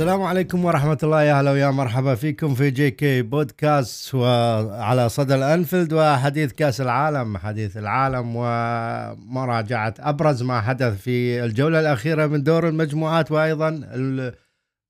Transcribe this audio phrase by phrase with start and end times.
[0.00, 1.22] السلام عليكم ورحمة الله.
[1.22, 7.38] يا هلا ويا مرحبا فيكم في جي كي بودكاست وعلى صدى الأنفيلد وحديث كأس العالم.
[7.38, 13.70] حديث العالم ومراجعة أبرز ما حدث في الجولة الأخيرة من دور المجموعات وأيضا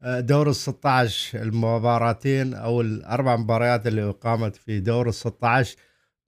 [0.03, 5.77] دور ال 16 المباراتين أو الأربع مباريات اللي أقامت في دور ال 16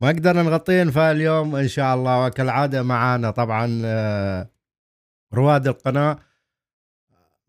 [0.00, 2.26] ما قدرنا نغطين فاليوم إن شاء الله.
[2.26, 4.48] وكالعادة معانا طبعا آه،
[5.34, 6.31] رواد القناة.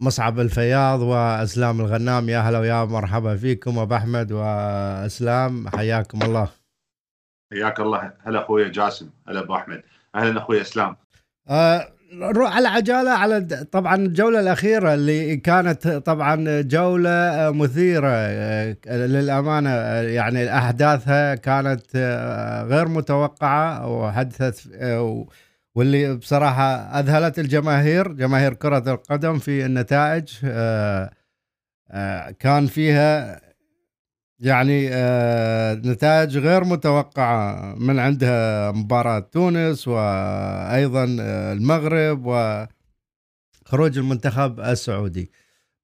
[0.04, 2.30] مصعب الفياض وأسلام الغنام.
[2.30, 5.68] يا هلا ويا مرحبا فيكم أبو أحمد وأسلام.
[5.70, 6.48] حياكم الله.
[7.54, 8.14] حياك الله.
[8.24, 9.10] هلا أخوي جاسم.
[9.28, 9.82] هلا أبو أحمد.
[10.16, 10.96] أهلا أخوي أسلام.
[11.50, 19.70] آه نروح على عجالة على طبعا الجولة الأخيرة اللي كانت طبعا جولة مثيرة آه، للأمانة
[20.02, 25.26] يعني أحداثها كانت آه، غير متوقعة وحدثت آه،
[25.76, 31.12] واللي بصراحة أذهلت الجماهير جماهير كرة القدم في النتائج آه،
[31.92, 33.42] آه، كان فيها
[34.40, 41.06] يعني آه، نتائج غير متوقعة من عندها مباراة تونس وأيضا
[41.54, 45.32] المغرب وخروج المنتخب السعودي.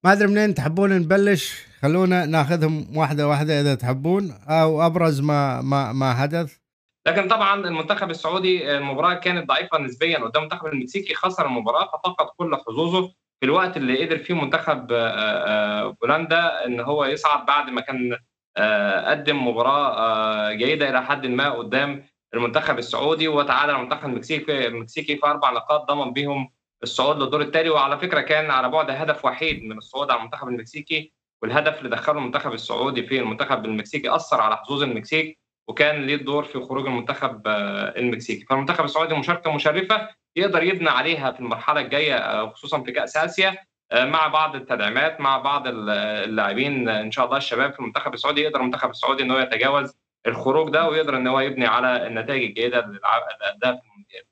[0.04, 1.66] ما أدري منين تحبون نبلش.
[1.82, 6.59] خلونا ناخذهم واحدة واحدة إذا تحبون أو أبرز ما ما ما حدث.
[7.06, 12.56] لكن طبعا المنتخب السعودي المباراة كانت ضعيفة نسبيا قدام المنتخب المكسيكي خسر المباراة ففقد كل
[12.56, 17.80] حظوظه في الوقت اللي قدر فيه منتخب آه، آه، بولندا إن هو يصعد بعد ما
[17.80, 18.18] كان
[18.56, 25.26] آه، قدم مباراة جيدة إلى حد ما قدام المنتخب السعودي وتعادل المنتخب المكسيكي المكسيكي في
[25.26, 26.50] أربع نقاط ضمن بهم
[26.82, 27.70] الصعود للدور التالي.
[27.70, 32.18] وعلى فكرة كان على بعد هدف وحيد من الصعود على المنتخب المكسيكي والهدف اللي دخله
[32.18, 35.38] المنتخب السعودي في المنتخب المكسيكي أثر على حظوظ المكسيك.
[35.70, 38.44] وكان ليه الدور في خروج المنتخب آه، المكسيكي.
[38.44, 43.56] فالمنتخب السعودي مشاركة مشرفة يقدر يبني عليها في المرحلة الجاية آه، خصوصا في كأس آسيا
[43.92, 48.60] آه، مع بعض التدعيمات مع بعض اللاعبين إن شاء الله الشباب في المنتخب السعودي يقدر
[48.60, 49.94] المنتخب السعودي إن هو يتجاوز
[50.26, 53.00] الخروج ده ويقدر إن هو يبني على النتائج الجيدة اللي
[53.42, 54.24] اداها في المونديال.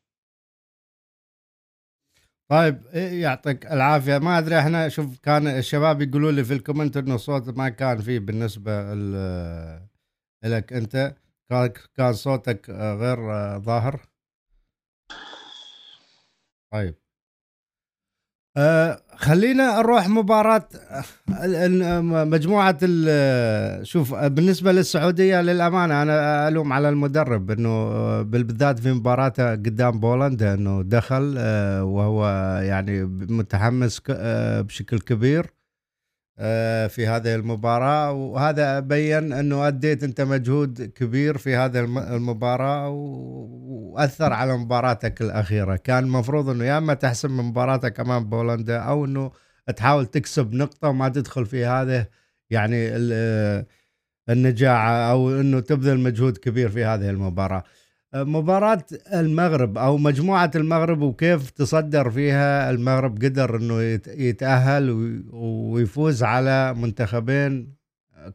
[2.51, 6.97] طيب إيه، يعطيك العافية؟ ما أدري إحنا شوف كان الشباب يقولوا لي في ال comment
[6.97, 8.73] إنه الصوت ما كان فيه بالنسبة
[10.45, 11.15] لك أنت.
[11.97, 14.01] كان صوتك آه، غير آه، ظاهر؟
[16.73, 16.95] طيب.
[18.57, 20.69] آه خلينا نروح مباراة
[21.31, 22.79] آه، مجموعة
[23.83, 30.83] شوف بالنسبة للسعودية للأمانة أنا ألوم على المدرب أنه بالذات في مباراته قدام بولندا أنه
[30.83, 31.39] دخل
[31.83, 32.27] وهو
[32.63, 34.03] يعني متحمس
[34.61, 35.58] بشكل كبير.
[36.89, 38.13] في هذه المباراة.
[38.13, 41.81] وهذا بين أنه أديت أنت مجهود كبير في هذه
[42.15, 45.77] المباراة وأثر على مباراتك الأخيرة.
[45.77, 49.31] كان المفروض أنه يا أما تحسم مباراتك أمام بولندا أو أنه
[49.77, 52.07] تحاول تكسب نقطة وما تدخل في هذه
[52.51, 52.89] يعني
[54.29, 57.65] النجاعة أو أنه تبذل مجهود كبير في هذه المباراة.
[58.15, 64.91] مباراة المغرب أو مجموعة المغرب وكيف تصدر فيها؟ المغرب قدر إنه يتأهل
[65.33, 67.75] ويفوز على منتخبين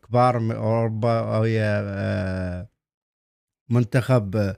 [0.08, 2.70] كبار من أوروبا وهي آه،
[3.70, 4.56] منتخب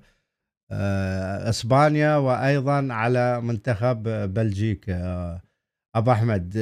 [0.71, 4.03] آه، إسبانيا وأيضا على منتخب
[4.33, 5.41] بلجيكا.
[5.95, 6.53] أبو أحمد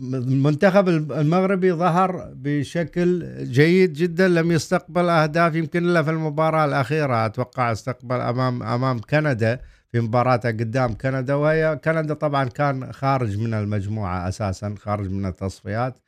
[0.00, 7.26] المنتخب المغربي ظهر بشكل جيد جدا لم يستقبل أهداف يمكن إلا في المباراة الأخيرة.
[7.26, 13.54] أتوقع استقبل امام أمام كندا في مباراته قدام كندا وهي كندا طبعا كان خارج من
[13.54, 15.98] المجموعة أساسا خارج من التصفيات.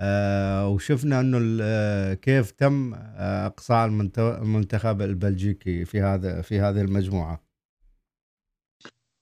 [0.00, 3.86] آه وشفنا إنه آه، كيف تم آه، إقصاء
[4.18, 7.40] المنتخب البلجيكي في هذا في هذه المجموعة.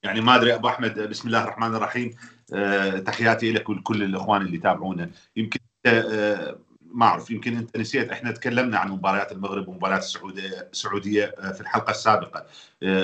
[0.03, 2.09] يعني ما أدري أبو أحمد بسم الله الرحمن الرحيم.
[2.09, 2.34] آه،
[3.05, 5.11] تحياتي لك ولكل الإخوان اللي يتابعونا.
[5.35, 11.35] يمكن آه، ما أعرف يمكن أنت نسيت إحنا تكلمنا عن مباريات المغرب ومباريات السعودية السعودية
[11.39, 12.45] آه، في الحلقة السابقة.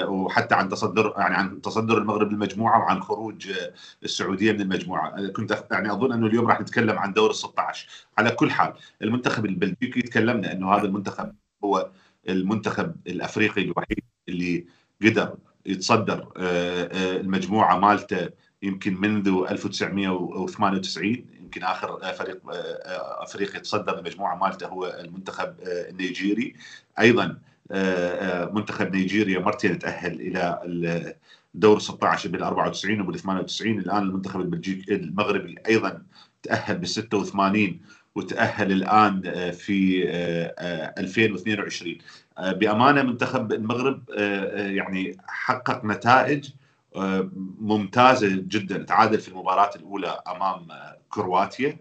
[0.07, 3.51] وحتى عن تصدر يعني عن تصدر المغرب للمجموعة وعن خروج
[4.03, 5.27] السعودية من المجموعة.
[5.27, 9.45] كنت يعني أظن أنه اليوم راح نتكلم عن دور ال 16 على كل حال المنتخب
[9.45, 11.89] البلجيكي تكلمنا أنه هذا المنتخب هو
[12.29, 14.65] المنتخب الأفريقي الوحيد اللي
[15.01, 18.29] قدر يتصدر المجموعة مالته
[18.61, 26.55] يمكن منذ 1998 يمكن آخر فريق آه، أفريقيا تصدر المجموعه مالته هو المنتخب آه، النيجيري.
[26.99, 27.37] أيضا
[27.71, 31.15] آه، منتخب نيجيريا مرتين تأهل إلى
[31.53, 36.03] دور 16 بال 94 وبال 98 الآن المنتخب البلجيكي المغربي أيضا
[36.43, 37.79] تأهل بال 86
[38.15, 39.21] وتأهل الآن
[39.51, 40.03] في
[40.97, 41.97] 2022
[42.39, 44.09] بأمانة منتخب المغرب
[44.55, 46.49] يعني حقق نتائج
[47.59, 48.83] ممتازة جدا.
[48.83, 50.67] تعادل في المباراة الأولى أمام
[51.09, 51.79] كرواتيا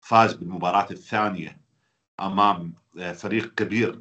[0.00, 1.60] فاز بالمباراة الثانية
[2.20, 2.74] أمام
[3.14, 4.00] فريق كبير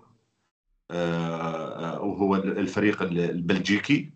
[2.00, 4.12] وهو الفريق البلجيكي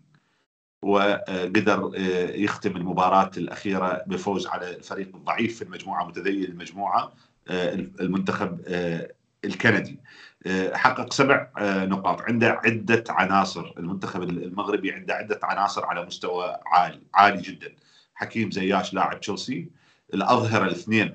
[0.82, 1.90] وقدر
[2.34, 7.12] يختم المباراة الأخيرة بفوز على الفريق الضعيف في المجموعة متذيل المجموعة
[8.00, 8.60] المنتخب
[9.44, 10.00] الكندي.
[10.72, 13.72] حقق سبع نقاط عنده عدة عناصر.
[13.78, 17.72] المنتخب المغربي عنده عدة عناصر على مستوى عالي عالي جدا.
[18.14, 19.68] حكيم زياش لاعب تشيلسي
[20.14, 21.14] الأظهرة الاثنين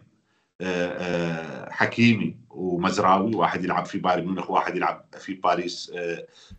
[1.72, 5.92] حكيمي ومزراوي واحد يلعب في بايرن ميونخ وواحد يلعب في باريس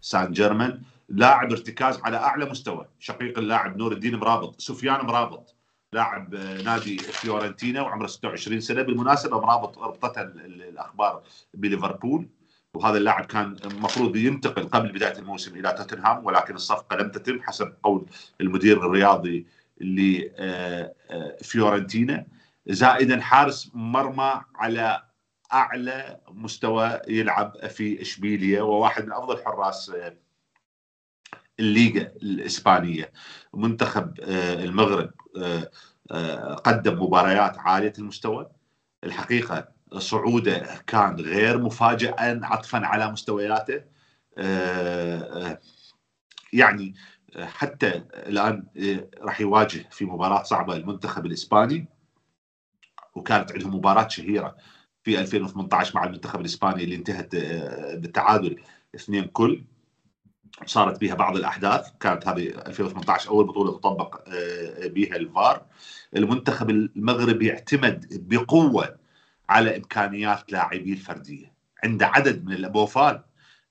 [0.00, 0.82] سان جيرمان.
[1.08, 5.54] لاعب ارتكاز على أعلى مستوى شقيق اللاعب نور الدين مرابط سفيان مرابط
[5.92, 8.82] لاعب نادي فيورنتينا وعمره 26 سنة.
[8.82, 11.22] بالمناسبة مرابط ربطته الأخبار
[11.54, 12.28] بليفربول.
[12.74, 17.74] وهذا اللاعب كان المفروض ينتقل قبل بداية الموسم إلى توتنهام ولكن الصفقة لم تتم حسب
[17.82, 18.06] قول
[18.40, 19.46] المدير الرياضي
[21.40, 22.26] لفيورنتينا
[22.66, 25.02] زائدا حارس مرمى على
[25.52, 29.92] أعلى مستوى يلعب في اشبيليا وواحد من أفضل حراس
[31.60, 33.12] الليغا الإسبانية.
[33.54, 34.20] منتخب
[34.64, 35.10] المغرب
[36.64, 38.50] قدم مباريات عالية المستوى.
[39.04, 43.82] الحقيقة صعوده كان غير مفاجئا عطفا على مستوياته.
[46.52, 46.94] يعني
[47.38, 48.66] حتى الآن
[49.20, 51.88] راح يواجه في مباراة صعبة المنتخب الإسباني
[53.14, 54.56] وكانت عندهم مباراة شهيرة
[55.02, 57.36] في 2018 مع المنتخب الإسباني اللي انتهت
[57.96, 58.62] بالتعادل
[58.94, 59.64] اثنين كل.
[60.66, 61.90] صارت بها بعض الأحداث.
[62.00, 64.28] كانت هذه 2018 أول بطولة تطبق
[64.84, 65.66] بها الفار.
[66.16, 68.99] المنتخب المغربي اعتمد بقوة
[69.50, 71.52] على إمكانيات لاعبيه الفرديه
[71.84, 73.24] عنده عدد من البوفال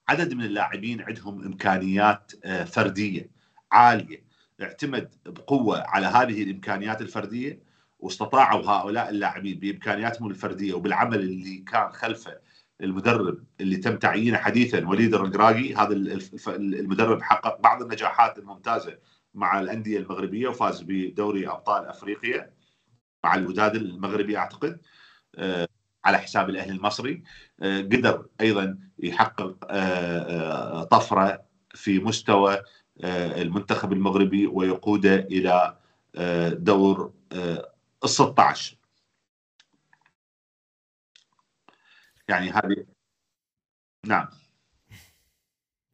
[0.09, 2.31] عدد من اللاعبين عندهم إمكانيات
[2.67, 3.29] فردية
[3.71, 4.23] عالية.
[4.61, 7.63] اعتمد بقوة على هذه الإمكانيات الفردية
[7.99, 12.39] واستطاعوا هؤلاء اللاعبين بإمكانياتهم الفردية وبالعمل اللي كان خلفه
[12.81, 15.93] المدرب اللي تم تعيينه حديثا وليد الرقراقي هذا
[16.47, 18.97] المدرب حقق بعض النجاحات الممتازة
[19.33, 22.53] مع الأندية المغربية وفاز بدوري أبطال أفريقيا
[23.23, 24.79] مع الوداد المغربي أعتقد.
[26.05, 27.23] على حساب الأهلي المصري.
[27.61, 29.65] قدر أيضا يحقق
[30.83, 31.41] طفرة
[31.75, 32.61] في مستوى
[33.03, 35.77] المنتخب المغربي ويقوده إلى
[36.59, 37.13] دور
[38.03, 38.77] ال 16
[42.29, 42.85] يعني هذه
[44.05, 44.27] نعم.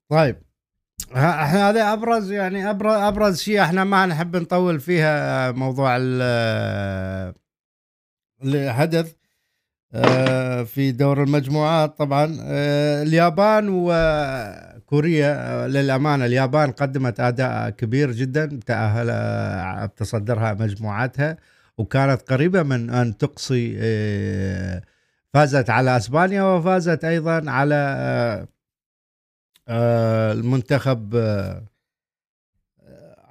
[0.10, 0.42] طيب.
[1.12, 7.34] إحنا هذا أبرز يعني ابرز أبرز شيء إحنا ما نحب نطول فيها موضوع اللي
[8.74, 9.16] حدث
[10.66, 12.38] في دور المجموعات طبعا.
[13.02, 21.38] اليابان وكوريا للأمانة اليابان قدمت أداء كبير جدا تأهل تصدرها مجموعتها
[21.78, 23.78] وكانت قريبة من أن تقصي
[25.34, 28.48] فازت على أسبانيا وفازت أيضا على
[30.40, 31.16] المنتخب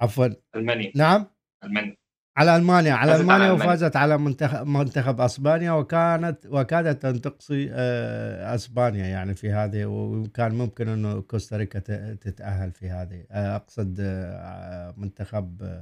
[0.01, 0.27] عفوا.
[0.55, 0.91] ألمانيا.
[0.95, 1.25] نعم؟
[1.63, 1.95] ألمانيا.
[2.37, 2.93] على ألمانيا.
[2.93, 3.51] على ألمانيا.
[3.51, 10.55] وفازت على منتخب منتخب أسبانيا وكانت وكادت أن تقصي آه، أسبانيا يعني في هذه وكان
[10.55, 11.79] ممكن أنه كوستاريكا
[12.13, 13.23] تتأهل في هذه.
[13.31, 15.81] آه، أقصد آه، منتخب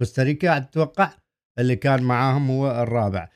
[0.00, 0.56] كوستاريكا.
[0.56, 1.10] أتوقع
[1.58, 3.28] اللي كان معاهم هو الرابع.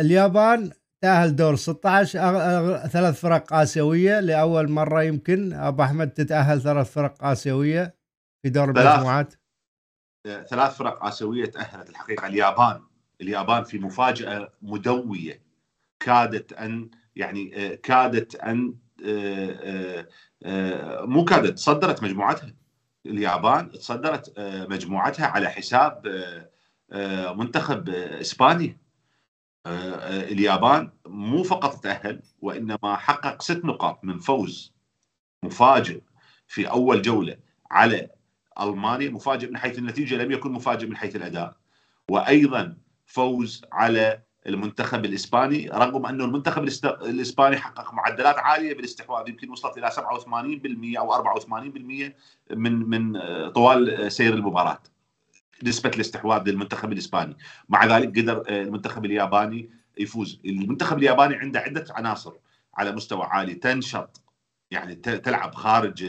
[0.00, 0.70] اليابان
[1.02, 5.52] تأهل دور 16 أغ- أغ- ثلاث فرق آسيوية لأول مرة يمكن.
[5.52, 7.94] أبو أحمد تتأهل ثلاث فرق آسيوية
[8.42, 8.64] في دور.
[8.70, 9.34] المجموعات؟
[10.50, 12.26] ثلاث فرق آسيوية تأهلت الحقيقة.
[12.26, 12.82] اليابان
[13.20, 15.42] اليابان في مفاجأة مدوية.
[16.00, 18.74] كادت أن يعني آه، كادت أن
[19.06, 20.06] آه،
[20.42, 22.54] آه، مو كادت صدرت مجموعتها.
[23.06, 24.34] اليابان تصدرت
[24.70, 26.06] مجموعتها على حساب
[27.36, 28.76] منتخب إسبانيا.
[30.06, 34.72] اليابان مو فقط تأهل وإنما حقق ست نقاط من فوز
[35.44, 36.00] مفاجئ
[36.46, 37.36] في أول جولة
[37.70, 38.10] على
[38.60, 41.56] المانيا مفاجئ من حيث النتيجة لم يكن مفاجئ من حيث الأداء.
[42.10, 49.78] وأيضا فوز على المنتخب الإسباني رغم أنه المنتخب الإسباني حقق معدلات عالية بالاستحواذ يمكن وصلت
[49.78, 52.14] إلى 87% أو 84%
[52.50, 54.82] من من طوال سير المباراة
[55.62, 57.36] نسبة الاستحواذ للمنتخب الإسباني.
[57.68, 60.40] مع ذلك قدر المنتخب الياباني يفوز.
[60.44, 62.32] المنتخب الياباني عنده عدة عناصر
[62.74, 63.54] على مستوى عالي.
[63.54, 64.22] تنشط
[64.70, 66.04] يعني تلعب خارج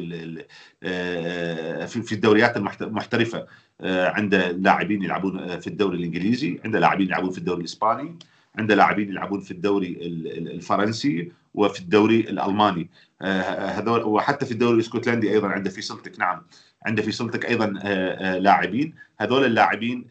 [0.84, 3.48] آه، في الدوريات المحت- المحترفة
[3.82, 8.16] آه، عنده لاعبين يلعبون آه، في الدوري الإنجليزي عنده لاعبين يلعبون في الدوري الإسباني
[8.56, 12.90] عنده لاعبين يلعبون في الدوري ال- ال- الفرنسي وفي الدوري الألماني.
[13.22, 16.42] هذول وحتى في الدوري الإسكتلندي أيضا عنده في سلتك نعم
[16.86, 17.66] عنده في سلتك أيضا
[18.40, 18.96] لاعبين.
[19.20, 20.08] هذول اللاعبين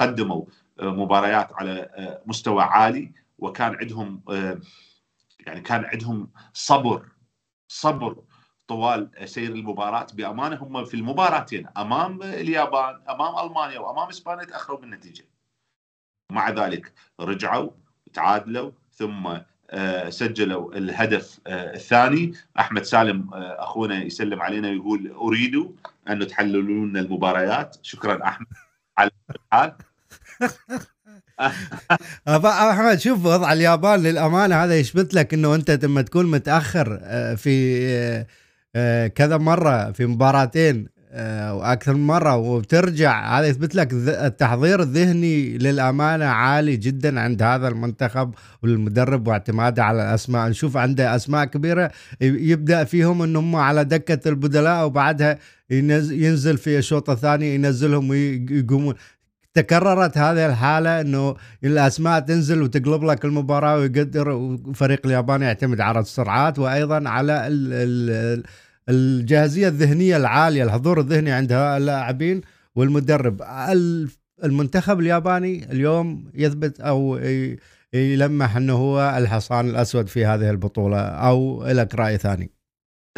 [0.00, 0.44] قدموا
[0.80, 1.88] مباريات على
[2.26, 4.20] مستوى عالي وكان عندهم
[5.46, 7.02] يعني كان عندهم صبر
[7.68, 8.16] صبر
[8.68, 10.56] طوال سير المباراة بأمانة.
[10.56, 15.24] هم في المباراتين أمام اليابان أمام ألمانيا وأمام إسبانيا تأخروا بالنتيجة.
[16.32, 17.70] مع ذلك رجعوا
[18.12, 19.38] تعادلوا ثم
[19.70, 22.32] آه، سجلوا الهدف آه، الثاني.
[22.58, 25.74] أحمد سالم آه، أخونا يسلم علينا ويقول أريد
[26.08, 27.76] أن تحللون المباريات.
[27.82, 28.46] شكرا أحمد.
[28.98, 29.76] على الحال
[32.28, 37.00] أحمد شوف وضع اليابان للأمانة هذا يثبت لك إنه أنت لما تكون متأخر
[37.36, 38.24] في
[39.14, 46.24] كذا مرة في مباراتين آه، وأكثر من مرة وبترجع هذا يثبت لك التحضير الذهني للأمانة
[46.24, 50.48] عالي جدا عند هذا المنتخب والمدرب واعتماده على الأسماء.
[50.48, 55.38] نشوف عنده أسماء كبيرة يبدأ فيهم انهم على دكة البدلاء وبعدها
[55.70, 58.94] ينزل في الشوط الثاني ينزلهم ويقومون.
[59.54, 66.58] تكررت هذه الحالة إنه الأسماء تنزل وتقلب لك المباراة ويقدر فريق اليابان يعتمد على السرعات
[66.58, 68.42] وأيضا على ال ال
[68.88, 72.40] الجاهزية الذهنية العالية الحضور الذهني عند اللاعبين
[72.76, 73.42] والمدرب.
[74.44, 77.20] المنتخب الياباني اليوم يثبت أو
[77.94, 82.50] يلمح إنه هو الحصان الأسود في هذه البطولة أو لك رأي ثاني؟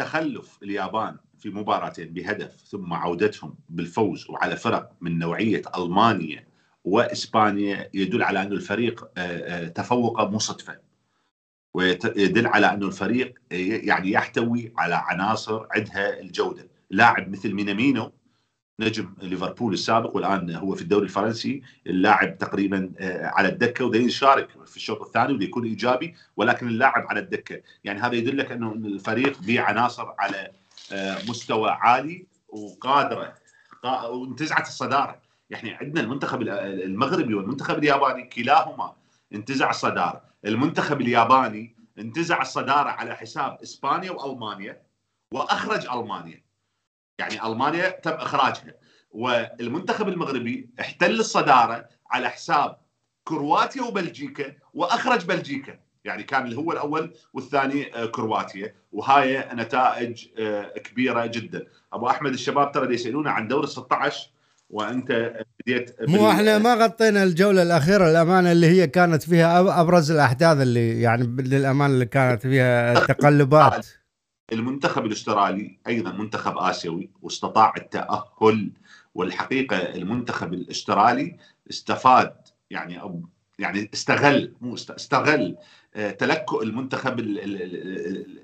[0.01, 6.47] تخلف اليابان في مباراتين بهدف ثم عودتهم بالفوز وعلى فرق من نوعية المانيا
[6.83, 10.79] واسبانيا يدل على أن الفريق آه، آه، تفوق مو صدفه
[11.73, 16.67] ويدل على انه الفريق يعني يحتوي على عناصر عندها الجودة.
[16.89, 18.11] لاعب مثل مينامينو
[18.79, 24.49] نجم ليفربول السابق والآن هو في الدوري الفرنسي اللاعب تقريبا آه، على الدكة وده يشارك
[24.65, 27.61] في الشوط الثاني وده يكون إيجابي ولكن اللاعب على الدكة.
[27.83, 30.51] يعني هذا يدلك أنه الفريق به عناصر على آه،
[31.29, 33.35] مستوى عالي وقادرة
[33.83, 35.21] وانتزعت الصدارة.
[35.49, 38.95] يعني عندنا المنتخب المغربي والمنتخب الياباني كلاهما
[39.33, 40.23] انتزع الصدارة.
[40.45, 44.81] المنتخب الياباني انتزع الصدارة على حساب إسبانيا وألمانيا
[45.33, 46.43] وأخرج ألمانيا.
[47.19, 48.73] يعني ألمانيا تم إخراجها.
[49.11, 52.77] والمنتخب المغربي احتل الصدارة على حساب
[53.23, 55.79] كرواتيا وبلجيكا وأخرج بلجيكا.
[56.07, 58.73] يعني كان هو الأول والثاني آه، كرواتيا.
[58.91, 61.65] وهاي نتائج آه، كبيرة جدا.
[61.93, 64.29] أبو أحمد الشباب ترى يسألونا عن دور ال 16
[64.69, 70.61] وأنت بديت مو إحنا ما غطينا الجولة الأخيرة الأمانة اللي هي كانت فيها أبرز الأحداث
[70.61, 73.87] اللي يعني للأمانة اللي كانت فيها تقلبات
[74.53, 78.71] المنتخب الأسترالي أيضا منتخب آسيوي واستطاع التأهل.
[79.15, 81.37] والحقيقة المنتخب الأسترالي
[81.69, 82.33] استفاد
[82.69, 83.01] يعني
[83.59, 85.61] يعني استغل مو استغل آه،
[85.97, 87.19] تلكؤ المنتخب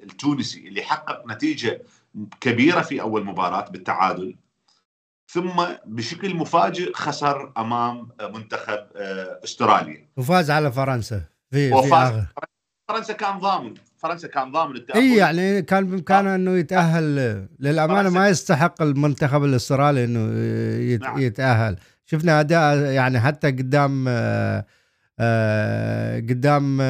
[0.03, 1.81] التونسي اللي حقق نتيجة
[2.41, 4.35] كبيرة في أول مباراة بالتعادل
[5.27, 10.07] ثم بشكل مفاجئ خسر أمام منتخب آه، أستراليا.
[10.17, 12.25] وفاز على فرنسا في وفاز في
[12.89, 15.01] فرنسا كان ضامن فرنسا كان ضامن التأهل.
[15.01, 17.47] إي يعني كان بامكانه إنه يتأهل.
[17.59, 20.19] للأمانة ما يستحق المنتخب الأسترالي إنه
[20.97, 21.19] نعم.
[21.19, 21.77] يتأهل.
[22.05, 24.65] شفنا أداء يعني حتى قدام آه،
[25.19, 26.81] آه، قدام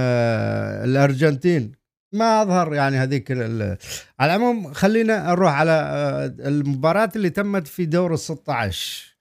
[0.84, 1.72] الأرجنتين.
[2.14, 3.78] ما أظهر يعني هذيك على
[4.22, 9.18] العموم خلينا نروح على آه، المباراة اللي تمت في دور ال 16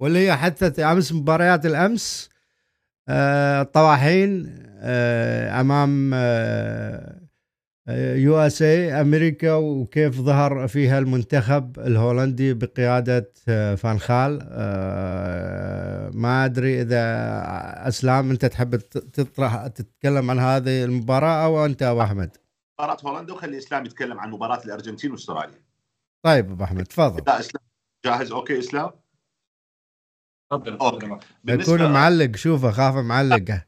[0.00, 2.30] واللي هي حتى أمس مباريات الأمس
[3.08, 6.14] الطواحين آه، أمام
[7.88, 17.02] USA أمريكا وكيف ظهر فيها المنتخب الهولندي بقيادة آه، فانخال آه، ما أدري إذا
[17.88, 22.36] أسلام أنت تحب تطرح تتكلم عن هذه المباراة أو أنت أبو أحمد؟
[22.80, 25.62] مباراة هولندا وخلي إسلام يتكلم عن مباراة الأرجنتين وأستراليا.
[26.24, 27.22] طيب أبو أحمد تفضل.
[27.26, 27.64] لا إسلام
[28.04, 28.90] جاهز okay إسلام؟
[30.50, 30.74] تفضل
[31.48, 33.62] يكون معلق شوفه خاف معلق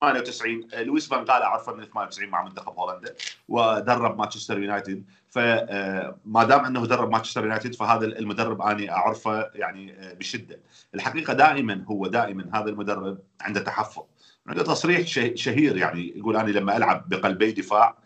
[0.00, 3.14] 98 لويس فان غال اعرفه من 98 مع منتخب هولندا
[3.48, 10.60] ودرب مانشستر يونايتد فما دام انه درب مانشستر يونايتد فهذا المدرب اني اعرفه يعني بشده
[10.94, 14.02] الحقيقة دائما هو دائما هذا المدرب عنده تحفظ
[14.46, 17.96] عنده تصريح شهير يعني يقول أنا لما العب بقلبي دفاع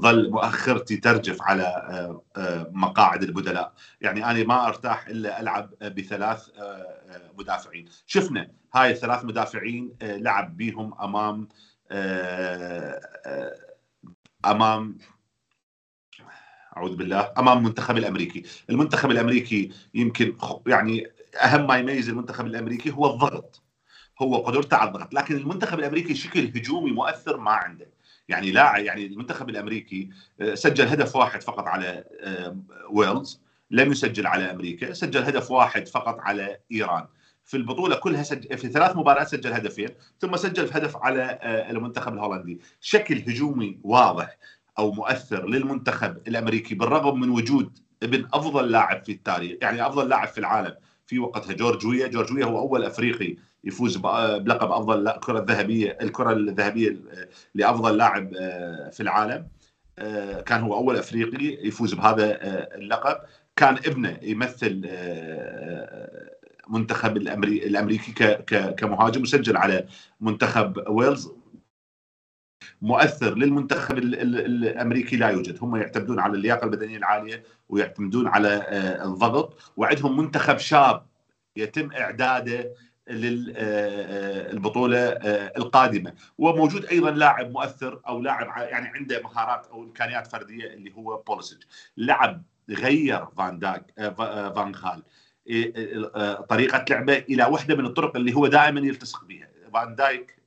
[0.00, 6.48] ظل مؤخرتي ترجف على آه، آه، مقاعد البدلاء يعني أنا ما ارتاح الا العب بثلاث
[6.58, 7.00] آه،
[7.38, 7.88] مدافعين.
[8.06, 11.48] شفنا هاي الثلاث مدافعين لعب بيهم أمام
[14.46, 14.98] أمام
[16.76, 18.42] أعوذ بالله أمام المنتخب الأمريكي.
[18.70, 21.06] المنتخب الأمريكي يمكن يعني
[21.42, 23.62] أهم ما يميز المنتخب الأمريكي هو الضغط
[24.22, 25.14] هو قدرته على الضغط.
[25.14, 27.86] لكن المنتخب الأمريكي شكل هجومي مؤثر ما عنده.
[28.28, 32.58] يعني لاعب يعني المنتخب الأمريكي آه، سجل هدف واحد فقط على آه،
[32.90, 33.40] ويلز.
[33.74, 37.06] لم يسجل على أمريكا سجل هدف واحد فقط على إيران.
[37.44, 39.88] في البطولة كلها سجل في ثلاث مباريات سجل هدفين
[40.20, 41.38] ثم سجل هدف على
[41.70, 42.60] المنتخب الهولندي.
[42.80, 44.38] شكل هجومي واضح
[44.78, 50.28] أو مؤثر للمنتخب الأمريكي بالرغم من وجود ابن أفضل لاعب في التاريخ يعني أفضل لاعب
[50.28, 50.74] في العالم
[51.06, 52.06] في وقتها جورج ويا.
[52.06, 56.96] جورج ويا هو أول أفريقي يفوز بلقب أفضل الكره الذهبيه الكرة الذهبية
[57.54, 58.32] لأفضل لاعب
[58.92, 59.48] في العالم.
[60.46, 62.38] كان هو أول أفريقي يفوز بهذا
[62.74, 63.16] اللقب.
[63.56, 64.90] كان ابنه يمثل
[66.68, 68.34] منتخب الأمريكي
[68.78, 69.86] كمهاجم وسجل على
[70.20, 71.32] منتخب ويلز.
[72.82, 75.58] مؤثر للمنتخب الأمريكي لا يوجد.
[75.62, 78.66] هم يعتمدون على اللياقة البدنية العالية ويعتمدون على
[79.04, 81.06] الضغط وعندهم منتخب شاب
[81.56, 82.74] يتم إعداده
[83.10, 84.98] للبطوله
[85.56, 86.12] القادمة.
[86.38, 91.62] وموجود أيضا لاعب مؤثر أو لاعب يعني عنده مهارات أو إمكانيات فردية اللي هو بوليسيتش
[91.96, 94.14] لعب غير فان داك
[94.56, 95.02] فان خال.
[96.48, 100.42] طريقة لعبه إلى واحدة من الطرق اللي هو دائما يلتصق بها فان دايك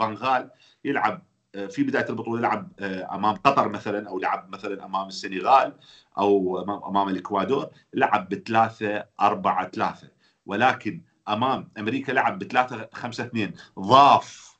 [0.00, 0.50] فان غال
[0.84, 1.22] يلعب
[1.70, 2.72] في بداية البطولة لعب
[3.12, 5.72] أمام قطر مثلا أو لعب مثلا أمام السنغال
[6.18, 10.08] أو أمام الإكوادور لعب بثلاثة أربعة ثلاثة.
[10.46, 13.54] ولكن أمام أمريكا لعب بثلاثة خمسة اثنين.
[13.78, 14.58] ضاف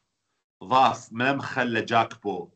[0.65, 2.49] ضاف ما مخلي جاكبو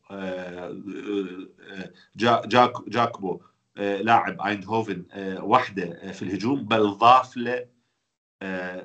[2.16, 3.40] جاك جاكبو
[3.76, 5.04] لاعب ايندهوفن
[5.40, 7.66] وحده في الهجوم بل ضاف له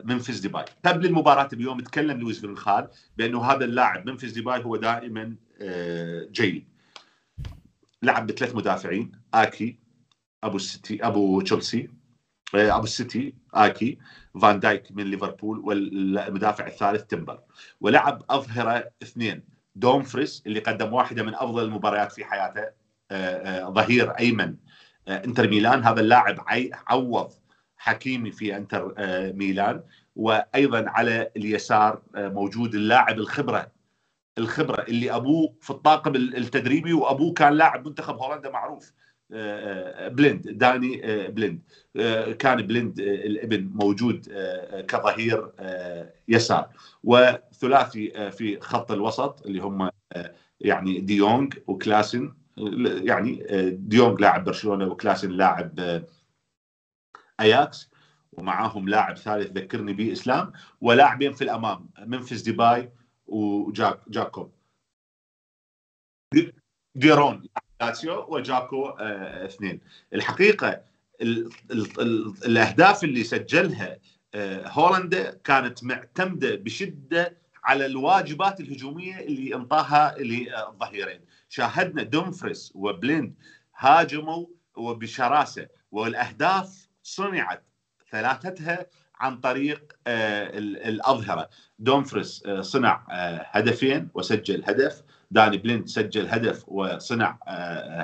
[0.04, 0.66] ممفيس ديباي.
[0.86, 5.36] قبل المباراة اليوم تكلم لويس فان خال بأنه هذا اللاعب ممفيس ديباي هو دائما
[6.32, 6.68] جيد.
[8.04, 9.80] لعب بثلاث مدافعين آكي
[10.44, 11.90] أبو السيتي أبو تشيلسي
[12.56, 13.98] أبو السيتي آكي
[14.42, 17.40] فان دايك من ليفربول والمدافع الثالث تمبر
[17.82, 19.44] ولعب أظهرة اثنين
[19.76, 22.66] دومفريس اللي قدم واحدة من أفضل المباريات في حياته
[23.72, 24.56] ظهير أيمن.
[25.08, 26.46] انتر ميلان هذا اللاعب
[26.88, 27.32] عوض
[27.78, 28.94] حكيمي في انتر
[29.34, 29.84] ميلان.
[30.16, 33.72] وأيضا على اليسار موجود اللاعب الخبرة
[34.38, 38.94] الخبرة اللي أبوه في الطاقم التدريبي وأبوه كان لاعب منتخب هولندا معروف
[40.10, 41.60] بليند داني بليند
[42.40, 44.28] كان بليند الابن موجود
[44.88, 45.52] كظهير
[46.28, 46.70] يسار.
[47.04, 49.90] وثلاثي في خط الوسط اللي هم
[50.62, 52.34] يعني ديونج وكلاسن.
[53.04, 56.04] يعني ديونج لاعب برشلونة وكلاسن لاعب
[57.40, 57.90] أياكس
[58.32, 62.92] ومعاهم لاعب ثالث ذكرني به إسلام ولاعبين في الأمام ممفيس ديباي
[63.28, 64.52] وجاك جاكبو
[66.96, 67.44] ديرون
[67.82, 69.82] لاتسيو وجاكبو آه اثنين.
[70.14, 70.82] الحقيقة
[71.22, 73.98] ال ال ال الأهداف اللي سجلها
[74.34, 81.22] آه هولندا كانت معتمدة بشدة على الواجبات الهجومية اللي انطاها للظهيرين.
[81.50, 83.34] شاهدنا دومفريس وبليند
[83.78, 87.64] هاجموا وبشراسة والأهداف صنعت
[88.12, 88.86] ثلاثتها
[89.20, 91.50] عن طريق الأظهرة.
[91.80, 93.06] دومفريس صنع
[93.52, 97.40] هدفين وسجل هدف داني بليند سجل هدف وصنع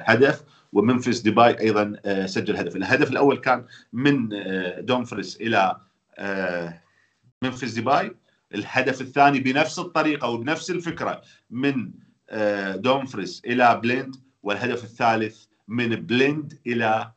[0.05, 2.75] هدف وممفيس ديباي أيضا سجل هدف.
[2.75, 4.29] الهدف الأول كان من
[4.85, 5.77] دومفريس إلى
[7.41, 8.15] ممفيس ديباي.
[8.55, 11.91] الهدف الثاني بنفس الطريقة وبنفس الفكرة من
[12.75, 17.11] دومفريس إلى بليند والهدف الثالث من بليند إلى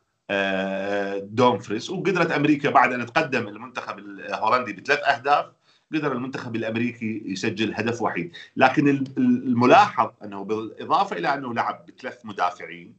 [1.23, 5.45] دومفريس وقدرت أمريكا بعد أن تقدم المنتخب الهولندي بثلاث أهداف
[5.93, 8.31] قدر المنتخب الأمريكي يسجل هدف وحيد.
[8.55, 12.95] لكن الملاحظ أنه بالإضافة إلى أنه لعب بثلاث مدافعين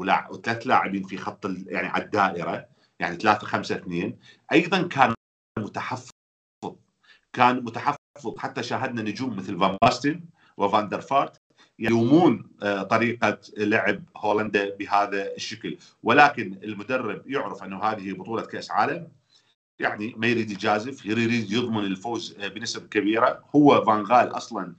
[0.00, 2.66] وثلاث لاعبين في خط يعني على الدائرة
[3.00, 4.16] يعني 3 5 2
[4.52, 5.14] أيضا كان
[5.58, 6.10] متحفظ
[7.32, 10.20] كان متحفظ حتى شاهدنا نجوم مثل فان باستن
[10.62, 11.40] وفان فارت
[11.78, 12.50] يلومون
[12.90, 15.78] طريقة لعب هولندا بهذا الشكل.
[16.02, 19.08] ولكن المدرب يعرف أنه هذه بطولة كأس عالم.
[19.78, 23.44] يعني ما يريد يجازف يريد يضمن الفوز بنسب كبيرة.
[23.56, 24.74] هو فان غال أصلا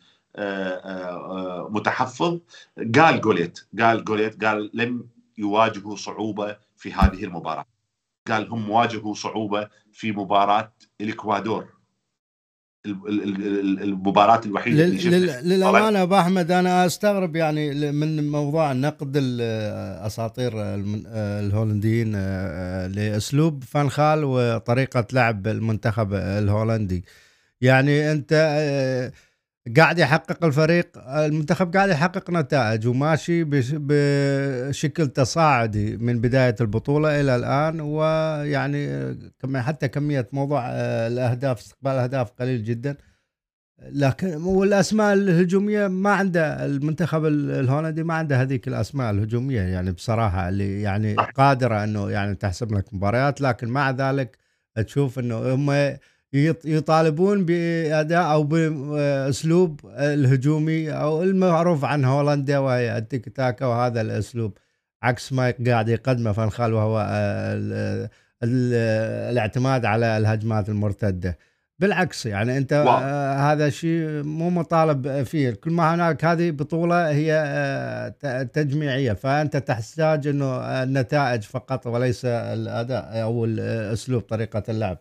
[1.70, 2.40] متحفظ.
[2.96, 7.66] قال خوليت قال خوليت قال لم يواجهوا صعوبة في هذه المباراة.
[8.28, 11.74] قال هم واجهوا صعوبة في مباراة الإكوادور.
[12.86, 20.52] المباراة الوحيدة اللي للأمانة أبو أحمد أنا أستغرب يعني من موضوع نقد الاساطير
[21.16, 22.12] الهولنديين
[22.92, 27.06] لأسلوب فانخال وطريقة لعب المنتخب الهولندي.
[27.62, 28.34] يعني أنت
[29.78, 37.82] قاعد يحقق الفريق المنتخب قاعد يحقق نتائج وماشي بشكل تصاعدي من بداية البطولة إلى الآن
[37.82, 39.16] ويعني
[39.56, 40.70] حتى كمية موضوع
[41.08, 42.96] الأهداف استقبال الاهداف قليل جدا.
[43.92, 50.82] لكن والأسماء الهجومية ما عنده المنتخب الهولندي ما عنده هذيك الأسماء الهجومية يعني بصراحة اللي
[50.82, 54.38] يعني قادرة إنه يعني تحسب لك مباريات لكن مع ذلك
[54.76, 55.98] تشوف إنه هم
[56.66, 64.58] يطالبون باداء أو بأسلوب الهجومي أو المعروف عن هولندا وهي التيك تاكا وهذا الأسلوب.
[65.04, 67.08] عكس ما قاعد يقدمه فان خال وهو
[68.44, 71.38] الاعتماد على الهجمات المرتدة.
[71.80, 72.98] بالعكس يعني أنت wow.
[73.40, 75.52] هذا شيء مو مطالب فيه.
[75.52, 78.14] كل ما هناك هذه بطولة هي
[78.54, 84.98] تجميعية فأنت تحتاج إنه النتائج فقط وليس الأداء أو الأسلوب طريقة اللعب.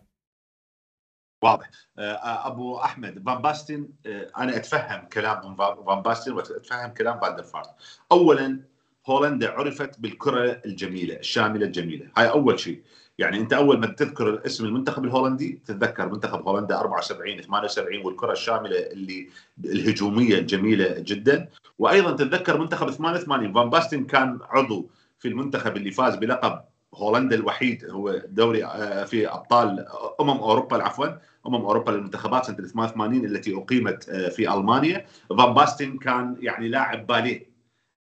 [1.43, 1.69] واضح.
[1.99, 7.69] آه، أبو أحمد فان باستن آه، أنا أتفهم كلام فان باستن وأتفهم كلام فاندرفارت
[8.11, 8.59] اولا
[9.07, 12.07] هولندا عرفت بالكرة الجميلة الشاملة الجميلة.
[12.17, 12.81] هاي أول شيء.
[13.17, 18.79] يعني أنت أول ما تذكر اسم المنتخب الهولندي تتذكر منتخب هولندا 74 78 والكرة الشاملة
[18.79, 19.29] اللي
[19.65, 21.49] الهجومية الجميلة جدا.
[21.79, 26.61] وأيضا تتذكر منتخب 88 فان باستن كان عضو في المنتخب اللي فاز بلقب
[26.95, 29.85] هولندا الوحيد هو دوري آه، في أبطال
[30.21, 31.07] أمم أوروبا عفوا
[31.47, 35.05] أمم أوروبا للمنتخبات سنة 88 التي أقيمت آه، في ألمانيا.
[35.29, 37.53] فان باستن كان يعني لاعب باليه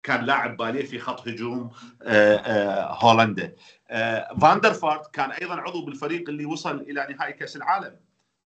[0.03, 1.71] كان لاعب باليه في خط هجوم
[2.03, 3.53] آه، هولندا.
[4.41, 7.97] فاندر فارت كان أيضا عضو بالفريق اللي وصل إلى نهائي كأس العالم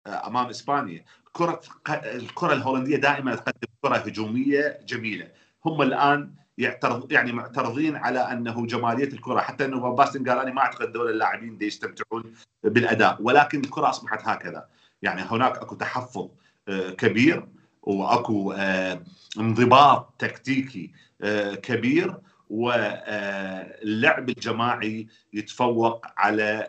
[0.06, 1.04] أمام إسبانيا.
[1.32, 5.28] كرة الكرة الهولندية دائما تقدم كرة هجومية جميلة.
[5.64, 10.52] هم الآن يعترض يعني معترضين على أنه جمالية الكرة حتى إنه فان باستن قال أنا
[10.52, 14.66] ما أعتقد دول اللاعبين دي يستمتعون بالأداء ولكن الكرة أصبحت هكذا.
[15.02, 16.28] يعني هناك أكو تحفظ
[16.68, 17.46] آه، كبير
[17.82, 19.02] وأكو آه،
[19.38, 20.92] انضباط تكتيكي
[21.22, 22.16] آه، كبير
[22.50, 26.68] واللعب الجماعي يتفوق على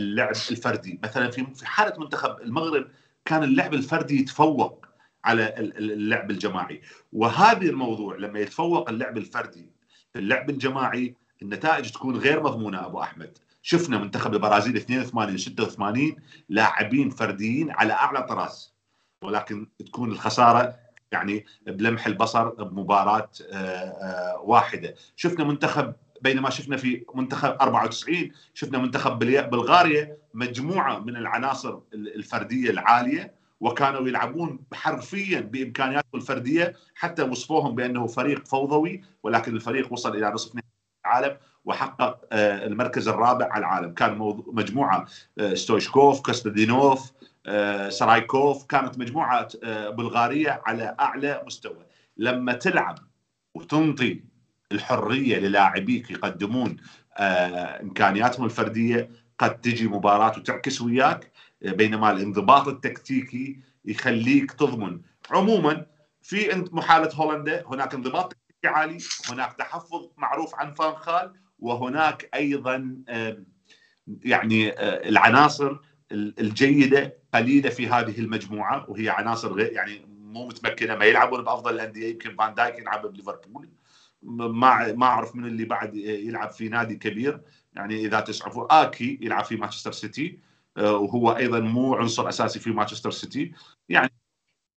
[0.00, 1.00] اللعب الفردي.
[1.02, 2.88] مثلا في في حالة منتخب المغرب
[3.24, 4.86] كان اللعب الفردي يتفوق
[5.24, 6.80] على اللعب الجماعي.
[7.12, 9.66] وهذا الموضوع لما يتفوق اللعب الفردي
[10.12, 13.38] في اللعب الجماعي النتائج تكون غير مضمونة أبو أحمد.
[13.62, 16.16] شفنا منتخب البرازيل 82 86
[16.48, 18.74] لاعبين فرديين على أعلى طراز.
[19.22, 20.76] ولكن تكون الخسارة
[21.12, 24.94] يعني بلمح البصر بمباراة آه، آه، واحدة.
[25.16, 33.34] شفنا منتخب بينما شفنا في منتخب 94 شفنا منتخب بلغاريا مجموعة من العناصر الفردية العالية.
[33.64, 40.54] وكانوا يلعبون حرفيا بإمكانياتهم الفردية حتى وصفوهم بأنه فريق فوضوي ولكن الفريق وصل إلى نصف
[40.54, 40.68] نهائي
[41.06, 43.94] العالم وحقق آه، المركز الرابع على العالم.
[43.94, 45.06] كان مجموعة
[45.38, 47.12] آه، ستويشكوف كوستادينوف
[47.46, 49.48] آه، سرايكوف كانت مجموعة
[49.90, 51.86] بلغارية على أعلى مستوى.
[52.16, 52.98] لما تلعب
[53.54, 54.20] وتنطي
[54.72, 56.76] الحرية للاعبيك يقدمون
[57.18, 61.33] إمكانياتهم الفردية قد تجي مباراة وتعكس وياك.
[61.64, 65.00] بينما الانضباط التكتيكي يخليك تضمن.
[65.30, 65.86] عموما
[66.22, 68.98] في محالة هولندا هناك انضباط تكتيكي عالي
[69.30, 73.02] هناك تحفظ معروف عن فان خال وهناك أيضا
[74.24, 75.76] يعني آه، العناصر
[76.12, 82.10] الجيدة قليلة في هذه المجموعة وهي عناصر غير يعني مو متمكنة ما يلعبون بأفضل الأندية
[82.10, 83.68] يمكن فان دايك يلعب بليفربول.
[84.22, 87.40] ما ما أعرف من اللي بعد يلعب في نادي كبير.
[87.74, 90.26] يعني إذا تسعفوا اكي يلعب في مانشستر سيتي.
[90.28, 90.38] آه،
[90.76, 93.52] وهو أيضا مو عنصر أساسي في مانشستر سيتي.
[93.88, 94.10] يعني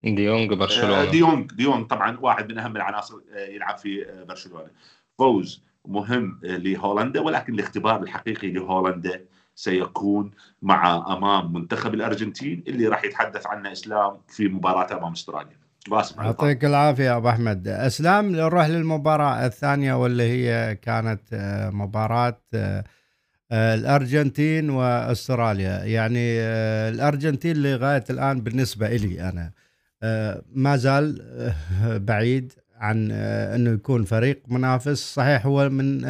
[0.04, 4.70] ديونج برشلونه ديونج ديونج طبعا واحد من أهم العناصر آه، يلعب في آه، برشلونة.
[5.18, 10.30] فوز مهم لهولندا ولكن الاختبار الحقيقي لهولندا سيكون
[10.62, 15.58] مع أمام منتخب الأرجنتين اللي راح يتحدث عنه إسلام في مباراة أمام إستراليا.
[16.18, 17.68] يعطيك العافية أبو أحمد.
[17.68, 21.20] إسلام نروح للمباراة الثانية واللي هي كانت
[21.72, 22.84] مباراة آه،
[23.52, 25.84] الأرجنتين وأستراليا.
[25.84, 29.52] يعني آه، الأرجنتين لغاية الآن بالنسبة لي أنا
[30.02, 31.22] آه، ما زال
[31.84, 35.14] بعيد عن إنه يكون فريق منافس.
[35.14, 36.00] صحيح هو من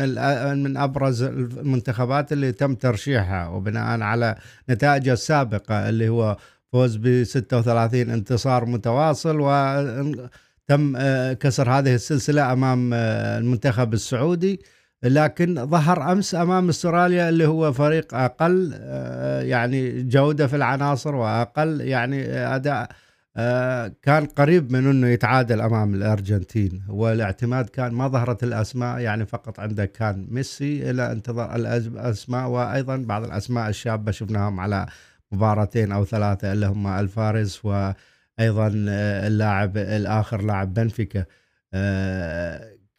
[0.62, 4.36] من أبرز المنتخبات اللي تم ترشيحها وبناء على
[4.70, 6.36] نتائجه السابقة اللي هو
[6.72, 10.96] فوز ب 36 انتصار متواصل وتم
[11.32, 14.60] كسر هذه السلسلة أمام المنتخب السعودي.
[15.02, 21.80] لكن ظهر أمس أمام أستراليا اللي هو فريق أقل آه، يعني جودة في العناصر وأقل
[21.80, 22.88] يعني أداء
[23.36, 29.60] آه، كان قريب من إنه يتعادل أمام الأرجنتين والاعتماد كان ما ظهرت الأسماء يعني فقط
[29.60, 34.86] عندك كان ميسي إلى انتظار الأسماء وأيضا بعض الأسماء الشابة شفناهم على
[35.32, 41.24] مباراتين أو ثلاثة اللي هم الفارس وأيضا آه، اللاعب الآخر لاعب بنفيكا.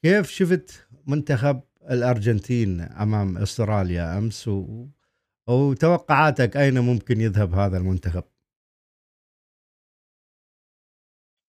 [0.04, 4.86] كيف شفت منتخب الأرجنتين أمام أستراليا أمس و...
[5.50, 8.24] وتوقعاتك أين ممكن يذهب هذا المنتخب؟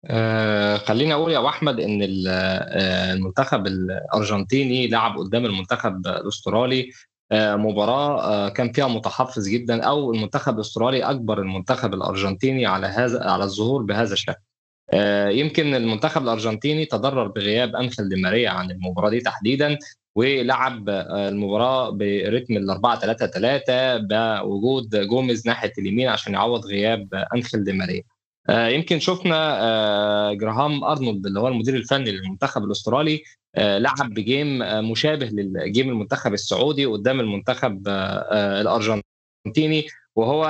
[0.05, 6.89] آه خليني أقول يا أبو أحمد إن آه، المنتخب الأرجنتيني لعب قدام المنتخب الأسترالي
[7.33, 13.83] مباراة كان فيها متحفظ جدا أو المنتخب الأسترالي اجبر المنتخب الأرجنتيني على هذا على الظهور
[13.83, 14.41] بهذا الشكل
[15.39, 19.77] يمكن المنتخب الأرجنتيني تضرر بغياب أنخيل دي ماريا عن المباراة دي تحديدا
[20.15, 27.07] ولعب المباراة ب rhythm ال 4 3 3 بوجود جوميز ناحية اليمين عشان يعوض غياب
[27.35, 28.03] أنخيل دي ماريا.
[28.49, 33.23] آه، يمكن شفنا آه، جراهام أرنولد اللي هو المدير الفني للمنتخب الأسترالي
[33.55, 34.57] آه، لعب ب game
[34.91, 37.87] مشابه لل game المنتخب السعودي قدام المنتخب
[38.31, 40.45] الأرجنتيني وهو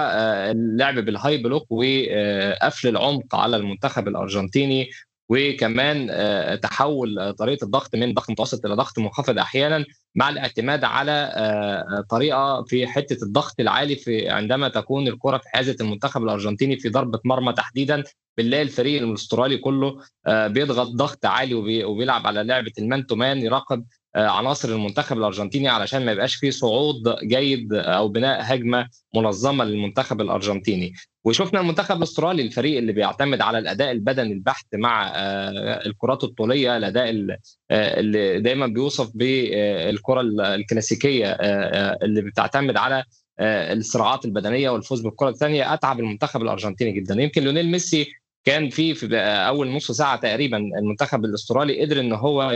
[0.52, 4.89] اللعب بال high block وقفل العمق على المنتخب الأرجنتيني.
[5.31, 10.83] وكمان آه، تحول آه، طريقة الضغط من ضغط متوسط إلى ضغط منخفض أحيانا مع الاعتماد
[10.83, 16.77] على آه، طريقة في حتة الضغط العالي في عندما تكون الكرة في حازه المنتخب الأرجنتيني
[16.79, 18.03] في ضربة مرمى تحديدا.
[18.37, 23.85] بنلاقي الفريق الأسترالي كله بيضغط ضغط عالي وبيلعب على لعبة المان تو مان يراقب
[24.15, 30.93] عناصر المنتخب الأرجنتيني علشان ما يبقاش فيه صعود جيد أو بناء هجمة منظمة للمنتخب الأرجنتيني.
[31.26, 37.10] وشفنا المنتخب الأسترالي الفريق اللي بيعتمد على الأداء البدني البحت مع آه، الكرات الطولية الأداء
[37.10, 40.21] آه، اللي دايما بيوصف بالكره
[40.56, 43.04] الكلاسيكية آه، اللي بتعتمد على
[43.39, 45.74] الصراعات البدنية والفوز بالكرة الثانية.
[45.74, 47.21] أتعب المنتخب الأرجنتيني جدا.
[47.21, 48.08] يمكن ليونيل ميسي
[48.43, 52.51] كان في في أول نص ساعة تقريبا المنتخب الأسترالي قدر إن هو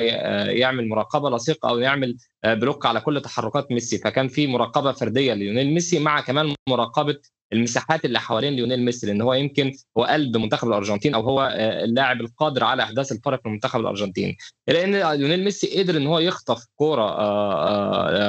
[0.47, 3.97] يعمل مراقبة لصيقة أو يعمل block على كل تحركات ميسي.
[3.97, 7.17] فكان في مراقبة فردية ليونيل ميسي مع كمان مراقبة
[7.53, 12.21] المساحات اللي حوالين ليونيل ميسي لأن هو يمكن هو قلب منتخب الأرجنتين أو هو اللاعب
[12.21, 17.15] القادر على إحداث الفرق في المنتخب الارجنتيني لأن ليونيل ميسي قدر إن هو يخطف كورة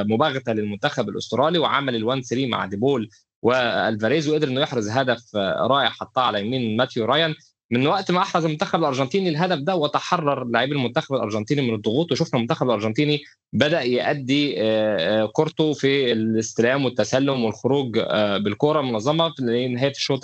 [0.02, 3.08] مباغتة للمنتخب الأسترالي وعمل الوان 3 مع ديباول
[3.42, 7.34] والفاريز وقدر إنه يحرز هدف رائع حطها على يمين ماتيو رايان
[7.70, 12.34] من وقت ما أحرز المنتخب الأرجنتيني الهدف ده وتحرر لاعبي المنتخب الأرجنتيني من الضغوط وشفنا
[12.34, 13.20] المنتخب الأرجنتيني
[13.52, 20.20] بدأ يؤدي آه، آه، كورته في الاستلام والتسلم والخروج آه، بالكره منظمة في نهاية الشوط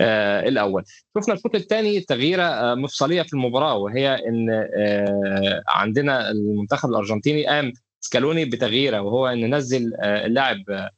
[0.00, 0.84] الأول.
[1.18, 4.48] شفنا الشوط الثاني تغييرة مفصلية في المباراة وهي إن
[5.68, 10.90] عندنا المنتخب الأرجنتيني قام سكالوني بتغييرة وهو إن نزل اللاعب آه،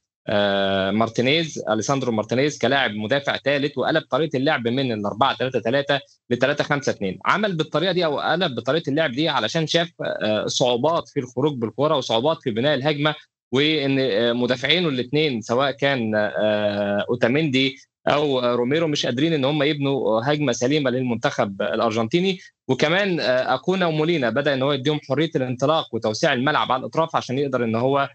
[0.93, 6.37] مارتينيز ليساندرو مارتينيز كلاعب مدافع ثالث وقلب طريقة اللعب من ال 4 3 3 ل
[6.39, 9.91] 3 5 2 عمل بالطريقة دي أو قلب بطريقة اللعب دي علشان شاف
[10.23, 13.15] آه، صعوبات في الخروج بالكره وصعوبات في بناء الهجمة
[13.53, 16.15] وإن آه، مدافعينه الاثنين سواء كان
[17.11, 17.77] أوتاميندي
[18.09, 22.39] أو روميرو مش قادرين إن هم يبنوا هجمة سليمة للمنتخب الأرجنتيني.
[22.69, 27.65] وكمان أكونا ومولينا بدأ إن هو يديهم حرية الانطلاق وتوسيع الملعب على الأطراف عشان يقدر
[27.65, 28.09] إن هو آه، آه،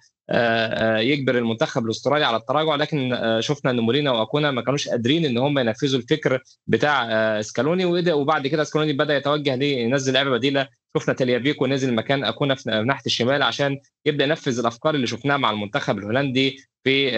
[0.99, 5.37] يجبر المنتخب الاسترالي على التراجع لكن آه، شفنا إن مولينا وأكونا ما كانوش قادرين إن
[5.37, 10.67] هم ينفذوا الفكر بتاع سكالوني وبعد كده سكالوني بدأ يتوجه لينزل لعبة بديلة.
[10.97, 15.51] شفنا تاليافيكو نزل مكان أكونا في ناحية الشمال عشان يبدأ ينفذ الأفكار اللي شفناها مع
[15.51, 17.11] المنتخب الهولندي في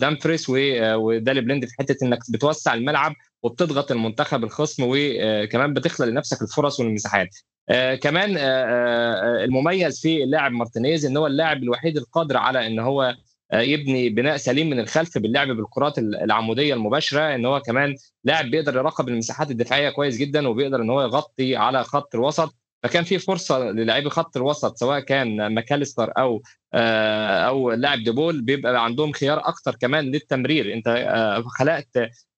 [0.00, 6.80] دامفريس ودالي بلند في حتة إنك بتوسع الملعب وبتضغط المنتخب الخصم وكمان بتخلق لنفسك الفرص
[6.80, 7.28] والمساحات.
[7.70, 12.78] آه كمان آه آه المميز في اللاعب مارتينيز إن هو اللاعب الوحيد القادر على إن
[12.78, 13.14] هو
[13.52, 18.76] آه يبني بناء سليم من الخلف باللعب بالكرات العمودية المباشرة إن هو كمان لاعب بيقدر
[18.76, 22.54] يراقب المساحات الدفاعية كويس جدا وبيقدر إن هو يغطي على خط الوسط.
[22.82, 26.42] فكان في فرصة للاعبي خط الوسط سواء كان ماكاليستر أو
[26.74, 30.74] آه، أو لاعب ديبول بيبقى عندهم خيار أكثر كمان للتمرير.
[30.74, 31.88] أنت آه، خلقت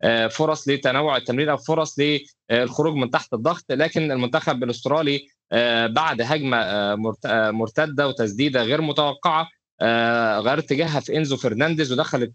[0.02, 1.96] آه، فرص لتنوع التمرير أو فرص
[2.50, 5.26] للخروج من تحت الضغط لكن المنتخب الأسترالي
[5.86, 6.94] بعد هجمة
[7.50, 9.48] مرتدة وتسديدة غير متوقعة
[10.40, 12.32] غيرت اتجاهها في إنزو فرنانديز ودخلت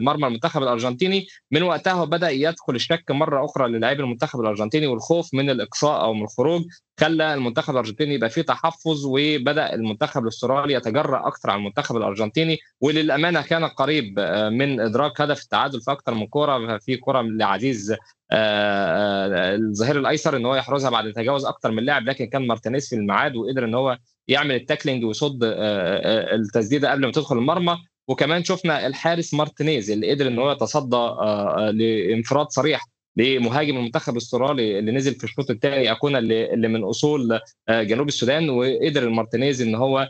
[0.00, 1.26] مرمى المنتخب الأرجنتيني.
[1.50, 6.22] من وقتها بدأ يدخل الشك مرة أخرى للاعبي المنتخب الأرجنتيني والخوف من الإقصاء أو من
[6.22, 6.62] الخروج.
[7.00, 13.42] خلى المنتخب الأرجنتيني يبقى فيه تحفظ وبدأ المنتخب الأسترالي يتجرأ أكثر على المنتخب الأرجنتيني وللأمانة
[13.42, 17.94] كان قريب آه، من إدراك هدف التعادل في أكثر من كوره في كوره لعزيز
[18.32, 23.36] الظهير الأيسر إن هو يحرزها بعد تجاوز أكثر من لاعب لكن كان مارتينيز في الميعاد
[23.36, 27.78] وقدر إن هو يعمل ال tackling ويصد آه، آه، التسديدة قبل ما تدخل المرمى.
[28.08, 32.86] وكمان شفنا الحارس مارتينيز اللي قدر إن هو يتصدى آه، لانفراد صريح
[33.16, 39.08] لمهاجم المنتخب الاسترالي اللي نزل في الشوط الثاني أكونا اللي من أصول جنوب السودان وقدر
[39.10, 40.08] مارتينيز إن هو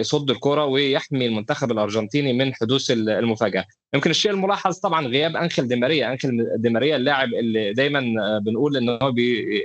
[0.00, 3.64] يصد الكرة ويحمي المنتخب الأرجنتيني من حدوث المفاجأة.
[3.94, 8.00] يمكن الشيء الملاحظ طبعا غياب أنخيل ديماريا أنخيل ديماريا اللاعب اللي دايما
[8.38, 9.12] بنقول إن هو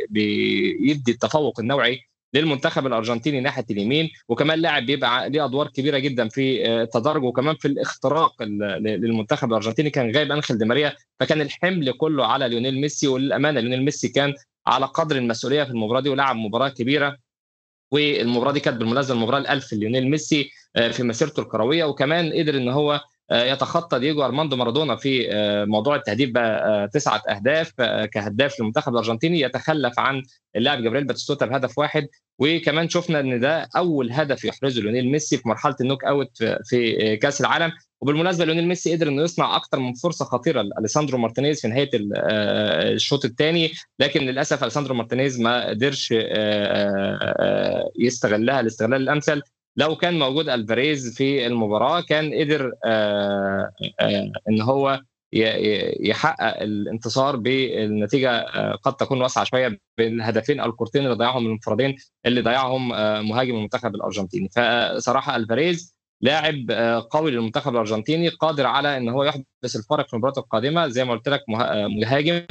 [0.10, 2.00] بيدي التفوق النوعي
[2.34, 7.68] للمنتخب الأرجنتيني ناحية اليمين وكمان لاعب بيبقى ليه أدوار كبيرة جدا في التدرج وكمان في
[7.68, 13.60] الاختراق للمنتخب الأرجنتيني كان غايب انخيل دي ماريا فكان الحمل كله على ليونيل ميسي وللامانه
[13.60, 14.34] ليونيل ميسي كان
[14.68, 17.18] على قدر المسؤولية في المباراة دي ولعب مباراة كبيرة
[17.92, 20.50] والمباراة دي كانت بالمناسبة المباراة الألف ليونيل ميسي
[20.92, 25.28] في مسيرته الكروية وكمان قدر إن هو يتخطى دييجو أرماندو مارادونا في
[25.68, 27.72] موضوع التهديف بقى تسعة أهداف
[28.12, 30.24] كهداف للمنتخب الأرجنتيني يتخلف عن
[30.56, 32.08] اللاعب جابريل باتستوتا بهدف واحد.
[32.40, 37.18] وكمان شفنا إن ده أول هدف يحرزه ليونيل ميسي في مرحلة ال knock out في
[37.18, 37.72] كأس العالم.
[38.02, 43.26] وبالمناسبة ليونيل ميسي قدر إنه يصنع أكثر من فرصة خطيرة لأليساندرو مارتينيز في نهاية الشوط
[43.26, 43.72] الثاني.
[44.00, 46.14] لكن للأسف أليساندرو مارتينيز ما قدرش
[48.00, 49.42] يستغلها الاستغلال الأمثل.
[49.78, 52.72] لو كان موجود ألفاريز في المباراة كان قدر
[54.50, 55.02] إن هو
[56.00, 62.90] يحقق الانتصار بالنتيجة قد تكون واسعة شوية بالهدفين الكورتين اللي ضيعهم الانفرادين اللي ضيعهم
[63.28, 64.50] مهاجم المنتخب الأرجنتيني.
[64.50, 66.72] فصراحة ألفاريز لاعب
[67.10, 70.88] قوي للمنتخب الأرجنتيني قادر على إن هو يحدث الفارق في المباراه القادمة.
[70.88, 71.44] زي ما قلت لك
[72.00, 72.42] مهاجم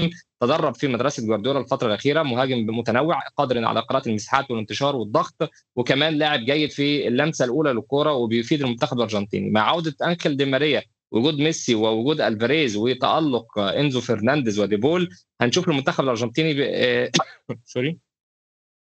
[0.41, 6.15] تدرب في مدرسة جوارديولا الفترة الأخيرة مهاجم متنوع قادر على قراءة المساحات والانتشار والضغط وكمان
[6.15, 9.51] لاعب جيد في اللمسة الأولى للكره وبيفيد المنتخب الأرجنتيني.
[9.51, 15.09] مع عودة أنخيل دي ماريا وجود ميسي ووجود ألفاريز وتألق إنزو فرنانديز وديبول
[15.41, 17.11] هنشوف المنتخب الأرجنتيني ب...
[17.65, 17.99] sorry.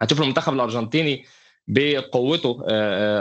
[0.02, 1.26] هنشوف المنتخب الأرجنتيني
[1.68, 2.54] بقوته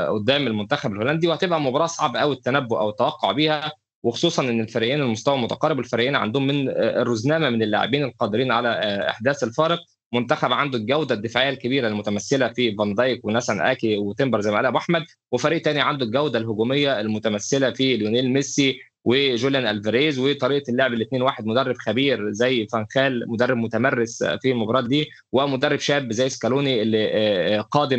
[0.07, 5.39] قدام المنتخب الهولندي وهتبقى مباراة صعبة قوي التنبؤ أو التوقع بيها وخصوصا إن الفريقين المستوى
[5.39, 8.69] متقارب الفريقين عندهم من الرزنامة من اللاعبين القادرين على
[9.09, 9.79] إحداث الفارق.
[10.15, 14.67] منتخب عنده الجودة الدفاعية الكبيرة المتمثلة في فان دايك وناثان آكي وتمبر زي ما قال
[14.67, 20.93] ابو أحمد وفريق تاني عنده الجودة الهجومية المتمثلة في ليونيل ميسي وجوليان الفاريز وطريقة اللعب
[20.93, 26.83] الاثنين واحد مدرب خبير زي فانخال مدرب متمرس في المباراة دي ومدرب شاب زي سكالوني
[26.83, 27.99] اللي قادم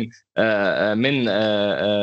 [1.02, 1.30] من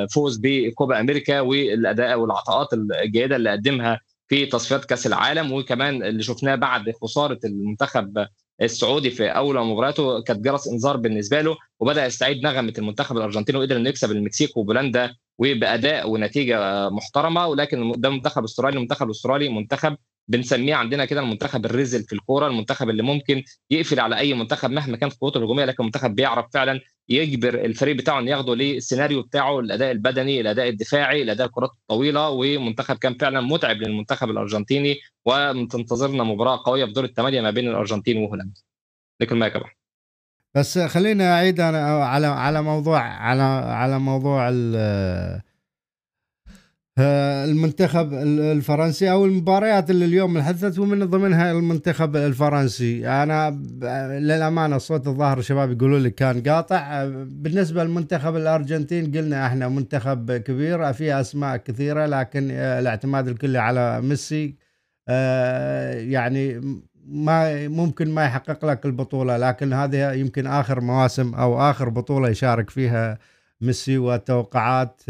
[0.08, 5.52] فوز بكوبا أمريكا والأداء والعطاءات الجيدة اللي قدمها في تصفيات كأس العالم.
[5.52, 8.26] وكمان اللي شفناه بعد خسارة المنتخب
[8.62, 13.78] السعودي في أول مباراته كانت جرس إنذار بالنسبة له وبدأ يستعيد نغمة المنتخب الأرجنتيني وقدر
[13.78, 20.76] إنه يكسب المكسيك وبولندا وبأداء ونتيجة محترمة ولكن ده منتخب أسترالي المنتخب الأسترالي منتخب بنسميه
[20.76, 25.13] عندنا كده المنتخب الرزل في الكورة المنتخب اللي ممكن يقفل على أي منتخب مهما كانت
[25.13, 30.41] قوته الهجومية لكن منتخب بيعرف فعلا يجبر الفريق بتاعه إنه ياخده للسيناريو بتاعه الاداء البدني
[30.41, 32.30] الاداء الدفاعي الاداء الكرات الطويلة.
[32.30, 38.17] ومنتخب كان فعلا متعب للمنتخب الأرجنتيني وتنتظرنا مباراة قوية في دور الثمانيه ما بين الأرجنتين
[38.17, 38.62] وهولندا.
[39.22, 39.76] لكن ما يكبر
[40.56, 43.42] بس خلينا أعيد أنا على على موضوع على
[43.74, 44.50] على موضوع
[47.00, 53.08] المنتخب الفرنسي أو المباريات اللي اليوم انحدثت ومن ضمنها المنتخب الفرنسي.
[53.08, 53.50] أنا
[54.20, 57.06] للأمانة صوت الظاهر شباب يقولوا لي كان قاطع.
[57.16, 64.56] بالنسبة للمنتخب الأرجنتين قلنا إحنا منتخب كبير فيه أسماء كثيرة لكن الاعتماد الكلي على ميسي
[66.12, 66.62] يعني
[67.12, 72.69] ما ممكن ما يحقق لك البطولة لكن هذه يمكن آخر مواسم أو آخر بطولة يشارك
[72.69, 73.17] فيها
[73.62, 75.02] ميسي والتوقعات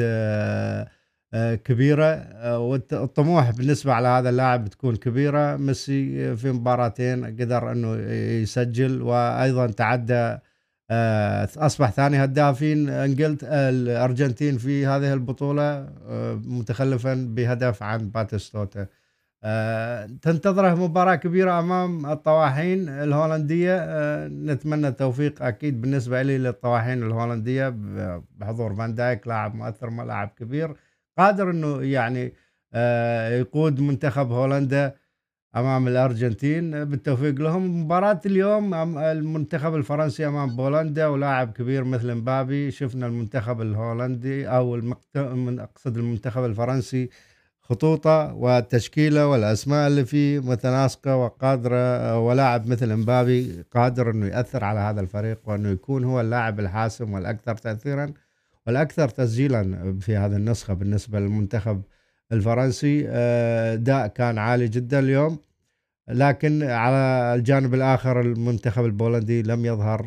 [1.64, 2.28] كبيرة
[2.60, 5.58] والطموح بالنسبة على هذا اللاعب بتكون كبيرة.
[5.58, 7.96] ميسي في مباراتين قدر أنه
[8.42, 10.38] يسجل وأيضا تعدى
[11.58, 15.90] أصبح ثاني هدافين انجلت الأرجنتين في هذه البطولة
[16.46, 18.88] متخلفا بهدف عن باتستوتا
[20.22, 23.86] تنتظره مباراة كبيرة أمام الطواحين الهولندية.
[24.28, 27.76] نتمنى التوفيق أكيد بالنسبة لي للطواحين الهولندية.
[28.38, 30.76] بحضور فان دايك لاعب مؤثر لاعب كبير.
[31.18, 32.34] قادر أنه يعني
[33.40, 34.96] يقود منتخب هولندا
[35.56, 36.86] أمام الأرجنتين.
[36.86, 37.84] بالتوفيق لهم.
[37.84, 42.72] مباراة اليوم المنتخب الفرنسي أمام بولندا ولاعب كبير مثل مبابي.
[42.72, 44.76] شفنا المنتخب الهولندي أو
[45.16, 47.10] أقصد المنتخب الفرنسي
[47.72, 55.02] خطوطة والتشكيلة والأسماء اللي فيه متناسقة وقادرة ولاعب مثل امبابي قادر إنه يأثر على هذا
[55.02, 58.14] الفريق وإنه يكون هو اللاعب الحاسم والأكثر تاثيرا
[58.68, 61.82] والأكثر تسجيلا في هذه النسخة بالنسبة للمنتخب
[62.32, 63.10] الفرنسي.
[63.10, 65.38] اداء كان عالي جدا اليوم
[66.10, 70.02] لكن على الجانب الآخر المنتخب البولندي لم يظهر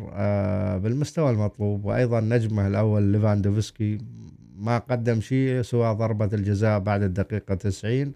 [0.77, 3.97] بالمستوى المطلوب وأيضا نجمه الأول ليفاندوفسكي
[4.57, 8.13] ما قدم شيء سوى ضربة الجزاء بعد الدقيقة 90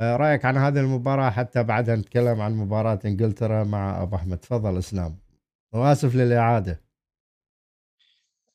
[0.00, 5.16] رأيك عن هذه المباراة حتى بعدها نتكلم عن مباراة إنجلترا مع أبو أحمد؟ تفضل إسلام.
[5.72, 6.80] وآسف للإعادة.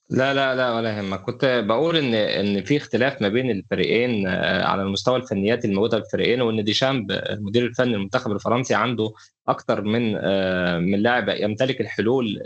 [0.10, 1.22] لا لا لا ولا يهمك.
[1.22, 4.28] كنت بقول إن إن في اختلاف ما بين الفريقين
[4.68, 9.14] على المستوى الفنيات الموجودة الفريقين وإن ديشامب المدير الفني للمنتخب الفرنسي عنده
[9.48, 10.14] أكثر من
[10.92, 12.42] من لاعب يمتلك الحلول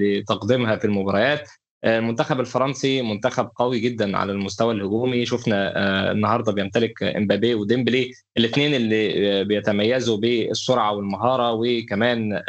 [0.00, 1.50] لتقديمها في المباريات.
[1.84, 5.26] المنتخب الفرنسي منتخب قوي جدا على المستوى الهجومي.
[5.26, 5.72] شفنا
[6.12, 12.42] النهارده بيمتلك إمبابي وديمبلي الاثنين اللي بيتميزوا بالسرعة والمهارة وكمان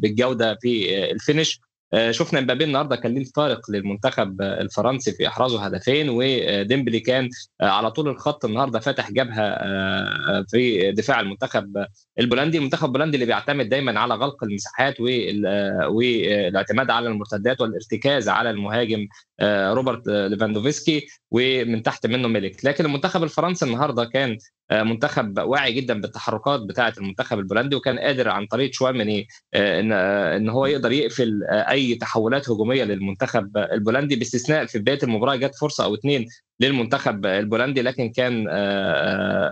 [0.00, 1.60] بالجودة في ال finish.
[1.94, 7.64] آه، شفنا مبابي النهارده كان ليه الفارق للمنتخب الفرنسي في إحرازه هدفين وديمبلي كان آه،
[7.64, 11.86] على طول الخط النهارده فاتح جبهة آه، في دفاع المنتخب
[12.18, 19.06] البولندي المنتخب البولندي اللي بيعتمد دايما على غلق المساحات والاعتماد على المرتدات والارتكاز على المهاجم
[19.42, 24.38] روبرت ليفاندوفسكي ومن تحت منه ميلك لكن المنتخب الفرنسي النهارده كان
[24.72, 30.66] منتخب واعي جدا بالتحركات بتاعة المنتخب البولندي وكان قادر عن طريق شوامني إن إن هو
[30.66, 36.26] يقدر يقفل أي تحولات هجومية للمنتخب البولندي باستثناء في بداية المباراة جت فرصة أو اثنين
[36.60, 38.46] للمنتخب البولندي لكن كان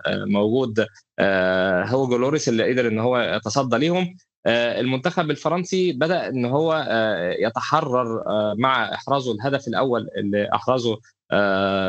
[0.09, 0.87] موجود
[1.91, 4.17] هوجو لوريس اللي قدر إن هو يتصدى ليهم.
[4.47, 6.87] المنتخب الفرنسي بدأ إن هو
[7.39, 8.23] يتحرر
[8.59, 10.99] مع إحرازه الهدف الأول اللي أحرزه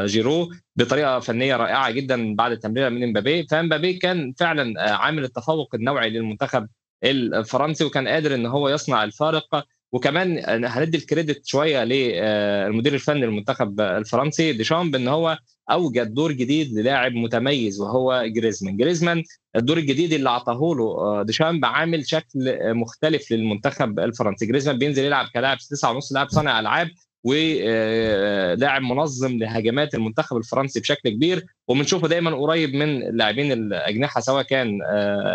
[0.06, 3.48] جيرو بطريقة فنية رائعة جدا بعد التمريره من إمبابي.
[3.48, 6.68] فإمبابي كان فعلا عامل التفوق النوعي للمنتخب
[7.04, 13.82] الفرنسي وكان قادر إن هو يصنع الفارق وكمان هندي ال credit شوية للمدير الفني للمنتخب
[13.82, 15.38] الفرنسي ديشامب إن هو
[15.72, 18.78] أوجد دور جديد للاعب متميز وهو جريزمان.
[18.78, 19.24] جريزمان
[19.56, 24.46] الدور الجديد اللي أعطاه له ديشامب عامل شكل مختلف للمنتخب الفرنسي.
[24.46, 26.90] جريزمان بينزل يلعب كلاعب 9 ونص لاعب صانع ألعاب
[27.24, 31.46] ولاعب منظم لهجمات المنتخب الفرنسي بشكل كبير.
[31.68, 34.80] وبنشوفه دايما قريب من اللاعبين الأجنحة سواء كان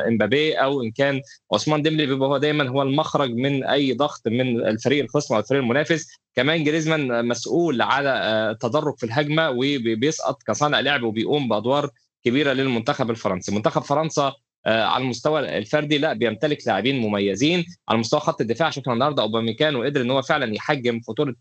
[0.08, 1.20] إمبابي أو إن كان
[1.52, 5.62] عثمان ديمبلي بيبقى هو دايما هو المخرج من أي ضغط من الفريق الخصم أو الفريق
[5.62, 6.08] المنافس.
[6.34, 8.10] كمان جريزمان مسؤول على
[8.50, 11.90] التدرج في الهجمة وبيسقط كصانع لعب وبيقوم بأدوار
[12.24, 13.54] كبيرة للمنتخب الفرنسي.
[13.54, 14.32] منتخب فرنسا
[14.66, 17.64] على المستوى الفردي لا بيمتلك لاعبين مميزين.
[17.88, 21.34] على مستوى خط الدفاع شفنا النهارده اوباميكانو قدر إن هو فعلا يحجم خطورة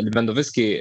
[0.00, 0.72] ليفاندوفسكي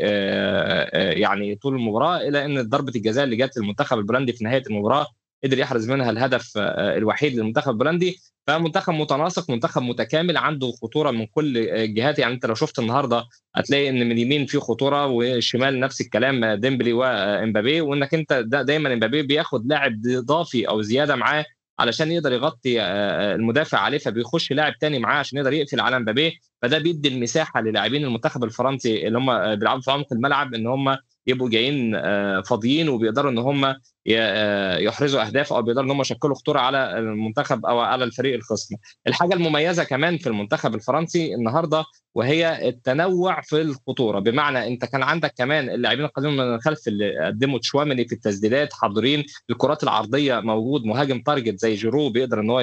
[0.93, 5.07] يعني طول المباراة إلى إن ضربة الجزاء اللي جت للمنتخب البولندي في نهاية المباراة
[5.43, 8.19] قدر يحرز منها الهدف الوحيد للمنتخب البولندي.
[8.47, 12.19] فمنتخب متناسق منتخب متكامل عنده خطورة من كل الجهات.
[12.19, 13.23] يعني انت لو شفت النهارده
[13.55, 18.93] هتلاقي ان من اليمين في خطورة والشمال نفس الكلام ديمبلي وامبابي وانك انت دا دايما
[18.93, 21.45] امبابي بياخد لاعب اضافي أو زيادة معاه
[21.79, 26.77] علشان يقدر يغطي المدافع عليه فبيخش لاعب تاني معاه عشان يقدر يقفل على مبابي فده
[26.79, 32.01] بيدي المساحة للاعبين المنتخب الفرنسي اللي هم بيلعبوا في عمق الملعب ان هم يبقوا جايين
[32.41, 33.75] فاضيين وبيقدروا إن هم
[34.79, 38.75] يحرزوا أهداف أو بيقدروا إن هم يشكلوا خطورة على المنتخب أو على الفريق الخصم.
[39.07, 41.83] الحاجة المميزة كمان في المنتخب الفرنسي النهارده
[42.15, 44.19] وهي التنوع في الخطورة.
[44.19, 49.25] بمعنى أنت كان عندك كمان اللاعبين القادمين من الخلف اللي قدموا تشوامني في التسديدات حاضرين
[49.49, 52.61] الكرات العرضية موجود مهاجم target زي جيرو بيقدر إن هو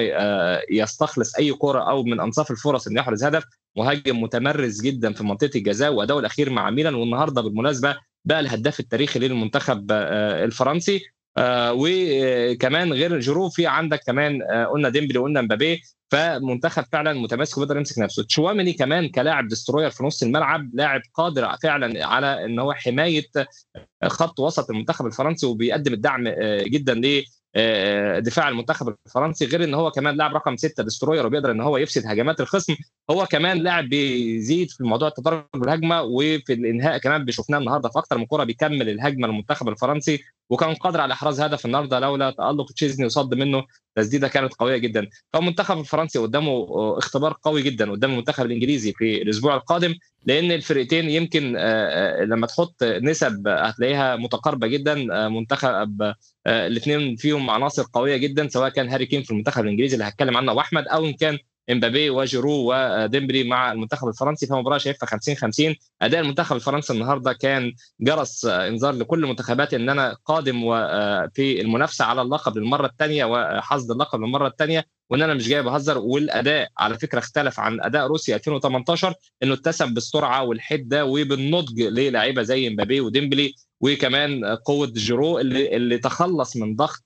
[0.71, 3.43] يستخلص أي كرة أو من أنصاف الفرص إنه يحرز هدف.
[3.77, 6.95] مهاجم متمرس جدا في منطقة الجزاء وأداؤه الأخير مع ميلان.
[6.95, 7.95] والنهاردة بالمناسبة
[8.25, 11.01] بقى الهداف التاريخي للمنتخب الفرنسي.
[11.37, 15.81] آه وكمان غير جيرو في عندك كمان آه قلنا ديمبلي وقلنا مبابي.
[16.11, 18.23] فمنتخب فعلا متماسك وبيقدر يمسك نفسه.
[18.23, 23.25] تشواميني كمان كلاعب destroyer في نص الملعب لاعب قادر فعلا على إن هو حماية
[24.05, 26.93] خط وسط المنتخب الفرنسي وبيقدم الدعم آه جدا
[28.19, 32.05] دفاع المنتخب الفرنسي غير إن هو كمان لاعب رقم ستة destroyer وبيقدر إن هو يفسد
[32.05, 32.75] هجمات الخصم.
[33.11, 38.17] هو كمان لاعب بيزيد في موضوع التدرج بالهجمة وفي الإنهاء كمان بشفناه النهارده في أكثر
[38.17, 40.23] من كرة بيكمل الهجمة المنتخب الفرنسي.
[40.49, 43.63] وكان قادر على إحراز هدف النهارده لولا تألق تشيزني وصد منه.
[43.95, 45.07] تسديدة كانت قوية جدا.
[45.33, 46.65] فالمنتخب الفرنسي قدامه
[46.97, 51.43] اختبار قوي جدا قدام المنتخب الإنجليزي في الأسبوع القادم لأن الفرقتين يمكن
[52.29, 54.95] لما تحط نسب هتلاقيها متقاربة جدا
[55.29, 56.13] منتخب
[56.47, 60.53] الاثنين فيهم عناصر قوية جدا سواء كان هاري كين في المنتخب الإنجليزي اللي هتكلم عنه
[60.53, 61.37] واحمد أو إن كان
[61.71, 67.73] إمبابي وجيرو وديمبلي مع المنتخب الفرنسي فمباراه شايفها 50 50 أداء المنتخب الفرنسي النهارده كان
[67.99, 70.61] جرس إنذار لكل المنتخبات إن أنا قادم
[71.33, 75.97] في المنافسة على اللقب للمرة الثانية وحصد اللقب للمرة الثانية وإن أنا مش جاي بهزر
[75.97, 79.13] والأداء على فكرة اختلف عن أداء روسيا 2018
[79.43, 86.57] إنه اتسم بالسرعة والحدة وبالنضج للاعيبة زي إمبابي وديمبلي وكمان قوة جيرو اللي, اللي تخلص
[86.57, 87.03] من ضغط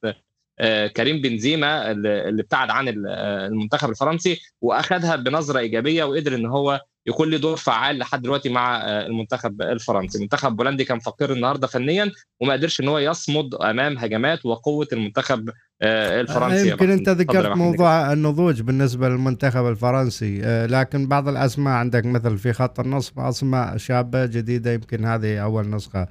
[0.95, 7.37] كريم بنزيما اللي ابتعد عن المنتخب الفرنسي وأخذها بنظرة إيجابية وقدر إن هو يكون له
[7.37, 10.17] دور فعال لحد دلوقتي مع المنتخب الفرنسي.
[10.17, 15.49] المنتخب بولندي كان فقير النهارده فنيا وما قدرش إن هو يصمد أمام هجمات وقوة المنتخب
[15.83, 16.69] الفرنسي.
[16.69, 22.79] يمكن أنت ذكرت موضوع النضوج بالنسبة للمنتخب الفرنسي لكن بعض الأسماء عندك مثل في خط
[22.79, 26.07] النص أسماء شابة جديدة يمكن هذه أول نسخة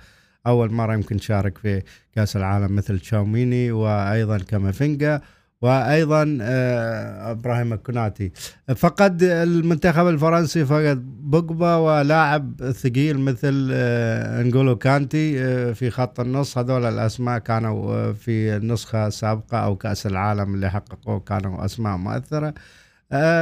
[0.49, 1.82] أول مرة يمكن يشارك في
[2.14, 5.20] كأس العالم مثل تشاوميني وأيضا كامافينجا
[5.62, 6.38] وأيضا
[7.30, 8.32] إبراهيم الكوناتي
[8.76, 15.34] فقد المنتخب الفرنسي فقد بوجبا ولاعب ثقيل مثل انجولو كانتي
[15.74, 16.59] في خط النص.
[16.59, 22.49] هذول الأسماء كانوا في النسخه السابقه أو كأس العالم اللي حققوه كانوا أسماء مؤثرة.
[22.49, 22.55] آه،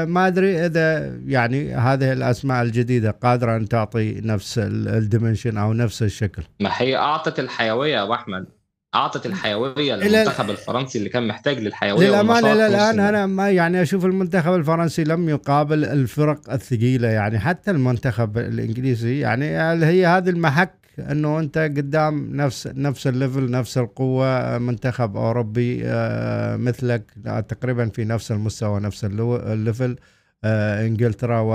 [0.05, 6.03] ما أدري إذا يعني هذه الأسماء الجديدة قادرة أن تعطي نفس ال dimension أو نفس
[6.03, 6.43] الشكل.
[6.61, 8.47] ما هي أعطت الحيوية يا أبو أحمد.
[8.95, 14.05] أعطت الحيوية للمنتخب الفرنسي اللي كان محتاج للحيوية للأمانة إلى الآن أنا ما يعني أشوف
[14.05, 19.45] المنتخب الفرنسي لم يقابل الفرق الثقيلة يعني حتى المنتخب الإنجليزي يعني
[19.85, 26.57] هي هذه المحك إنه أنت قدام نفس نفس ال level نفس القوة منتخب أوروبي آه،
[26.57, 27.03] مثلك
[27.49, 29.97] تقريبا في نفس المستوى نفس ال level
[30.45, 31.55] آه، إنجلترا و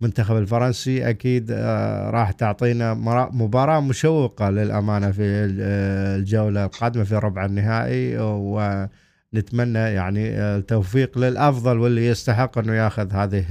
[0.00, 2.94] المنتخب الفرنسي أكيد آه، راح تعطينا
[3.32, 12.58] مباراة مشوقة للأمانة في الجولة القادمة في ربع النهائي ونتمنى يعني التوفيق للأفضل واللي يستحق
[12.58, 13.44] إنه ياخذ هذه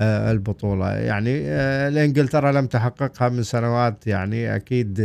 [0.00, 1.30] آه، آه، البطولة يعني
[1.88, 5.00] الانجلترا لم تحققها من سنوات يعني أكيد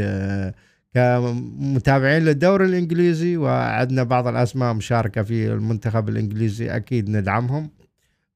[0.94, 7.70] كمتابعين للدوري الإنجليزي وعندنا بعض الأسماء مشاركة في المنتخب الإنجليزي أكيد ندعمهم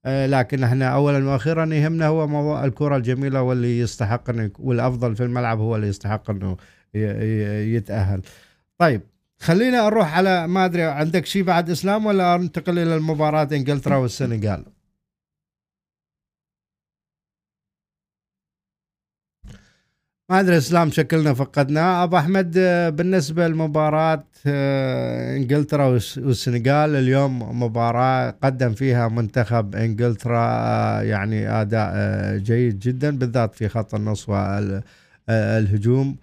[0.06, 5.24] آه، لكن إحنا اولا وأخيرا يهمنا هو موضوع الكرة الجميلة واللي يستحق إنه والأفضل في
[5.24, 6.58] الملعب هو اللي يستحق إنه
[7.76, 8.22] يتأهل.
[8.78, 9.01] طيب
[9.39, 14.66] خلينا نروح على ما أدري عندك شيء بعد إسلام ولا أنتقل إلى المباراة إنجلترا والسنغال؟
[20.30, 28.36] ما أدري إسلام شكلنا فقدناه أبو أحمد آه، بالنسبة لمباراه آه، إنجلترا والسنغال اليوم مباراة
[28.44, 31.94] قدم فيها منتخب إنجلترا آه، يعني أداء
[32.38, 36.16] جيد جدا بالذات في خط النص والهجوم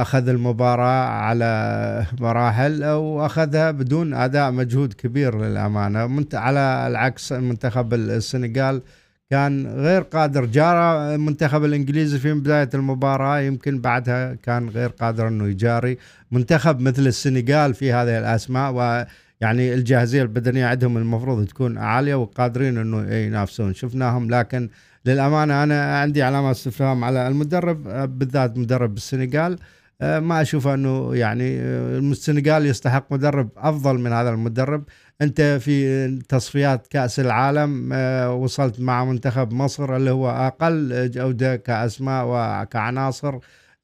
[0.00, 6.26] أخذ المباراة على مراحل وأخذها بدون أداء مجهود كبير للأمانة.
[6.34, 8.82] على العكس منتخب السنغال
[9.30, 10.44] كان غير قادر.
[10.44, 15.98] جارى المنتخب الإنجليزي في بداية المباراة يمكن بعدها كان غير قادر إنه يجاري.
[16.32, 23.14] منتخب مثل السنغال في هذه الأسماء ويعني الجاهزية البدنية عندهم المفروض تكون عالية وقادرين إنه
[23.14, 23.74] ينافسون.
[23.74, 24.68] شفناهم لكن
[25.06, 27.82] للأمانة أنا عندي علامات استفهام على المدرب
[28.18, 29.58] بالذات مدرب السنغال.
[30.00, 31.58] ما أشوف إنه يعني
[31.98, 34.84] السنغال يستحق مدرب أفضل من هذا المدرب.
[35.22, 42.24] أنت في تصفيات كأس العالم آه، وصلت مع منتخب مصر اللي هو أقل جوده كأسماء
[42.28, 43.38] وكعناصر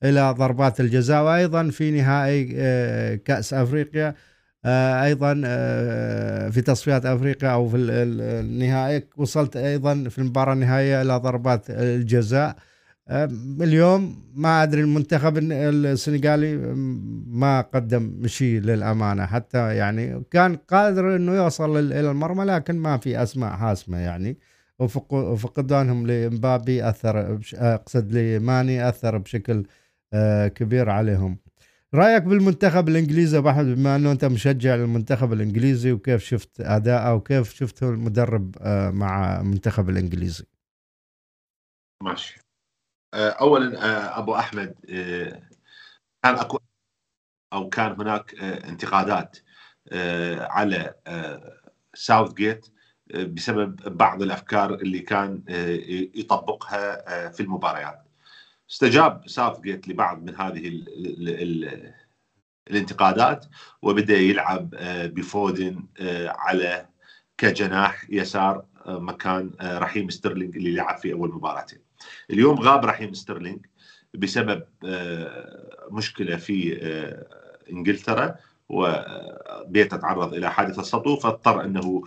[0.05, 4.15] إلى ضربات الجزاء وأيضا في نهائي آه، كأس أفريقيا
[4.65, 5.35] آه، أيضا
[6.51, 12.57] في تصفيات أفريقيا أو في النهائي وصلت أيضا في المباراه النهائيه إلى ضربات الجزاء.
[13.61, 16.57] اليوم ما أدري المنتخب السنغالي
[17.27, 19.27] ما قدم شيء للأمانة.
[19.27, 24.39] حتى يعني كان قادر إنه يوصل إلى المرمى لكن ما في أسماء حاسمة يعني.
[25.11, 29.65] وفقدانهم لمبابي أثر أقصد لماني أثر بشكل
[30.13, 31.39] آه، كبير عليهم.
[31.95, 37.55] رأيك بالمنتخب الإنجليزي أبو أحمد بما إنه أنت مشجع للمنتخب الإنجليزي وكيف شفت اداءه وكيف
[37.55, 40.45] شفته المدرب آه، مع المنتخب الإنجليزي؟
[42.03, 42.50] ماشي.
[43.15, 45.43] اولا آه، أبو أحمد آه،
[46.23, 46.59] كان اكو
[47.53, 49.39] أو كان هناك انتقادات
[50.41, 50.95] على
[51.95, 52.67] ساوث جيت
[53.15, 55.43] بسبب بعض الأفكار اللي كان
[56.15, 58.05] يطبقها في المباريات.
[58.71, 61.93] استجاب ساوث جيت لبعض من هذه ال ال
[62.71, 63.47] الانتقادات
[63.83, 64.71] وبدأ يلعب
[65.15, 65.87] بفودن
[66.29, 66.89] على
[67.39, 71.90] كجناح يسار مكان رحيم ستيرلينج اللي لعب في أول مباراتين
[72.31, 73.67] اليوم غاب رحيم ستيرلينج
[74.15, 77.27] بسبب آه، مشكلة في آه،
[77.71, 78.35] إنجلترا
[78.69, 82.03] وبيته تعرض إلى حادثة سطو فاضطر أنه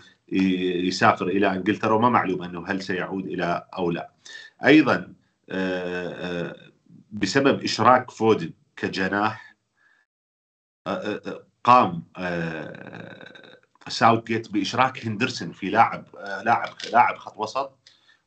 [0.87, 4.11] يسافر إلى إنجلترا وما معلوم أنه هل سيعود إلى أو لا.
[4.65, 5.13] أيضا
[5.49, 6.55] آه،
[7.11, 9.55] بسبب إشراك فودن كجناح
[11.63, 12.03] قام
[13.87, 16.05] ساوث جيت بإشراك هندرسون في لاعب
[16.45, 17.79] لاعب لاعب خط وسط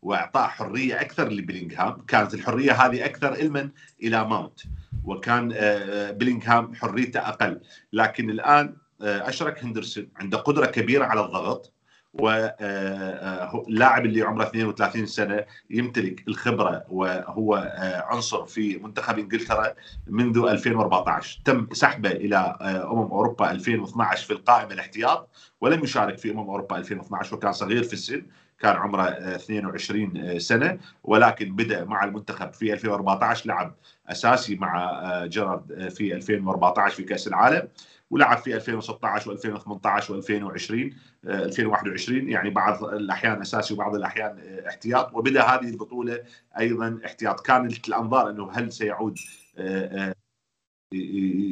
[0.06, 3.70] واعطاء حرية أكثر لبلينغهام كانت الحرية هذه أكثر علما
[4.02, 4.60] إلى ماونت
[5.04, 7.60] وكان آه، آه، بلينغهام حريته أقل.
[7.92, 11.72] لكن الآن آه، أشرك هندرسون عنده قدرة كبيرة على الضغط
[12.14, 17.72] واللاعب اللي عمره 32 سنة يمتلك الخبرة وهو
[18.06, 19.74] عنصر في منتخب إنجلترا
[20.06, 25.28] منذ 2014 تم سحبه إلى أمم أوروبا 2012 في القائمة الاحتياط
[25.60, 28.22] ولم يشارك في أمم أوروبا 2012 وكان صغير في السن.
[28.58, 33.74] كان عمره 22 آه، سنة ولكن بدأ مع المنتخب في 2014 لعب
[34.08, 37.68] أساسي مع آه، جيرارد آه، في 2014 في كأس العالم
[38.10, 40.94] ولعب في 2016 و2018 و2020
[41.24, 46.22] 2021 يعني بعض الأحيان أساسي وبعض الأحيان احتياط وبدأ هذه البطولة
[46.58, 47.40] أيضا احتياط.
[47.40, 49.18] كانت الانظار إنه هل سيعود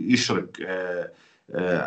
[0.09, 1.13] يشرك آه،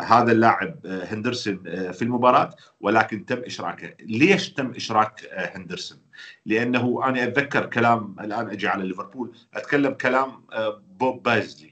[0.00, 5.98] هذا اللاعب آه، هندرسون آه، في المباراة ولكن تم إشراكه، ليش تم إشراك هندرسون؟
[6.46, 10.46] لأنه أنا أتذكر كلام الآن أجي على ليفربول أتكلم كلام
[10.88, 11.70] بوب بازلي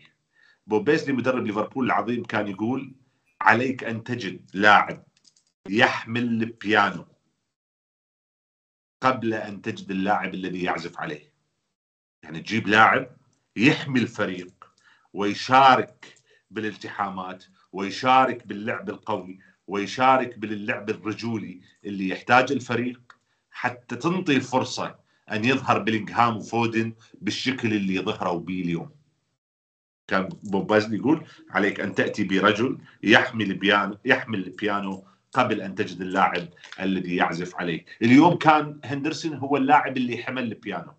[0.66, 2.94] بوب بازلي مدرب ليفربول العظيم كان يقول
[3.40, 5.04] عليك أن تجد لاعب
[5.68, 7.06] يحمل البيانو
[9.00, 11.32] قبل أن تجد اللاعب الذي يعزف عليه.
[12.22, 13.16] يعني تجيب لاعب
[13.56, 14.64] يحمي الفريق
[15.12, 16.14] ويشارك
[16.50, 23.00] بالالتحامات ويشارك باللعب القوي ويشارك باللعب الرجولي اللي يحتاج الفريق
[23.50, 24.96] حتى تنطي الفرصة
[25.32, 28.90] أن يظهر بلينغهام وفودن بالشكل اللي ظهروا به اليوم.
[30.08, 36.48] كان بوب يقول عليك أن تأتي برجل يحمل البيانو يحمل البيانو قبل أن تجد اللاعب
[36.80, 37.84] الذي يعزف عليه.
[38.02, 40.92] اليوم كان هندرسون هو اللاعب اللي حمل البيانو.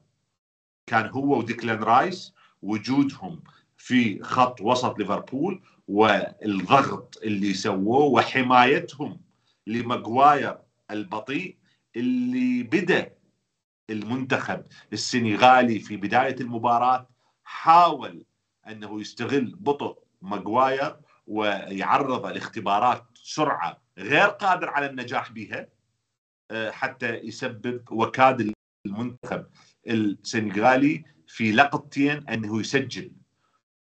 [0.87, 3.43] كان هو وديكلان رايس وجودهم
[3.77, 9.21] في خط وسط ليفربول والضغط اللي سووه وحمايتهم
[9.67, 10.57] لماجواير
[10.91, 11.57] البطيء
[11.95, 13.13] اللي بدأ
[13.89, 17.09] المنتخب السنغالي في بداية المباراة
[17.43, 18.25] حاول
[18.67, 25.67] أنه يستغل بطء ماجواير ويعرض لاختبارات سرعة غير قادر على النجاح بها
[26.51, 28.53] آه، حتى يسبب وكاد
[28.85, 29.45] المنتخب
[29.87, 33.11] السنغالي في لقطتين أنه يسجل.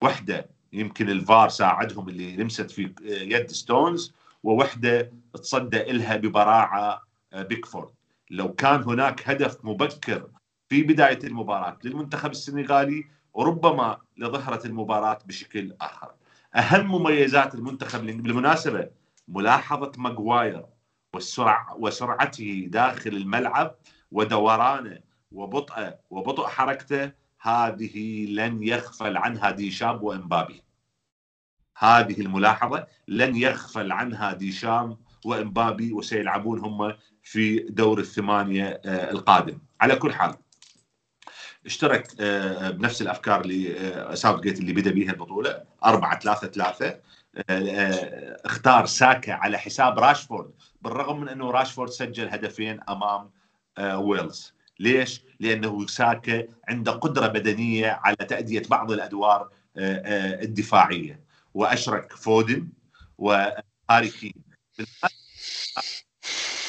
[0.02, 7.03] وحدة يمكن الفار ساعدهم اللي لمست في يد ستونز ووحدة تصدى لها ببراعة
[7.33, 7.89] آه، بيكفورد
[8.31, 10.29] لو كان هناك هدف مبكر
[10.68, 13.05] في بداية المباراة للمنتخب السنغالي
[13.35, 16.11] وربما لظهرت المباراة بشكل آخر.
[16.57, 18.91] أهم مميزات المنتخب بالمناسبة
[19.29, 20.66] ملاحظة ماجواير
[21.14, 23.75] والسرعه وسرعته داخل الملعب
[24.12, 24.99] ودورانه
[25.33, 27.12] وبطئه وبطء حركته
[27.45, 30.62] هذه لن يغفل عنها ديشام وإمبابي.
[31.78, 39.59] هذه الملاحظة لن يغفل عنها ديشام وإمبابي وسيلعبون هم في دور الثمانية آه، القادم.
[39.80, 40.34] على كل حال
[41.66, 45.64] اشترك آه، بنفس الأفكار اللي آه، ساوث جيت اللي بدا بها البطولة.
[45.84, 47.01] 4 3 3
[48.45, 50.51] اختار ساكا على حساب راشفورد
[50.82, 53.30] بالرغم من أنه راشفورد سجل هدفين أمام
[53.78, 54.55] ويلز.
[54.80, 61.20] ليش؟ لأنه ساكا عنده قدرة بدنية على تأدية بعض الأدوار الدفاعية.
[61.55, 62.68] وأشرك فودن
[63.18, 64.34] وهاري كين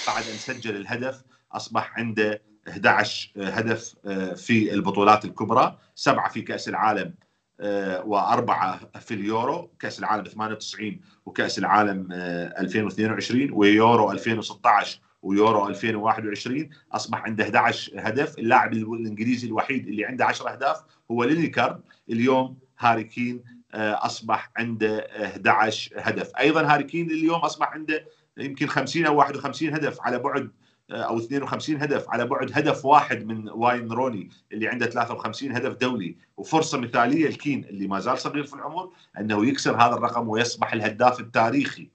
[0.07, 5.77] بعد أن سجل الهدف أصبح عنده 11 هدف آه، في البطولات الكبرى.
[5.95, 7.13] سبعة في كأس العالم
[7.59, 9.71] آه، وأربعة في اليورو.
[9.79, 18.39] كأس العالم 98 وكأس العالم 2022 آه، ويورو 2016 ويورو 2021 أصبح عنده 11 هدف.
[18.39, 25.91] اللاعب الإنجليزي الوحيد اللي عنده 10 أهداف هو لينيكر اليوم هاري كين أصبح عنده 11
[25.97, 26.31] هدف.
[26.39, 28.05] أيضا هاري كين اليوم أصبح عنده
[28.37, 30.51] يمكن 50 أو 51 هدف على بعد
[30.91, 36.15] أو 52 هدف على بعد هدف واحد من واين روني اللي عنده 53 هدف دولي.
[36.37, 41.19] وفرصة مثالية لكين اللي ما زال صغير في العمر أنه يكسر هذا الرقم ويصبح الهداف
[41.19, 41.89] التاريخي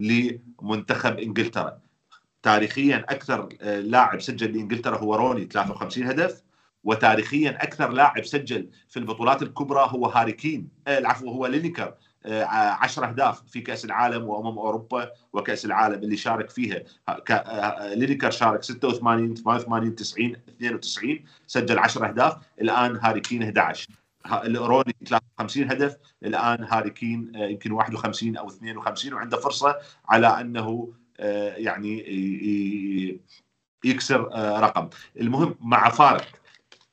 [0.00, 1.85] لمنتخب إنجلترا.
[2.46, 6.42] تاريخيا أكثر آه، لاعب سجل لإنجلترا هو روني 53 هدف
[6.84, 11.94] وتاريخيا أكثر لاعب سجل في البطولات الكبرى هو هاري كين آه، العفو هو لينيكر
[12.24, 16.82] 10 آه، أهداف في كأس العالم وامم أوروبا وكأس العالم اللي شارك فيها.
[17.94, 22.36] لينيكر شارك 86 88 90 92 سجل 10 أهداف.
[22.60, 23.88] الآن هاري كين 11
[24.46, 25.96] روني 53 هدف.
[26.22, 29.76] الآن هاري كين يمكن 51 أو 52 وعنده فرصة
[30.08, 30.92] على أنه
[31.56, 33.20] يعني
[33.84, 34.20] يكسر
[34.60, 34.88] رقم.
[35.20, 36.26] المهم مع فارق.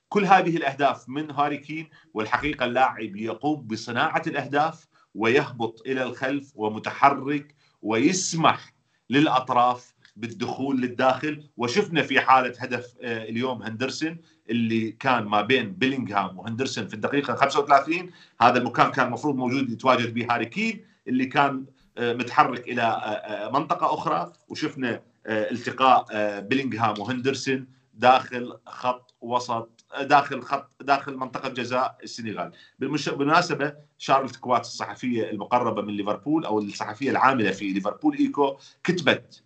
[0.09, 7.55] كل هذه الأهداف من هاري كين والحقيقة اللاعب يقوم بصناعة الأهداف ويهبط إلى الخلف ومتحرك
[7.81, 8.73] ويسمح
[9.09, 11.49] للأطراف بالدخول للداخل.
[11.57, 14.17] وشفنا في حالة هدف آه، اليوم هندرسون
[14.49, 18.11] اللي كان ما بين بيلينغهام وهندرسون في الدقيقة 35
[18.41, 23.49] هذا المكان كان المفروض موجود يتواجد به هاري كين اللي كان آه، متحرك إلى آه،
[23.49, 24.33] منطقة أخرى.
[24.47, 26.05] وشفنا التقاء
[26.41, 32.51] بيلينغهام وهندرسون داخل خط وسط داخل خط داخل منطقة جزاء السنغال.
[32.79, 39.43] بالمناسبة شارلت كوات الصحفية المقربة من ليفربول أو الصحفية العاملة في ليفربول إيكو كتبت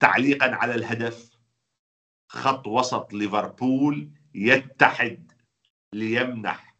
[0.00, 1.30] تعليقا على الهدف
[2.28, 5.32] خط وسط ليفربول يتحد
[5.92, 6.76] ليمنح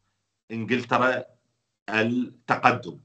[0.50, 1.24] إنجلترا
[1.90, 2.98] التقدم.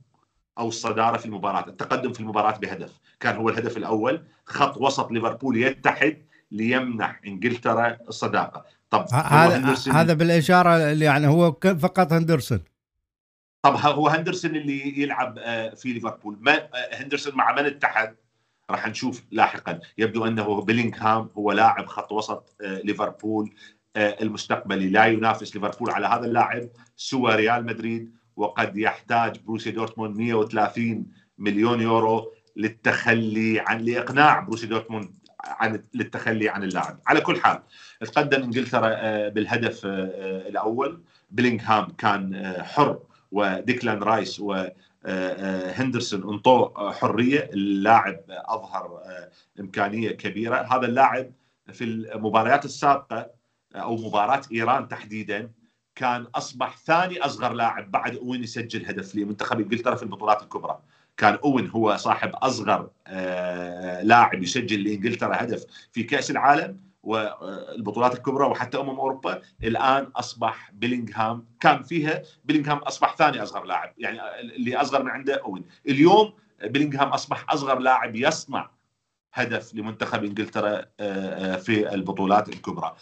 [0.58, 5.58] أو الصدارة في المباراة، التقدم في المباراة بهدف، كان هو الهدف الأول، خط وسط ليفربول
[5.58, 6.18] يتحد
[6.52, 12.60] ليمنح إنجلترا الصداقة، طب هذا هذا بالإشارة يعني هو فقط هندرسون.
[13.66, 15.40] طب هو هندرسون اللي يلعب
[15.76, 16.38] في ليفربول.
[16.42, 18.16] ما هندرسون مع من اتحد؟
[18.70, 19.80] راح نشوف لاحقا.
[19.98, 23.54] يبدو أنه بيلينغهام هو لاعب خط وسط ليفربول
[23.96, 24.90] المستقبلي.
[24.90, 28.14] لا ينافس ليفربول على هذا اللاعب سوى ريال مدريد.
[28.36, 31.06] وقد يحتاج بروسيا دورتموند 130
[31.38, 35.14] مليون يورو للتخلي عن لإقناع بروسيا دورتموند
[35.44, 37.00] عن للتخلي عن اللاعب.
[37.08, 37.60] على كل حال
[38.02, 38.90] تقدم إنجلترا
[39.30, 41.02] بالهدف الأول.
[41.32, 43.00] بلينغهام كان حر
[43.32, 44.66] وديكلان رايس و
[45.76, 47.50] هندرسون انطوه حرية.
[47.54, 49.02] اللاعب أظهر
[49.60, 50.56] إمكانية كبيرة.
[50.56, 51.32] هذا اللاعب
[51.74, 53.30] في المباريات السابقة
[53.76, 55.52] أو مباراة إيران تحديدا
[55.96, 60.80] كان أصبح ثاني أصغر لاعب بعد أوين يسجل هدف لمنتخب إنجلترا في البطولات الكبرى.
[61.18, 62.90] كان أوين هو صاحب أصغر
[64.04, 69.42] لاعب يسجل لإنجلترا هدف في كأس العالم والبطولات الكبرى وحتى أمم أوروبا.
[69.64, 75.42] الآن أصبح بيلينغهام كان فيها بيلينغهام أصبح ثاني أصغر لاعب يعني اللي أصغر من عنده
[75.46, 75.64] أوين.
[75.88, 76.34] اليوم
[76.64, 78.70] بيلينغهام أصبح أصغر لاعب يصنع
[79.34, 80.82] هدف لمنتخب إنجلترا
[81.58, 82.96] في البطولات الكبرى.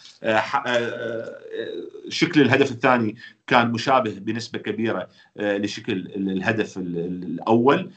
[2.08, 3.16] شكل الهدف الثاني
[3.46, 7.90] كان مشابه بنسبة كبيرة لشكل الهدف الأول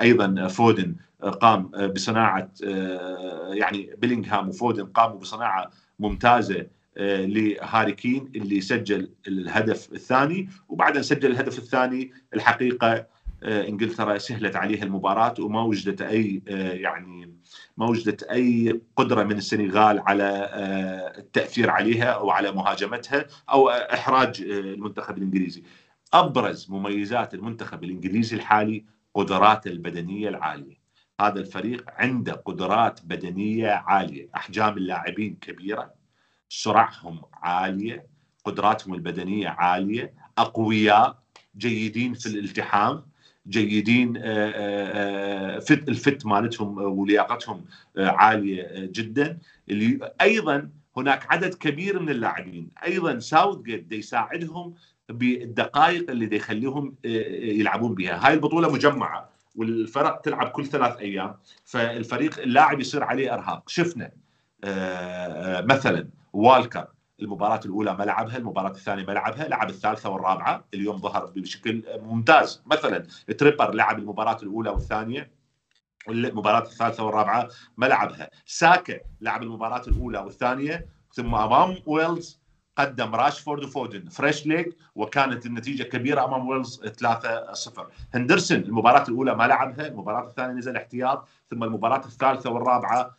[0.00, 0.94] أيضا فودن
[1.40, 2.50] قام بصناعة
[3.52, 6.66] يعني بيلينغهام وفودن قاموا بصناعة ممتازة
[6.96, 13.06] لهاري كين اللي سجل الهدف الثاني وبعد ان سجل الهدف الثاني الحقيقة
[13.44, 16.42] إنجلترا سهلت عليها المباراة وما وجدت أي
[16.80, 17.34] يعني
[17.76, 20.50] ما وجدت أي قدرة من السنغال على
[21.18, 25.62] التأثير عليها أو على مهاجمتها أو إحراج المنتخب الإنجليزي.
[26.12, 28.84] أبرز مميزات المنتخب الإنجليزي الحالي
[29.14, 30.84] قدراته البدنية العالية.
[31.20, 35.94] هذا الفريق عنده قدرات بدنية عالية، أحجام اللاعبين كبيرة،
[36.48, 38.06] سرعهم عالية،
[38.44, 41.22] قدراتهم البدنية عالية، أقوياء،
[41.56, 43.13] جيدين في الالتحام،
[43.48, 44.12] جيدين
[45.60, 47.64] فت الفت مالتهم ولياقتهم
[47.98, 49.38] عالية جدا.
[49.70, 52.68] اللي أيضا هناك عدد كبير من اللاعبين.
[52.84, 54.74] أيضا ساوث جيت يساعدهم
[55.08, 61.34] بالدقائق اللي يخليهم يلعبون بها هاي البطولة مجمعة والفرق تلعب كل ثلاث أيام
[61.64, 63.68] فالفريق اللاعب يصير عليه إرهاق.
[63.68, 64.10] شفنا
[65.64, 66.86] مثلا والكر
[67.24, 72.62] المباراة الأولى ما لعبها، المباراة الثانية ما لعبها، لعب الثالثة والرابعة، اليوم ظهر بشكل ممتاز،
[72.66, 73.06] مثلا
[73.38, 75.30] تريبر لعب المباراة الأولى والثانية
[76.08, 82.44] المباراة الثالثة والرابعة ما لعبها، ساكا لعب المباراة الأولى والثانية ثم أمام ويلز
[82.78, 89.46] قدم راشفورد وفودن fresh legs وكانت النتيجة كبيرة أمام ويلز 3-0 هندرسون المباراة الأولى ما
[89.46, 93.14] لعبها المباراة الثانية نزل احتياط ثم المباراة الثالثة والرابعة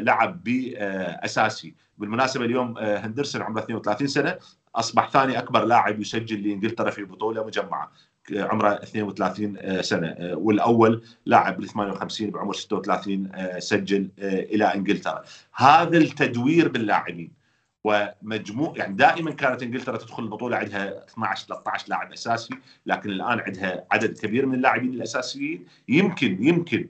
[0.00, 1.74] لعب بأساسي.
[1.98, 4.38] بالمناسبة اليوم هندرسون عمره 32 سنة
[4.74, 7.92] أصبح ثاني أكبر لاعب يسجل لإنجلترا في بطولة مجمعة.
[8.32, 10.16] عمره 32 سنة.
[10.20, 15.22] والأول لاعب بال 58 بعمر 36 سجل إلى إنجلترا.
[15.54, 17.46] هذا التدوير باللاعبين
[17.84, 22.54] ومجموع يعني دائما كانت إنجلترا تدخل البطولة عندها 12 13 لاعب أساسي
[22.86, 25.66] لكن الآن عندها عدد كبير من اللاعبين الأساسيين.
[25.88, 26.88] يمكن يمكن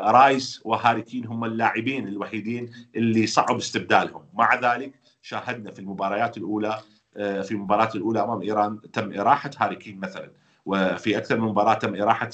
[0.00, 4.22] رايس وهاري كين هم اللاعبين الوحيدين اللي صعب استبدالهم.
[4.34, 6.80] مع ذلك شاهدنا في المباريات الأولى
[7.16, 10.30] في المباراة الأولى أمام إيران تم إراحة هاري كين مثلا.
[10.66, 12.30] وفي أكثر من مباراة تم إراحة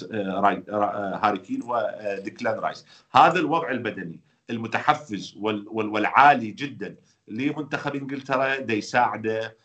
[1.23, 2.87] هاري كين وديكلان رايس.
[3.13, 4.21] هذا الوضع البدني
[4.51, 5.35] المتحفز
[5.67, 6.97] والعالي جدا
[7.29, 9.57] لمنتخب إنجلترا دا يساعده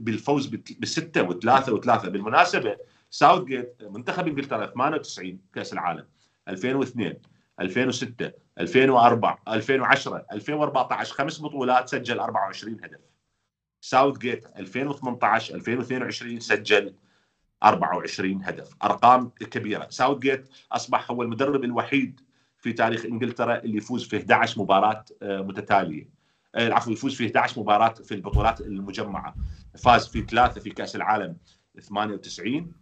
[0.00, 0.46] بالفوز
[0.80, 2.08] بستة وثلاثة وثلاثة.
[2.08, 2.76] بالمناسبة
[3.10, 6.06] ساوث جيت منتخب إنجلترا 98 كأس العالم
[6.48, 7.14] 2002
[7.60, 13.00] 2006 2004 2010 2014 خمس بطولات سجل 24 هدف.
[13.80, 16.94] ساوث جيت 2018 2022 سجل
[17.62, 18.74] 24 هدف.
[18.82, 19.88] أرقام كبيرة.
[19.88, 22.20] ساوث جيت أصبح هو المدرب الوحيد
[22.58, 26.08] في تاريخ إنجلترا اللي يفوز في 11 مباراة متتالية.
[26.56, 29.34] العفو يفوز في 11 مباراة في البطولات المجمعة.
[29.78, 31.36] فاز في ثلاثة في كأس العالم
[31.80, 32.72] 98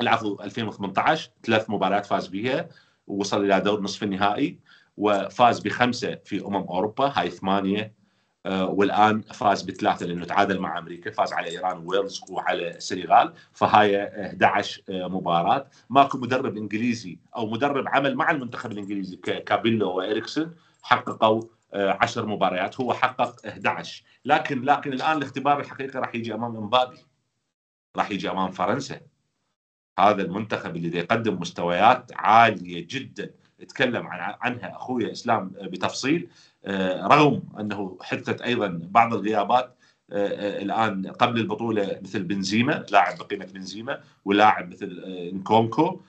[0.00, 2.68] العفو 2018 ثلاث مباريات فاز بها
[3.06, 4.58] ووصل إلى دور نصف النهائي
[4.96, 8.04] وفاز بخمسة في أمم أوروبا هاي ثمانية.
[8.46, 13.34] والآن فاز بثلاثة لأنه تعادل مع أمريكا فاز على إيران وويلز وعلى السنغال.
[13.52, 15.66] فهاي 11 مباراة.
[15.90, 21.42] ماكو مدرب إنجليزي أو مدرب عمل مع المنتخب الإنجليزي كابيلو واريكسون حققوا
[21.74, 26.98] 10 مباريات هو حقق 11 لكن لكن الآن الاختبار الحقيقي راح يجي أمام إمبابي
[27.96, 29.00] راح يجي أمام فرنسا.
[29.98, 33.30] هذا المنتخب اللي يقدم مستويات عالية جدا.
[33.68, 36.28] تكلم عن عنها أخوي إسلام بتفصيل.
[37.02, 39.76] رغم أنه حدثت أيضا بعض الغيابات
[40.12, 45.02] الآن قبل البطولة مثل بنزيما لاعب بقيمة بنزيما ولاعب مثل
[45.34, 46.00] نكونكو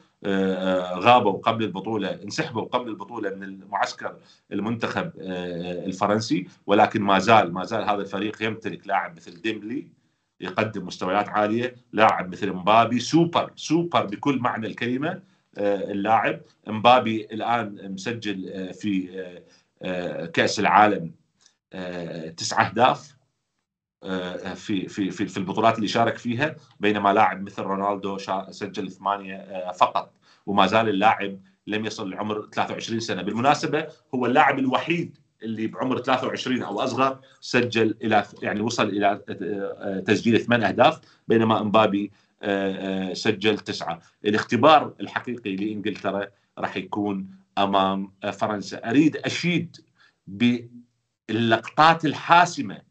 [0.96, 4.16] غابوا قبل البطولة انسحبوا قبل البطولة من المعسكر
[4.52, 6.48] المنتخب الفرنسي.
[6.66, 9.88] ولكن ما زال ما زال هذا الفريق يمتلك لاعب مثل ديمبلي
[10.42, 15.22] يقدم مستويات عالية لاعب مثل مبابي سوبر سوبر بكل معنى الكلمة
[15.58, 16.42] اللاعب.
[16.68, 19.10] مبابي الآن مسجل في
[20.34, 21.12] كأس العالم
[22.38, 23.16] تسع أهداف
[24.56, 28.18] في في في في البطولات اللي شارك فيها بينما لاعب مثل رونالدو
[28.50, 30.14] سجل ثمانية فقط.
[30.46, 33.22] وما زال اللاعب لم يصل لعمر 23 سنة.
[33.22, 39.22] بالمناسبة هو اللاعب الوحيد اللي بعمر 23 أو أصغر سجل إلى يعني وصل إلى
[40.08, 42.12] تسجيل ثمان أهداف بينما امبابي
[43.14, 44.02] سجل تسعة.
[44.26, 46.28] الاختبار الحقيقي لإنجلترا
[46.58, 47.28] راح يكون
[47.58, 48.90] أمام فرنسا.
[48.90, 49.78] أريد أشيد
[50.28, 52.82] باللقطات الحاسمة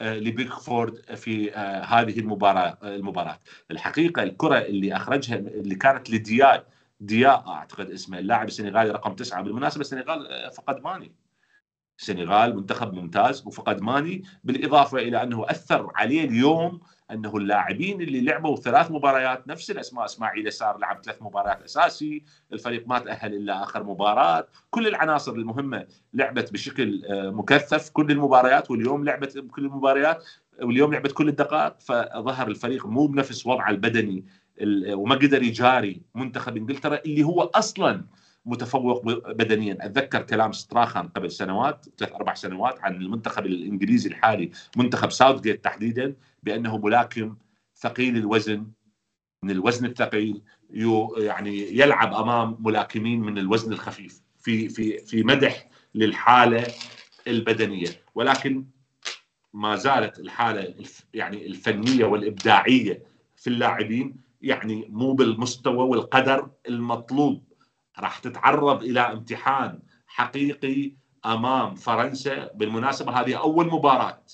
[0.00, 1.50] لبيكفورد في
[1.86, 3.38] هذه المباراة المباراة.
[3.70, 6.62] الحقيقة الكرة اللي أخرجها اللي كانت لدياي
[7.00, 9.42] دياء أعتقد اسمه اللاعب السنغالي رقم تسعة.
[9.42, 11.12] بالمناسبة السنغال فقد ماني.
[11.98, 13.46] السنغال منتخب ممتاز.
[13.46, 16.80] وفقد ماني بالإضافة إلى أنه أثر عليه اليوم
[17.10, 22.88] أنه اللاعبين اللي لعبوا ثلاث مباريات نفس الأسماء إسماعيل يسار لعب ثلاث مباريات أساسي الفريق
[22.88, 24.46] ما تأهل إلا آخر مباراة.
[24.70, 30.24] كل العناصر المهمة لعبت بشكل مكثف كل المباريات واليوم لعبت كل المباريات
[30.62, 31.80] واليوم لعبت كل الدقائق.
[31.80, 34.24] فظهر الفريق مو بنفس وضعه البدني
[34.92, 38.04] وما قدر يجاري منتخب إنجلترا اللي هو أصلا
[38.46, 39.76] متفوق بدنيا.
[39.80, 46.16] أتذكر كلام ستراخان قبل سنوات ثلاث أربع سنوات عن المنتخب الإنجليزي الحالي منتخب ساوثجيت تحديدا
[46.42, 47.36] بأنه ملاكم
[47.76, 48.66] ثقيل الوزن
[49.42, 50.42] من الوزن الثقيل
[51.16, 56.66] يعني يلعب أمام ملاكمين من الوزن الخفيف في في في مدح للحالة
[57.26, 57.88] البدنية.
[58.14, 58.64] ولكن
[59.52, 60.74] ما زالت الحالة
[61.14, 63.02] يعني الفنية والإبداعية
[63.36, 67.42] في اللاعبين يعني مو بالمستوى والقدر المطلوب.
[67.98, 70.92] راح تتعرض إلى امتحان حقيقي
[71.26, 72.50] أمام فرنسا.
[72.54, 74.24] بالمناسبة هذه أول مباراة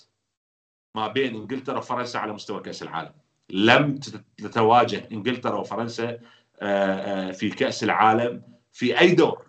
[0.97, 3.13] ما بين إنجلترا وفرنسا على مستوى كأس العالم.
[3.51, 3.99] لم
[4.37, 6.19] تتواجه إنجلترا وفرنسا
[7.33, 8.43] في كأس العالم
[8.73, 9.47] في أي دور.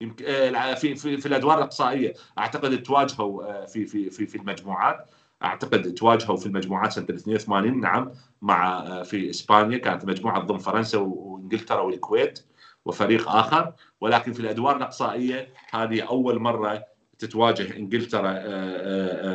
[0.00, 2.14] في في في الأدوار الإقصائية.
[2.38, 5.10] أعتقد تواجهوا في في في في المجموعات.
[5.44, 8.12] أعتقد تواجهوا في المجموعات سنة 82 نعم
[8.42, 12.44] مع في إسبانيا كانت مجموعة ضم فرنسا وإنجلترا والكويت.
[12.84, 16.84] وفريق آخر ولكن في الأدوار الأقصائية هذه أول مرة
[17.18, 18.32] تتواجه إنجلترا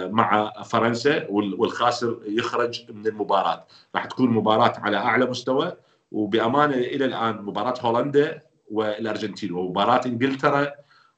[0.08, 3.68] مع فرنسا والخاسر يخرج من المباراة.
[3.96, 5.74] راح تكون مباراة على أعلى مستوى
[6.12, 8.42] وبأمانة إلى الآن مباراة هولندا
[8.72, 10.72] والأرجنتين ومباراة إنجلترا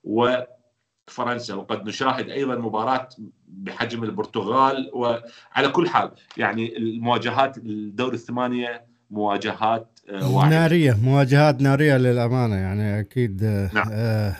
[0.03, 1.55] وفرنسا.
[1.55, 3.09] وقد نشاهد أيضا مباراة
[3.47, 10.49] بحجم البرتغال وعلى كل حال يعني المواجهات الدور الثمانية مواجهات واحدة.
[10.59, 13.43] نارية مواجهات نارية للأمانة يعني أكيد
[13.73, 13.89] نعم.
[13.91, 14.35] آه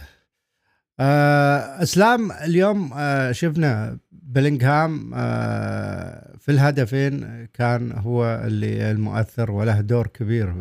[1.00, 10.08] آه إسلام اليوم آه شفنا بلينغهام آه في الهدفين كان هو اللي المؤثر وله دور
[10.08, 10.52] كبير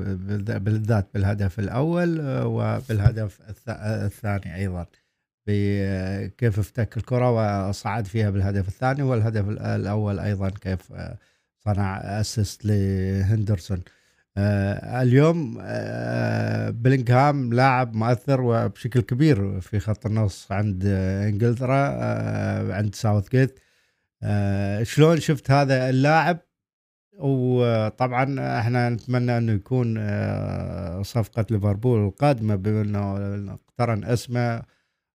[0.58, 3.38] بالذات بالهدف الأول وبالهدف
[3.78, 4.86] الثاني أيضا
[6.38, 10.92] كيف افتك الكرة وصعد فيها بالهدف الثاني والهدف الأول أيضا كيف
[11.64, 13.82] صنع اسيست لهندرسون
[14.38, 22.72] آه اليوم آه بلينغهام لاعب مؤثر وبشكل كبير في خط النص عند آه إنجلترا آه
[22.74, 23.58] عند ساوث جيت
[24.22, 26.38] آه شلون شفت هذا اللاعب؟
[27.18, 34.62] وطبعا إحنا نتمنى إنه يكون آه صفقة ليفربول القادمة بما إنه اقترن اسمه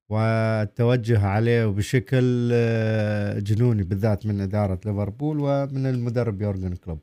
[0.09, 6.99] والتوجه عليه بشكل آه جنوني بالذات من إدارة ليفربول ومن المدرب يورجن كلوب.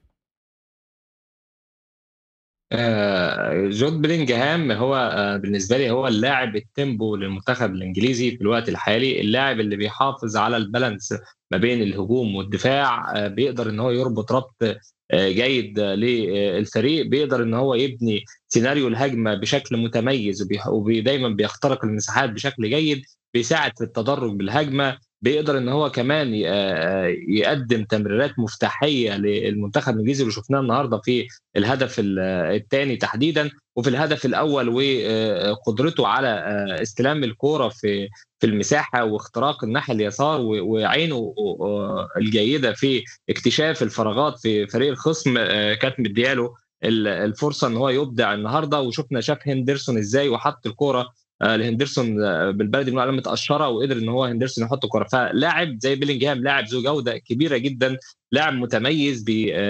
[3.70, 5.12] جود بلينجهام هو
[5.42, 10.56] بالنسبة لي هو اللاعب ال tempo للمنتخب الإنجليزي في الوقت الحالي اللاعب اللي بيحافظ على
[10.56, 11.14] ال balance
[11.50, 14.78] ما بين الهجوم والدفاع بيقدر إن هو يربط ربط
[15.14, 23.02] جيد للفريق بيقدر إن هو يبني سيناريو الهجمة بشكل متميز ودايما بيخترق المساحات بشكل جيد
[23.34, 26.34] بيساعد في التدرج بالهجمة بيقدر إن هو كمان
[27.28, 34.68] يقدم تمريرات مفتاحية للمنتخب الإنجليزي اللي شفناه النهارده في الهدف الثاني تحديدا وفي الهدف الأول
[34.68, 36.28] وقدرته على
[36.82, 38.08] استلام الكورة في
[38.38, 41.34] في المساحة واختراق الناحية اليسار وعينه
[42.16, 45.34] الجيدة في اكتشاف الفراغات في فريق الخصم
[45.74, 46.54] كانت مدياله
[46.84, 51.08] الفرصة إن هو يبدع النهارده وشفنا شاف هندرسون إزاي وحط الكورة
[51.42, 52.16] لهندرسون
[52.52, 56.82] بالبلدي بنقول عليه متقشره وقدر إن هو هندرسون يحط كره فلاعب زي بيلينجهام لاعب ذو
[56.82, 57.96] جودة كبيرة جدا
[58.32, 59.22] لاعب متميز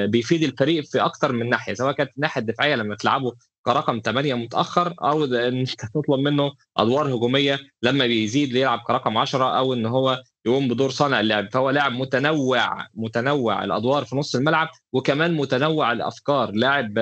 [0.06, 4.94] بيفيد الفريق في أكثر من ناحية سواء كانت الناحية الدفاعية لما تلعبه كرقم 8 متأخر
[5.02, 5.64] أو إن
[5.94, 11.20] تطلب منه أدوار هجومية لما بيزيد ليلعب كرقم 10 أو إن هو يقوم بدور صانع
[11.20, 11.48] اللعب.
[11.52, 16.50] فهو لاعب متنوع متنوع الأدوار في نص الملعب وكمان متنوع الأفكار.
[16.52, 16.98] لاعب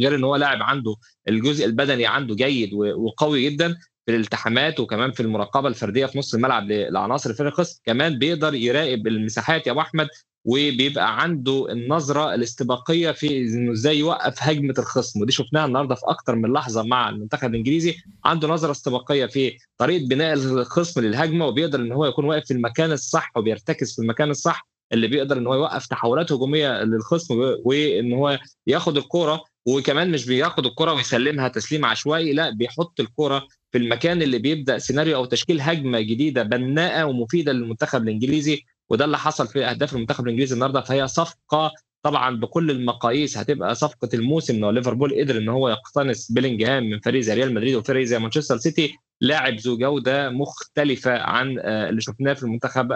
[0.00, 0.96] غير إن هو لاعب عنده
[1.28, 3.76] الجزء البدني عنده جيد وقوي جدا
[4.06, 9.66] في الالتحامات وكمان في المراقبة الفردية في نص الملعب لعناصر الفريق كمان بيقدر يراقب المساحات
[9.66, 10.08] يا أبو أحمد
[10.44, 15.20] وبيبقى عنده النظرة الاستباقية في إنه إزاي يوقف هجمة الخصم.
[15.20, 17.94] ودي شفناها النهارده في أكتر من لحظة مع المنتخب الإنجليزي.
[18.24, 22.92] عنده نظرة استباقية في طريقه بناء الخصم للهجمة وبيقدر إن هو يكون واقف في المكان
[22.92, 27.34] الصح وبيرتكز في المكان الصح اللي بيقدر إن هو يوقف تحولات هجومية للخصم
[27.64, 29.44] وإن هو ياخد الكورة.
[29.66, 35.16] وكمان مش بياخد الكره ويسلمها تسليم عشوائي لا بيحط الكره في المكان اللي بيبدأ سيناريو
[35.16, 38.64] أو تشكيل هجمة جديدة بناءة ومفيدة للمنتخب الإنجليزي.
[38.92, 41.72] وده اللي حصل في أهداف المنتخب الإنجليزي النهارده فهي صفقة
[42.02, 43.38] طبعا بكل المقاييس.
[43.38, 47.74] هتبقى صفقة الموسم إنه ليفربول قدر إن هو يقتنص بيلينجهام من فريق زي ريال مدريد
[47.74, 48.94] وفريق زي مانشستر سيتي.
[49.20, 52.88] لاعب ذو جودة مختلفة عن اللي شفناه في المنتخب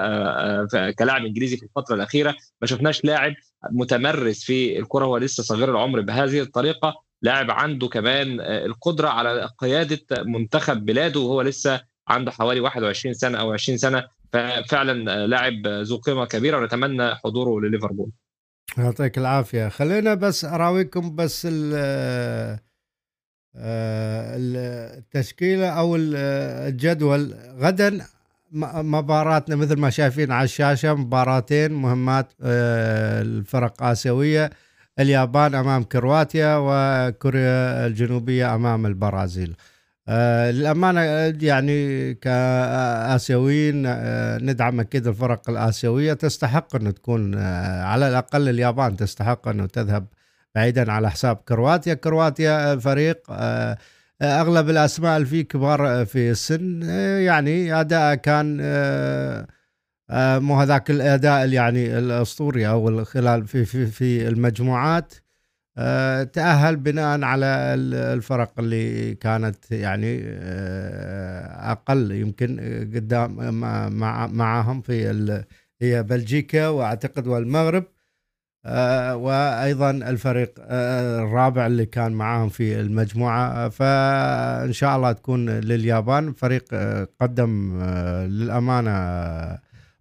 [0.99, 2.35] كلاعب إنجليزي في الفترة الأخيرة.
[2.61, 3.35] ما شفناش لاعب
[3.71, 6.95] متمرس في الكرة هو لسه صغير العمر بهذه الطريقة.
[7.23, 13.53] لاعب عنده كمان القدرة على قيادة منتخب بلاده وهو لسه عنده حوالي 21 سنة أو
[13.53, 14.05] 20 سنة.
[14.33, 18.11] ففعلا لاعب ذو قيمة كبيرة ونتمنى حضوره لليفربول.
[18.79, 19.69] يعطيك العافية.
[19.69, 21.49] خلينا بس أراويكم بس
[24.37, 27.35] التشكيلة أو الجدول.
[27.59, 28.07] غدا
[28.53, 34.51] مباراتنا مثل ما شايفين على الشاشة مباراتين مهمات الفرق آسيوية
[34.99, 39.57] اليابان أمام كرواتيا وكوريا الجنوبية أمام البرازيل.
[40.09, 41.01] آه للأمانة
[41.47, 46.13] يعني كآسيويين آه ندعم أكيد الفرق الآسيوية.
[46.13, 50.07] تستحق أن تكون آه على الأقل اليابان تستحق أنه تذهب
[50.55, 51.95] بعيدا على حساب كرواتيا.
[51.95, 53.79] كرواتيا فريق آه
[54.23, 56.81] أغلب الأسماء اللي فيه كبار في السن.
[56.85, 59.47] آه يعني أداء كان آه
[60.11, 65.15] آه مو هذاك الأداء يعني الأسطوري أو خلال في في في المجموعات.
[66.33, 67.47] تأهل بناء على
[68.15, 72.61] الفرق اللي كانت يعني أه أقل يمكن
[72.95, 73.61] قدام
[73.99, 75.45] مع معهم في
[75.81, 77.85] هي بلجيكا وأعتقد والمغرب.
[79.15, 83.69] وأيضا الفريق الرابع اللي كان معاهم في المجموعة.
[83.69, 86.65] فإن شاء الله تكون لليابان فريق
[87.21, 87.83] قدم
[88.25, 89.59] للأمانة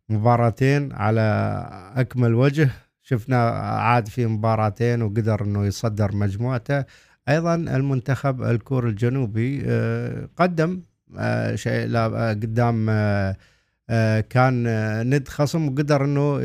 [0.10, 1.22] مباراتين على
[1.96, 2.70] أكمل وجه.
[3.08, 6.86] شفنا عاد في مباراتين وقدر إنه يصدر مجموعته.
[7.30, 9.62] أيضا المنتخب الكوري الجنوبي
[10.38, 10.82] قدم
[11.56, 11.98] شيء
[12.30, 12.86] قدام
[14.30, 14.64] كان
[15.10, 16.42] ند خصم وقدر إنه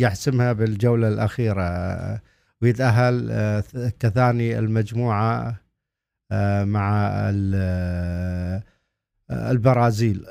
[0.00, 2.20] يحسمها بالجولة الأخيرة.
[2.62, 3.62] ويتاهل
[4.00, 5.60] كثاني المجموعة
[6.62, 7.10] مع
[9.30, 10.26] البرازيل.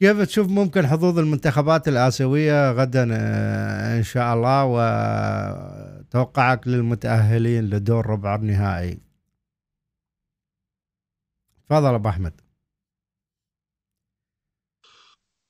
[0.00, 3.02] كيف تشوف ممكن حظوظ المنتخبات الآسيوية غدا
[3.98, 9.00] إن شاء الله؟ وتوقعك للمتأهلين لدور ربع النهائي.
[11.66, 12.40] تفضل أبو أحمد.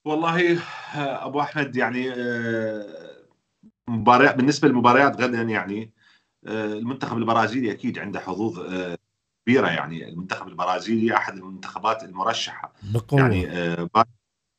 [0.04, 0.58] والله
[1.26, 2.10] أبو أحمد يعني
[3.88, 5.92] مباراة بالنسبة للمباريات غدا يعني
[6.46, 8.60] المنتخب البرازيلي أكيد عنده حظوظ
[9.46, 12.72] كبيرة يعني المنتخب البرازيلي أحد المنتخبات المرشحة.
[12.82, 13.20] بقوة.
[13.20, 13.46] يعني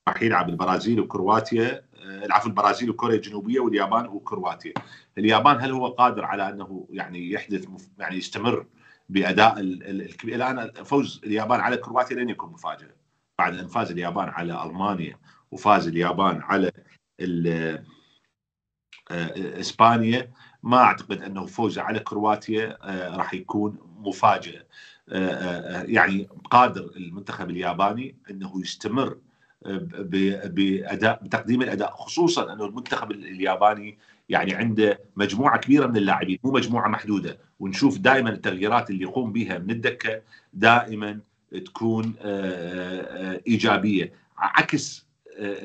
[0.10, 4.74] راح يلعب البرازيل وكرواتيا العفو البرازيل وكوريا الجنوبية واليابان وكرواتيا.
[5.18, 7.66] اليابان هل هو قادر على أنه يعني يحدث
[8.00, 8.66] يعني يستمر
[9.10, 12.90] بأداء الكبير الان فوز اليابان على كرواتيا لن يكون مفاجأة
[13.40, 15.18] بعد أن فاز اليابان على ألمانيا
[15.52, 16.72] وفاز اليابان على
[19.60, 20.32] إسبانيا
[20.64, 22.78] ما أعتقد أنه فوزه على كرواتيا
[23.16, 24.64] راح يكون مفاجأة
[25.86, 29.18] يعني قادر المنتخب الياباني أنه يستمر
[29.66, 33.98] باداء بتقديم الأداء خصوصا أنه المنتخب الياباني
[34.30, 39.58] يعني عنده مجموعة كبيرة من اللاعبين مو مجموعة محدودة ونشوف دائما التغييرات اللي يقوم بها
[39.58, 40.22] من الدكة
[40.54, 41.20] دائما
[41.66, 42.14] تكون
[43.48, 44.14] إيجابية.
[44.38, 45.06] عكس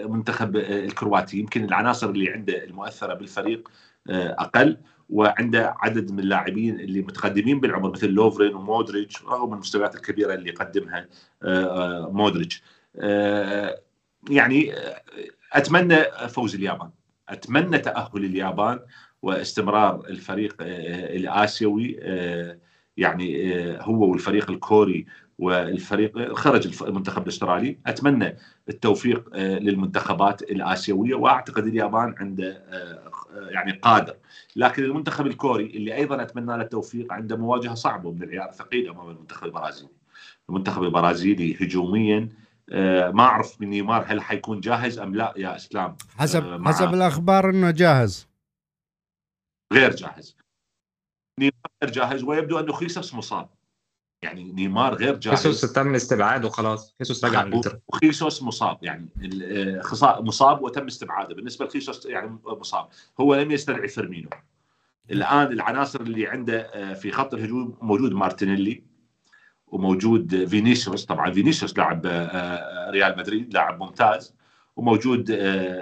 [0.04, 3.70] منتخب الكرواتي يمكن العناصر اللي عنده المؤثرة بالفريق
[4.10, 4.76] أقل
[5.10, 11.06] وعنده عدد من اللاعبين اللي متقدمين بالعمر مثل لوفرين ومودريتش رغم المستويات الكبيرة اللي قدمها
[12.10, 12.62] مودريتش.
[14.30, 14.72] يعني
[15.52, 16.90] أتمنى فوز اليابان.
[17.28, 18.80] أتمنى تأهل اليابان
[19.22, 22.00] واستمرار الفريق الآسيوي
[22.96, 25.06] يعني هو والفريق الكوري
[25.38, 27.78] والفريق خرج المنتخب الأسترالي.
[27.86, 28.36] أتمنى
[28.68, 33.10] التوفيق آه، للمنتخبات الآسيوية وأعتقد اليابان عنده آه،
[33.50, 34.16] يعني قادر.
[34.56, 39.10] لكن المنتخب الكوري اللي أيضا أتمنى له التوفيق عنده مواجهة صعبة من العيار ثقيل أمام
[39.10, 39.90] المنتخب البرازيلي.
[40.48, 42.28] المنتخب البرازيلي هجوميا
[43.12, 45.96] ما أعرف من نيمار هل حيكون جاهز أم لا يا إسلام.
[46.16, 48.28] حسب حسب الأخبار إنه جاهز.
[49.72, 50.36] غير جاهز.
[51.40, 51.52] نيمار
[51.82, 53.48] غير جاهز ويبدو أنه خيسوس مصاب
[54.22, 55.36] يعني نيمار غير جاهز.
[55.36, 57.50] خيسوس تم استبعاده خلاص خيسوس رجع
[57.88, 58.78] وخيسوس مصاب.
[58.82, 59.08] يعني
[60.02, 61.34] مصاب وتم استبعاده.
[61.34, 62.88] بالنسبة لخيسوس يعني مصاب.
[63.20, 64.30] هو لم يستدعي فيرمينو.
[65.10, 68.93] الآن العناصر اللي عنده آه، في خط الهجوم موجود مارتينيلي.
[69.74, 71.04] وموجود فينيسيوس.
[71.04, 74.34] طبعا فينيسيوس لاعب آه، آه، ريال مدريد لاعب ممتاز.
[74.76, 75.30] وموجود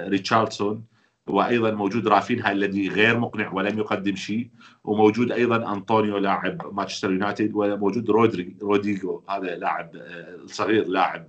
[0.08, 0.84] ريتشاردسون.
[1.26, 4.50] وأيضا موجود رافينها الذي غير مقنع ولم يقدم شيء.
[4.84, 7.50] وموجود أيضا أنتوني لاعب مانشستر يونايتد.
[7.54, 9.90] وموجود رودري رودريجو هذا لاعب
[10.46, 11.26] صغير لاعب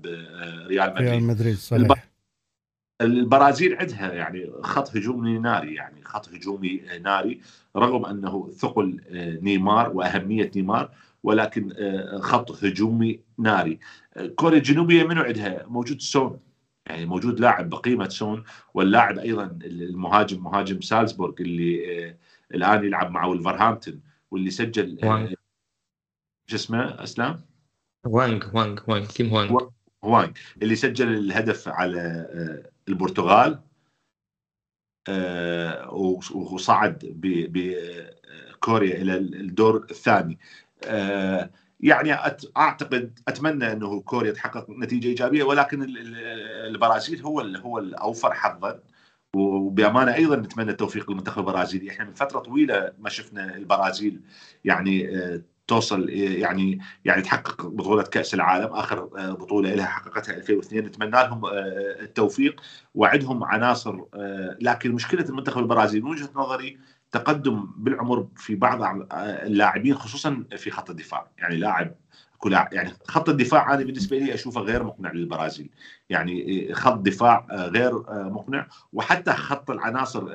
[0.67, 1.09] ريال مدريد.
[1.09, 2.09] ريال مدريد صحيح.
[3.01, 7.41] البرازيل عندها يعني خط هجومي ناري يعني خط هجومي ناري.
[7.77, 9.01] رغم أنه ثقل
[9.41, 10.89] نيمار وأهمية نيمار.
[11.23, 11.73] ولكن
[12.21, 13.79] خط هجومي ناري.
[14.35, 16.39] كوريا الجنوبيه منو عندها؟ موجود سون.
[16.85, 18.43] يعني موجود لاعب بقيمة سون
[18.73, 22.17] واللاعب أيضا المهاجم مهاجم سالزبورغ اللي آه
[22.53, 24.01] الآن يلعب مع ولفرهامبتون
[24.31, 25.33] واللي سجل آه
[26.47, 27.41] شو اسمه؟ أسلام؟
[28.05, 29.61] وانج وانج وانج كيم وانج
[30.01, 33.59] وانج اللي سجل الهدف على آه البرتغال
[35.07, 35.93] آه،
[36.33, 40.33] وصعد بكوريا إلى الدور الثاني.
[40.33, 40.62] آه،
[41.79, 42.13] يعني
[42.57, 45.85] أعتقد أتمنى إنه كوريا تحقق نتيجة إيجابية ولكن
[46.67, 48.79] البرازيل هو هو الأوفر حظا
[49.35, 51.89] وبأمانة أيضا نتمنى التوفيق للمنتخب البرازيلي.
[51.91, 54.21] إحنا من فترة طويلة ما شفنا البرازيل
[54.65, 60.85] يعني آه، توصل يعني يعني تحقق بطولة كأس العالم آخر آه، بطولة لها حققتها 2002
[60.85, 61.51] نتمنى لهم آه،
[62.01, 62.61] التوفيق
[62.95, 64.05] وعندهم عناصر
[64.61, 66.77] لكن مشكلة المنتخب البرازيلي من وجهة نظري
[67.13, 71.27] تقدم بالعمر في بعض اللاعبين خصوصا في خط الدفاع.
[71.37, 71.95] يعني لاعب
[72.71, 75.69] يعني خط الدفاع أنا بالنسبة لي أشوفه غير مقنع للبرازيل.
[76.09, 78.67] يعني خط دفاع غير مقنع.
[78.93, 80.27] وحتى خط العناصر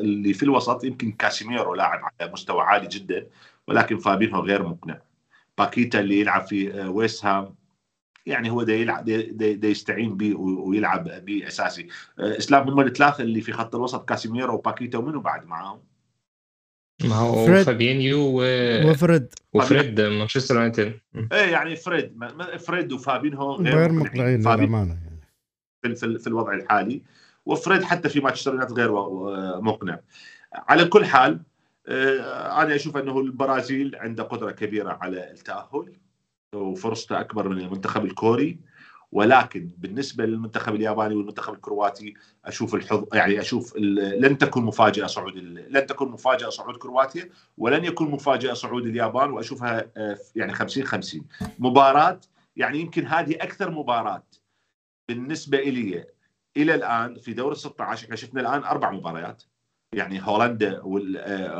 [0.00, 3.26] اللي في الوسط يمكن كاسيميرو لاعب على مستوى عالي جدا
[3.68, 5.00] ولكن فابينهو غير مقنع.
[5.58, 7.54] باكيتا اللي يلعب في ويست هام
[8.26, 11.88] يعني هو دا يلعب دا يستعين به ويلعب به أساسي.
[12.18, 15.80] إسلام هم الثلاثة اللي في خط الوسط كاسيميرو وباكيتا ومنو بعد معاهم؟
[17.02, 17.62] ما هو فريد.
[17.62, 18.42] فابينيو و...
[18.90, 19.34] وفريد.
[19.52, 21.00] وفريد مانشستر يونايتد.
[21.32, 22.24] إيه يعني فريد
[22.58, 24.40] فريد وفابينيو غير, غير مقنعين.
[24.40, 25.20] للأمانة يعني.
[25.82, 27.02] في, في, في الوضع الحالي.
[27.46, 28.92] وفريد حتى في مانشستر يونايتد غير
[29.60, 29.98] مقنع.
[30.52, 31.40] على كل حال
[31.88, 35.92] آه، أنا أشوف أنه البرازيل عنده قدرة كبيرة على التأهل
[36.54, 38.58] وفرصته أكبر من المنتخب الكوري.
[39.14, 45.36] ولكن بالنسبة للمنتخب الياباني والمنتخب الكرواتي أشوف الحظ يعني أشوف لن تكون مفاجأة صعود
[45.70, 51.26] لن تكون مفاجأة صعود كرواتيا ولن يكون مفاجأة صعود اليابان وأشوفها آه، يعني 50 50
[51.58, 52.20] مباراة
[52.56, 54.22] يعني يمكن هذه أكثر مباراة
[55.08, 56.04] بالنسبة لي
[56.56, 59.42] إلى الآن في دور ال 16 إحنا شفنا الآن أربع مباريات.
[59.92, 60.80] يعني هولندا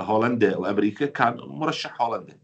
[0.02, 2.38] هولندا وأمريكا كان مرشح هولندا.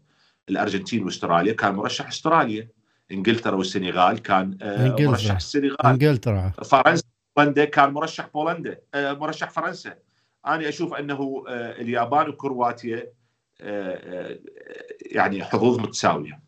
[0.49, 2.69] الأرجنتين وأستراليا كان مرشح أستراليا.
[3.11, 5.11] إنجلترا والسنغال كان آه، إنجلترا.
[5.11, 5.85] مرشح السنغال.
[5.85, 6.51] إنجلترا.
[6.65, 7.03] فرنسا
[7.37, 9.93] بولندا كان مرشح بولندا آه، مرشح فرنسا.
[10.45, 13.11] أنا أشوف أنه آه، اليابان وكرواتيا
[15.11, 16.39] يعني حظوظ متساوية.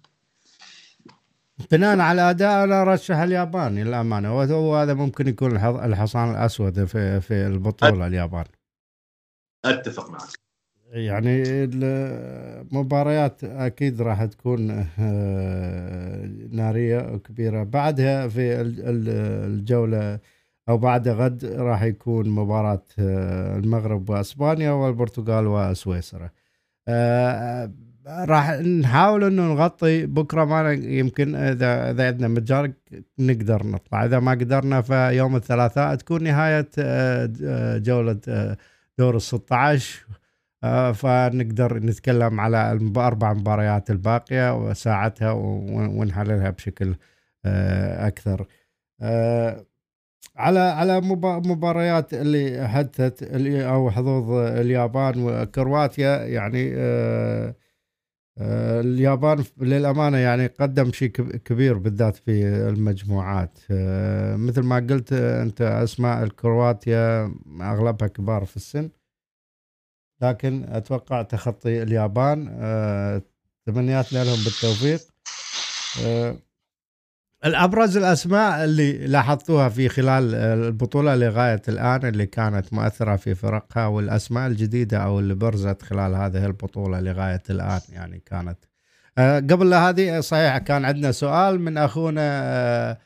[1.72, 8.08] بناء على أداء أنا رشح اليابان للامانه وهذا ممكن يكون الحصان الأسود في في البطولة
[8.08, 8.46] اليابان.
[9.66, 10.43] أتفق معك.
[10.94, 17.64] يعني المباريات أكيد راح تكون آه، نارية وكبيرة.
[17.64, 18.62] بعدها في
[19.48, 20.20] الجولة
[20.70, 26.30] أو بعد غد راح يكون مباراة آه، المغرب وأسبانيا والبرتغال وسويسرا.
[26.88, 27.72] آه،
[28.08, 32.74] راح نحاول إنه نغطي بكرة ما يمكن إذا إذا عندنا مجال
[33.20, 34.06] نقدر نطلع.
[34.06, 36.70] إذا ما قدرنا فيوم الثلاثاء تكون نهاية
[37.78, 38.20] جولة
[38.98, 40.23] دور ال 16 آه،
[40.94, 46.96] فنقدر نتكلم على الاربع مباريات الباقية وساعتها ونحللها بشكل
[47.46, 48.48] آه، أكثر.
[49.02, 49.66] آه،
[50.36, 51.02] على على
[51.46, 56.74] مباريات اللي حدثت أو حظوظ اليابان وكرواتيا يعني
[58.82, 61.10] اليابان للأمانة يعني قدم شيء
[61.46, 63.60] كبير بالذات في المجموعات.
[64.38, 68.90] مثل ما قلت أنت أسماء الكرواتيا أغلبها كبار في السن.
[70.22, 73.22] لكن أتوقع تخطي اليابان آه،
[73.66, 75.00] تمنياتنا لهم بالتوفيق.
[76.06, 76.36] آه،
[77.46, 84.48] الأبرز الأسماء اللي لاحظتوها في خلال البطولة لغاية الآن اللي كانت مؤثرة في فرقها والأسماء
[84.48, 88.58] الجديدة أو اللي برزت خلال هذه البطولة لغاية الآن يعني كانت.
[89.18, 92.98] آه، قبل هذه صحيح كان عندنا سؤال من أخونا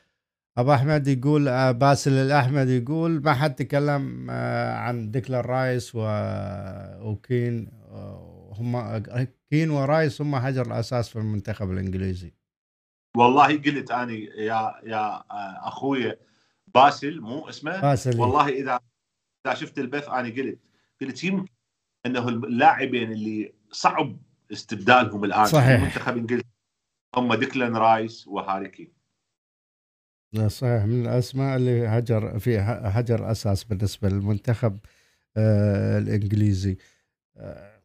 [0.58, 7.70] أبو أحمد يقول آه، باسل الأحمد يقول ما حد تكلم عن ديكلان رايس وكين
[8.52, 9.02] هم
[9.50, 12.34] كين ورايس هم حجر الأساس في المنتخب الإنجليزي.
[13.16, 15.22] والله قلت اني يا يا
[15.68, 16.14] أخوي
[16.74, 18.80] باسل مو اسمه؟ باسل والله إذا
[19.46, 20.58] إذا شفت البث أنا قلت
[21.00, 21.52] قلت يمكن
[22.06, 24.16] إنه اللاعبين اللي صعب
[24.52, 25.78] استبدالهم الآن صحيح.
[25.78, 26.48] في منتخب انجلترا
[27.16, 28.97] هم ديكلان رايس وهاري كين.
[30.36, 34.78] صحيح من الأسماء اللي هجر في هجر أساس بالنسبة للمنتخب
[35.36, 36.76] آه الإنجليزي.
[37.36, 37.78] آه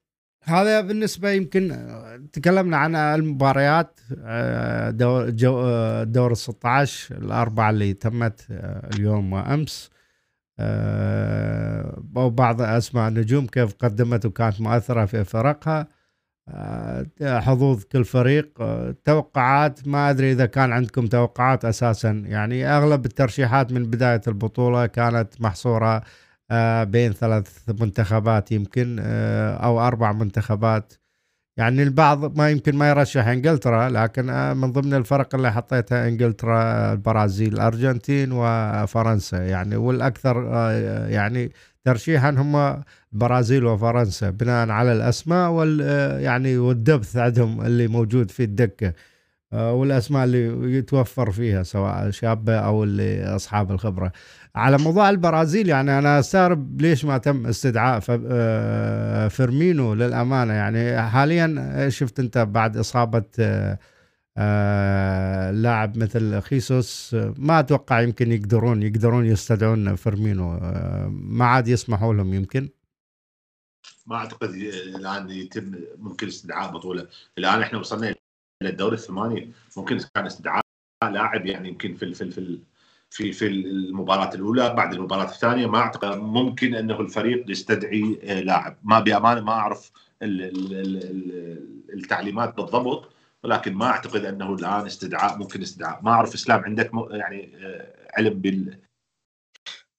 [0.45, 7.93] هذا بالنسبة يمكن آه، تكلمنا عن المباريات آه، دور آه، دور ال 16 الأربعة اللي
[7.93, 8.45] تمت
[8.93, 9.89] اليوم وأمس.
[12.15, 15.87] وبعض أسماء النجوم كيف قدمت وكانت مؤثرة في فرقها.
[17.21, 18.49] حظوظ كل فريق.
[19.03, 22.23] توقعات ما أدري إذا كان عندكم توقعات أساسا.
[22.25, 26.03] يعني أغلب الترشيحات من بداية البطولة كانت محصورة
[26.51, 30.93] آه، بين ثلاث منتخبات يمكن آه، أو أربع منتخبات.
[31.57, 36.91] يعني البعض ما يمكن ما يرشح إنجلترا لكن آه، من ضمن الفرق اللي حطيتها إنجلترا
[36.93, 39.37] البرازيل الارجنتين وفرنسا.
[39.37, 40.37] يعني والأكثر
[41.09, 41.51] يعني
[41.85, 42.83] ترشيحا هم
[43.13, 45.79] البرازيل وفرنسا بناء على الأسماء وال
[46.21, 48.93] يعني وال depth عندهم اللي موجود في الدكة
[49.53, 54.11] والأسماء اللي يتوفر فيها سواء شابه أو اللي أصحاب الخبرة.
[54.55, 61.89] على موضوع البرازيل يعني أنا أستغرب ليش ما تم استدعاء آه، فيرمينو للأمانة يعني حاليا
[61.89, 63.23] شفت أنت بعد إصابة
[64.37, 70.59] آه، آه، لاعب مثل خيسوس ما أتوقع يمكن يقدرون يقدرون يستدعون فيرمينو.
[71.09, 72.69] ما عاد يسمحوا لهم يمكن؟
[74.05, 74.49] ما أعتقد
[74.95, 77.07] الآن يتم ممكن استدعاء بطولة.
[77.37, 78.15] الآن إحنا وصلنا
[78.61, 79.47] إلى الدوري الثمانية.
[79.77, 80.61] ممكن كان استدعاء
[81.03, 82.59] لاعب يعني يمكن في في في
[83.09, 85.67] في في المباراة الأولى بعد المباراة الثانية.
[85.67, 88.77] ما أعتقد ممكن أنه الفريق يستدعي آه، لاعب.
[88.83, 89.91] ما بأمانة ما أعرف
[91.93, 93.13] التعليمات بالضبط.
[93.43, 95.99] ولكن ما أعتقد أنه الآن استدعاء ممكن استدعاء.
[96.03, 98.79] ما أعرف إسلام عندك يعني آه، علم بال.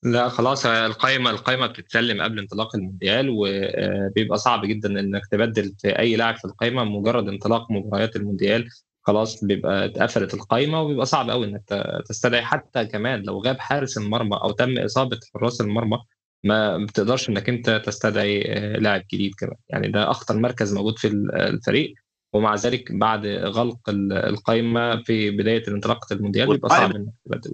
[0.02, 6.16] لا خلاص القائمه القائمه بتتسلم قبل انطلاق المونديال وبيبقى صعب جدا إنك تبدل في أي
[6.16, 8.68] لاعب في القائمه مجرد انطلاق مباريات المونديال.
[9.02, 11.62] خلاص بيبقى اتقفلت القايمة وبيبقى صعب قوي إنك
[12.08, 12.42] تستدعي.
[12.42, 15.98] حتى كمان لو غاب حارس المرمى أو تم إصابة حراس المرمى
[16.44, 19.56] ما بتقدرش إنك أنت تستدعي آه، لاعب جديد كمان.
[19.68, 21.94] يعني ده أخطر مركز موجود في الفريق.
[22.35, 23.78] ومع ذلك بعد غلق
[24.12, 27.06] القائمه في بداية الانطلاقه المونديال بيبقى صعب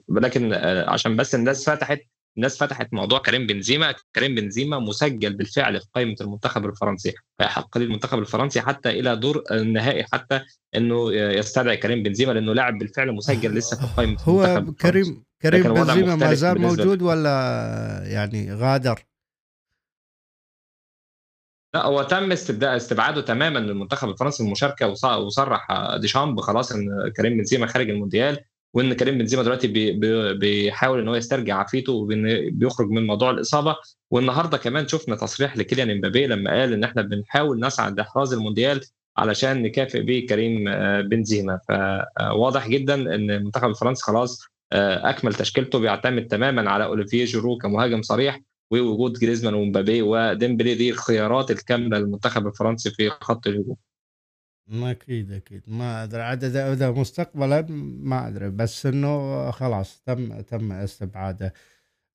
[0.09, 2.01] لكن آه، عشان بس الناس فتحت
[2.37, 3.95] الناس فتحت موضوع كريم بنزيما.
[4.15, 7.15] كريم بنزيما مسجل بالفعل في قائمة المنتخب الفرنسي.
[7.39, 10.41] فيحق للمنتخب الفرنسي حتى إلى دور النهائي حتى
[10.77, 16.17] إنه يستدعي كريم بنزيما لأنه لاعب بالفعل مسجل لسه في قائمة هو كريم كريم بنزيما
[16.17, 17.31] ما زال موجود ولا
[18.05, 19.10] يعني غادر؟
[21.75, 24.89] لا هو تم استبعاده تماما للمنتخب الفرنسي المشاركة
[25.19, 25.69] وصرح
[26.01, 28.39] ديشامب خلاص إن كريم بنزيما خارج المونديال
[28.75, 33.77] وإن كريم بنزيما دلوقتي بي بي بيحاول إن هو يسترجع عافيته وبيخرج من موضوع الإصابة.
[34.11, 38.81] والنهاردة كمان شفنا تصريح لكيليان امبابي لما قال إن إحنا بنحاول نسعى لاحراز المونديال
[39.19, 41.61] علشان نكافئ بيه كريم آه، بنزيما.
[41.69, 44.43] فواضح جدا إن المنتخب الفرنسي خلاص
[44.73, 48.41] آه، أكمل تشكيلته بيعتمد تماما على اوليفيه جيرو كمهاجم صريح.
[48.71, 53.77] ووجود جريزمان ومبابي وديمبلي دي الخيارات الكاملة للمنتخب الفرنسي في خط الهجوم.
[54.73, 55.63] أكيد أكيد.
[55.67, 56.23] ما أدري.
[56.23, 57.67] عدد إذا مستقبلا
[58.03, 58.51] ما أدري.
[58.51, 61.53] بس إنه خلاص تم تم استبعاده.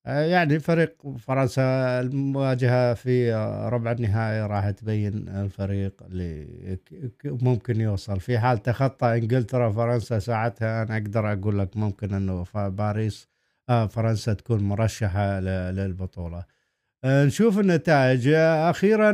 [0.06, 3.34] يعني فريق فرنسا المواجهة في
[3.72, 6.78] ربع النهائي راح تبين الفريق اللي
[7.24, 8.20] ممكن يوصل.
[8.20, 13.28] في حال تخطى إنجلترا فرنسا ساعتها أنا أقدر أقول لك ممكن إنه باريس
[13.68, 15.40] آه، فرنسا تكون مرشحة
[15.70, 16.44] للبطولة.
[17.04, 18.28] آه، نشوف النتائج.
[18.28, 19.12] آه، أخيرا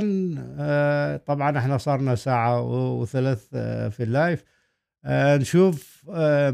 [0.58, 2.60] آه، طبعا إحنا صارنا ساعة
[3.00, 3.48] وثلث
[3.90, 4.44] في اللايف.
[5.06, 6.02] نشوف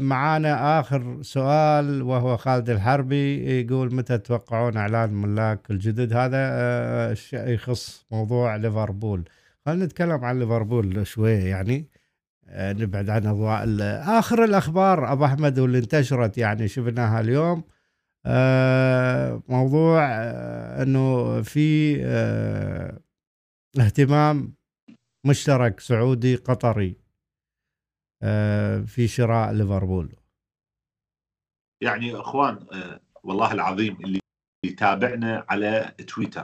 [0.01, 8.55] معانا آخر سؤال وهو خالد الحربي يقول متى تتوقعون إعلان ملاك الجدد؟ هذا يخص موضوع
[8.55, 9.29] ليفربول.
[9.65, 11.87] خلينا نتكلم عن ليفربول شوية يعني.
[12.51, 13.65] نبعد عن أضواء
[14.19, 17.63] آخر الأخبار أبو أحمد واللي انتشرت يعني شفناها اليوم.
[19.49, 22.99] موضوع آه، إنه في آه،
[23.79, 24.53] اهتمام
[25.25, 26.95] مشترك سعودي قطري
[28.85, 30.15] في شراء ليفربول.
[31.83, 34.19] يعني إخوان آه، والله العظيم اللي
[34.65, 36.43] يتابعنا على تويتر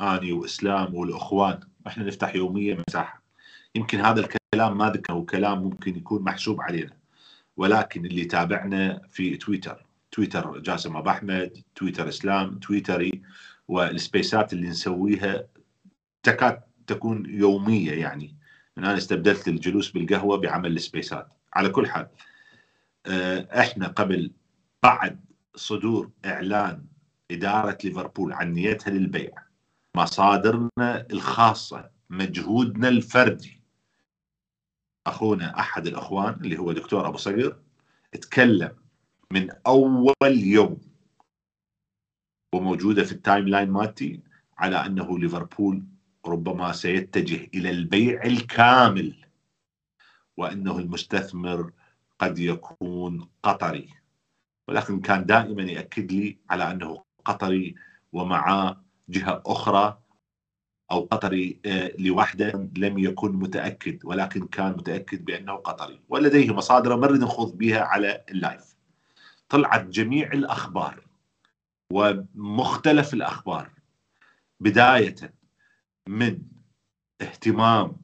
[0.00, 3.22] آني وإسلام والإخوان إحنا نفتح يوميا مساحة.
[3.74, 6.96] يمكن هذا الكلام ما ذكره كلام ممكن يكون محسوب علينا
[7.56, 9.87] ولكن اللي يتابعنا في تويتر.
[10.10, 13.22] تويتر جاسم أبو أحمد تويتر إسلام تويتري
[13.68, 15.48] والسبيسات اللي نسويها
[16.22, 18.36] تكاد تكون يومية يعني.
[18.78, 21.32] أنا استبدلت الجلوس بالقهوة بعمل السبيسات.
[21.54, 22.08] على كل حال
[23.06, 24.32] آه، إحنا قبل
[24.82, 25.20] بعد
[25.54, 26.84] صدور إعلان
[27.30, 29.32] إدارة ليفربول عن نيتها للبيع
[29.94, 33.62] مصادرنا الخاصة مجهودنا الفردي.
[35.06, 37.56] أخونا أحد الأخوان اللي هو دكتور أبو صقر
[38.12, 38.76] تكلم
[39.32, 40.80] من أول يوم
[42.54, 44.22] وموجودة في ال timeline مالتي
[44.58, 45.84] على أنه ليفربول
[46.26, 49.24] ربما سيتجه إلى البيع الكامل
[50.36, 51.72] وأنه المستثمر
[52.18, 53.88] قد يكون قطري.
[54.68, 57.74] ولكن كان دائما يأكد لي على أنه قطري
[58.12, 59.98] ومعه جهة أخرى
[60.90, 66.00] أو قطري آه، لوحده لم يكن متأكد ولكن كان متأكد بأنه قطري.
[66.08, 68.77] ولديه مصادر ما نخوض بها على ال live.
[69.48, 71.04] طلعت جميع الأخبار
[71.92, 73.70] ومختلف الأخبار
[74.60, 75.34] بداية
[76.08, 76.42] من
[77.20, 77.96] اهتمام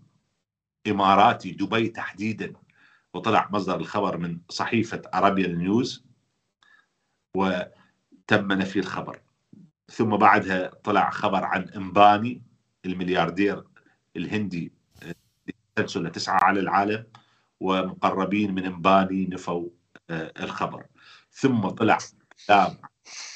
[0.87, 2.53] إماراتي دبي تحديدا
[3.15, 6.05] وطلع مصدر الخبر من صحيفة ارابيا نيوز
[7.37, 9.21] وتم نفي الخبر.
[9.89, 12.43] ثم بعدها طلع خبر عن إمباني
[12.85, 13.65] الملياردير
[14.17, 14.73] الهندي
[16.13, 17.07] تسعة على العالم
[17.61, 19.69] ومقربين من إمباني نفوا
[20.11, 20.87] آه، الخبر.
[21.35, 21.99] ثم طلع
[22.49, 22.77] كلام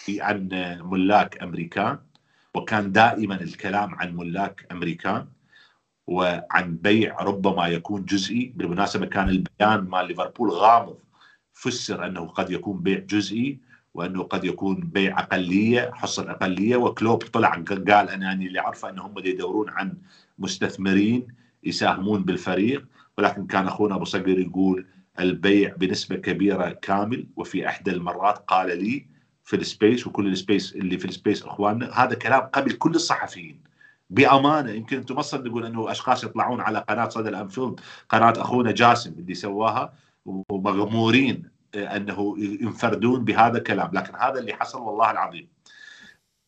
[0.08, 0.48] عن
[0.82, 1.98] ملاك أمريكان
[2.54, 5.26] وكان دائما الكلام عن ملاك أمريكان
[6.06, 8.52] وعن بيع ربما يكون جزئي.
[8.56, 10.98] بالمناسبة كان البيان مال ليفربول غامض
[11.52, 13.58] فسر أنه قد يكون بيع جزئي
[13.94, 16.76] وأنه قد يكون بيع أقلية حصه أقلية.
[16.76, 19.94] وكلوب طلع قال أنا اللي أعرفه أنهم يدورون عن
[20.38, 21.26] مستثمرين
[21.64, 22.86] يساهمون بالفريق.
[23.18, 24.86] ولكن كان أخونا أبو صقر يقول
[25.20, 29.06] البيع بنسبة كبيرة كامل وفي إحدى المرات قال لي
[29.44, 32.90] في ال space وكل ال space اللي في ال space إخواننا هذا كلام قبل كل
[32.90, 33.60] الصحفيين.
[34.10, 39.12] بأمانة يمكن أنتم ما تصدقون أنه أشخاص يطلعون على قناة صدى الأنفيلد قناة أخونا جاسم
[39.18, 39.92] اللي سواها
[40.26, 43.90] ومغمورين أنه ينفردون بهذا الكلام.
[43.92, 45.48] لكن هذا اللي حصل والله العظيم.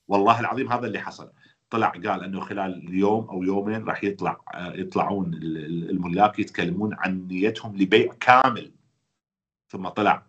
[0.08, 1.30] والله العظيم هذا اللي حصل.
[1.70, 8.12] طلع قال إنه خلال اليوم أو يومين راح يطلع يطلعون الملاك يتكلمون عن نيتهم لبيع
[8.20, 8.70] كامل.
[9.68, 10.26] ثم طلع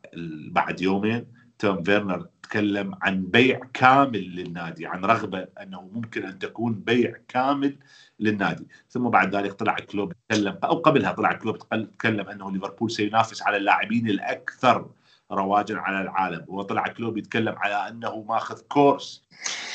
[0.51, 1.26] بعد يومين
[1.59, 7.77] توم فيرنر تكلم عن بيع كامل للنادي عن رغبة أنه ممكن أن تكون بيع كامل
[8.19, 8.68] للنادي.
[8.89, 11.57] ثم بعد ذلك طلع كلوب تكلم أو قبلها طلع كلوب
[11.97, 14.89] تكلم أنه ليفربول سينافس على اللاعبين الأكثر
[15.31, 16.45] رواجا على العالم.
[16.47, 19.23] وطلع كلوب يتكلم على أنه ماخذ course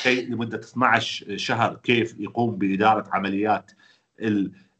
[0.06, 3.70] لمدة 12 شهر كيف يقوم بإدارة عمليات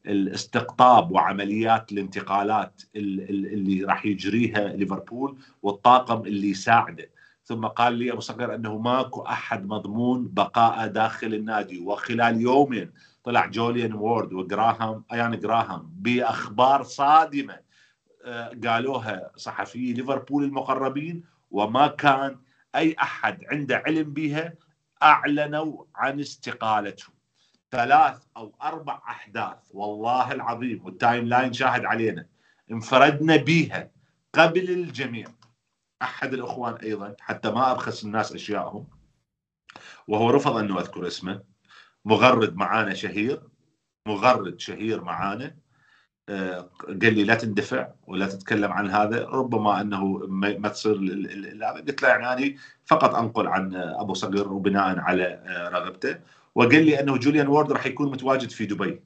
[0.06, 7.10] الاستقطاب وعمليات الانتقالات اللي راح يجريها ليفربول والطاقم اللي يساعده.
[7.44, 11.78] ثم قال لي أبو صقر أنه ماكو أحد مضمون بقاء داخل النادي.
[11.80, 12.90] وخلال يومين
[13.24, 17.65] طلع جوليان وورد وجراهام أيان جراهام بأخبار صادمة
[18.64, 22.40] قالوها صحفيي ليفربول المقربين وما كان
[22.74, 24.54] أي أحد عنده علم بها
[25.02, 27.14] أعلنوا عن استقالتهم
[27.70, 32.26] ثلاث أو أربع أحداث والله العظيم وال timeline شاهد علينا.
[32.70, 33.90] انفردنا بها
[34.34, 35.26] قبل الجميع.
[36.02, 38.86] أحد الإخوان أيضا حتى ما أبخس الناس اشيائهم
[40.08, 41.42] وهو رفض أنه أذكر اسمه.
[42.04, 43.42] مغرد معانا شهير.
[44.06, 45.56] مغرد شهير معانا.
[46.28, 50.04] قال لي لا تندفع ولا تتكلم عن هذا ربما أنه
[50.58, 50.94] ما تصير
[51.86, 55.42] قلت له يعني فقط أنقل عن أبو صقر وبناء على
[55.72, 56.18] رغبته.
[56.54, 59.00] وقال لي أنه جوليان وورد راح يكون متواجد في دبي.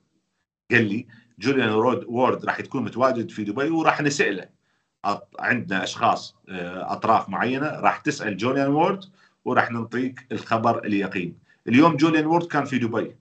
[0.70, 1.06] قال لي
[1.38, 1.70] جوليان
[2.08, 4.48] وورد راح تكون متواجد في دبي وراح نسأله.
[5.38, 9.04] عندنا أشخاص آه، أطراف معينة راح تسأل جوليان وورد
[9.44, 11.38] وراح نعطيك الخبر اليقين.
[11.68, 13.16] اليوم جوليان وورد كان في دبي.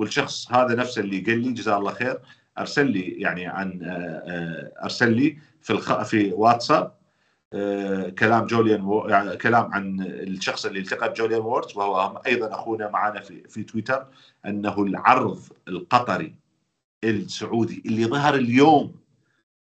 [0.00, 2.20] والشخص هذا نفسه اللي قال لي جزاه الله خير
[2.58, 6.02] أرسل لي يعني عن آه، آه، أرسل لي في الخ...
[6.02, 6.96] في واتساب
[8.18, 9.08] كلام جوليان و...
[9.08, 14.06] يعني كلام عن الشخص اللي التقى بجوليان ووردز وهو أيضا أخونا معنا في في تويتر
[14.46, 16.34] أنه العرض القطري
[17.04, 18.94] السعودي اللي ظهر اليوم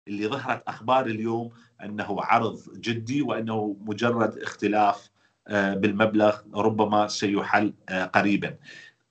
[0.08, 1.52] اللي ظهرت أخبار اليوم
[1.84, 5.10] أنه عرض جدي وأنه مجرد اختلاف
[5.48, 8.56] آه، بالمبلغ ربما سيحل آه، قريبا.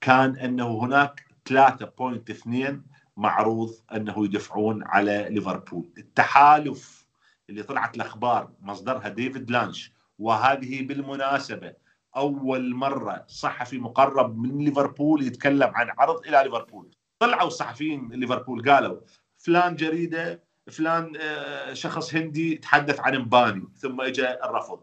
[0.01, 5.89] كان أنه هناك 3.2 معروض أنه يدفعون على ليفربول.
[5.97, 7.07] التحالف
[7.49, 11.73] اللي طلعت الأخبار مصدرها ديفيد لانش وهذه بالمناسبة
[12.15, 16.95] أول مرة صحفي مقرب من ليفربول يتكلم عن عرض إلى ليفربول.
[17.19, 18.99] طلعوا الصحفيين ليفربول قالوا
[19.37, 24.79] فلان جريدة فلان آه، شخص هندي تحدث عن مباني ثم اجى الرفض.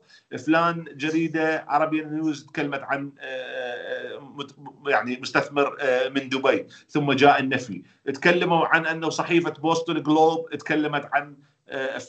[0.47, 5.77] فلان جريدة عربي نيوز تكلمت عن آه، آه، يعني مستثمر
[6.11, 7.83] من دبي ثم جاء النفي.
[8.15, 11.37] تكلموا عن أنه صحيفة بوستون جلوب تكلمت عن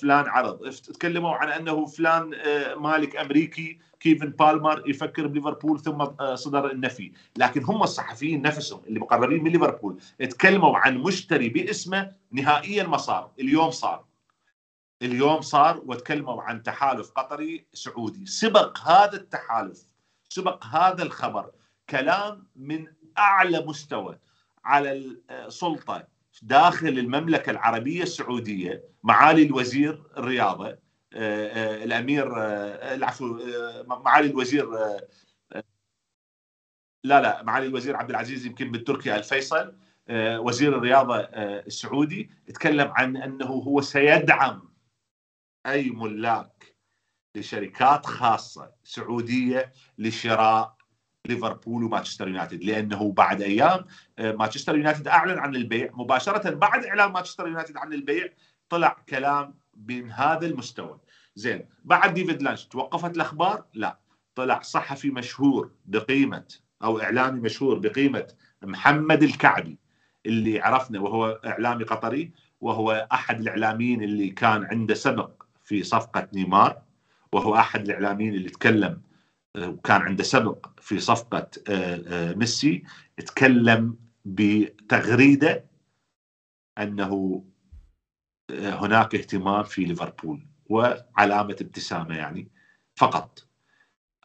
[0.01, 0.69] فلان عرض.
[0.69, 2.35] تكلموا عن أنه فلان
[2.77, 6.05] مالك أمريكي كيفن بالمر يفكر بليفربول ثم
[6.35, 7.11] صدر النفي.
[7.37, 13.31] لكن هم الصحفيين نفسهم اللي مقربين من ليفربول تكلموا عن مشتري باسمه نهائيا ما صار.
[13.39, 14.05] اليوم صار.
[15.01, 18.25] اليوم صار وتكلموا عن تحالف قطري سعودي.
[18.25, 19.89] سبق هذا التحالف
[20.29, 21.51] سبق هذا الخبر
[21.89, 22.87] كلام من
[23.17, 24.19] أعلى مستوى
[24.65, 26.07] على السلطه
[26.43, 30.77] داخل المملكة العربية السعودية معالي الوزير الرياضة آه،
[31.13, 33.39] آه، الأمير آه، العفو
[33.87, 34.69] معالي الوزير
[37.03, 39.75] لا لا معالي الوزير عبد العزيز يمكن بالتركي الفيصل
[40.11, 44.69] وزير الرياضة السعودي تكلم عن أنه هو سيدعم
[45.65, 46.75] أي ملاك
[47.35, 50.78] لشركات خاصة سعودية لشراء
[51.29, 53.85] ليفربول ومانشستر يونايتد لأنه بعد أيام
[54.19, 55.89] مانشستر يونايتد أعلن عن البيع.
[55.93, 58.27] مباشرة بعد إعلان مانشستر يونايتد عن البيع
[58.69, 59.53] طلع كلام
[59.87, 60.99] من هذا المستوى.
[61.35, 63.99] زين بعد ديفيد لانش توقفت الأخبار؟ لا.
[64.35, 66.45] طلع صحفي مشهور بقيمة
[66.83, 68.27] أو إعلامي مشهور بقيمة
[68.63, 69.77] محمد الكعبي
[70.25, 72.31] اللي عرفنا وهو إعلامي قطري
[72.61, 76.81] وهو أحد الإعلاميين اللي كان عنده سبق في صفقة نيمار
[77.33, 79.01] وهو أحد الإعلاميين اللي تكلم
[79.57, 82.83] وكان عنده سبق في صفقة آه، آه، ميسي
[83.17, 85.65] تكلم بتغريدة
[86.77, 87.43] أنه
[88.51, 92.51] هناك اهتمام في ليفربول وعلامة ابتسامة يعني
[92.95, 93.45] فقط.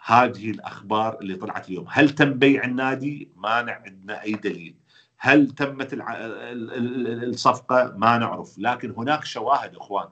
[0.05, 1.87] هذه الأخبار اللي طلعت اليوم.
[1.91, 4.77] هل تم بيع النادي؟ ما عندنا أي دليل.
[5.19, 8.59] هل تمت الصفقة؟ ما نعرف.
[8.59, 10.09] لكن هناك شواهد إخوان.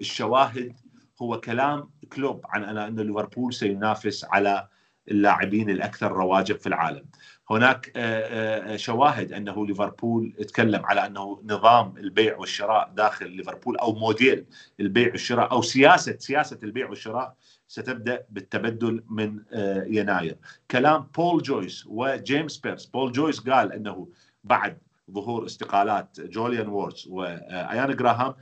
[0.00, 0.76] الشواهد
[1.22, 4.68] هو كلام كلوب عن أن ليفربول سينافس على
[5.10, 7.04] اللاعبين الأكثر رواجب في العالم.
[7.50, 13.76] هناك آه، آه، آه، شواهد أنه ليفربول تكلم على أنه نظام البيع والشراء داخل ليفربول
[13.76, 14.46] أو موديل
[14.80, 17.34] البيع والشراء أو سياسة سياسة البيع والشراء
[17.68, 19.42] ستبدأ بالتبدل من
[19.86, 20.36] يناير.
[20.70, 22.86] كلام بول جويس وجيمس بيرس.
[22.86, 24.08] بول جويس قال أنه
[24.44, 24.78] بعد
[25.10, 28.34] ظهور استقالات جوليان وورد وايان جراهام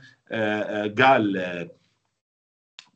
[1.01, 1.69] قال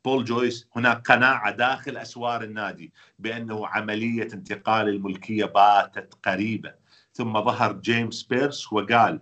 [0.04, 6.74] بول جويس هناك قناعة داخل أسوار النادي بأنه عملية انتقال الملكية باتت قريبة.
[7.12, 9.20] ثم ظهر جيمس بيرس وقال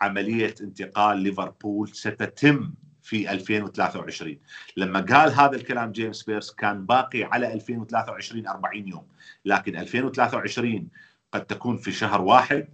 [0.00, 4.38] عملية انتقال ليفربول ستتم في 2023
[4.76, 9.06] لما قال هذا الكلام جيمس بيرس كان باقي على 2023 40 يوم.
[9.44, 10.88] لكن 2023
[11.32, 12.68] قد تكون في شهر واحد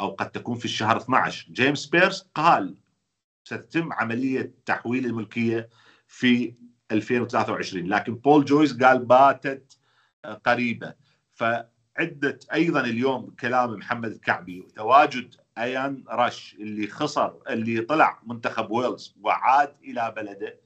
[0.00, 2.76] أو قد تكون في الشهر 12 جيمس بيرس قال
[3.44, 5.68] ستتم عملية تحويل الملكية
[6.06, 6.54] في
[6.92, 9.78] 2023 لكن بول جويس قال باتت
[10.46, 10.94] قريبة.
[11.34, 19.14] فعدة أيضا اليوم كلام محمد الكعبي تواجد إيان رش اللي خسر اللي طلع منتخب ويلز
[19.22, 20.60] وعاد إلى بلده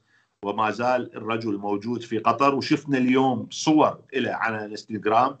[0.45, 2.55] وما زال الرجل موجود في قطر.
[2.55, 5.37] وشفنا اليوم صور له على الإنستغرام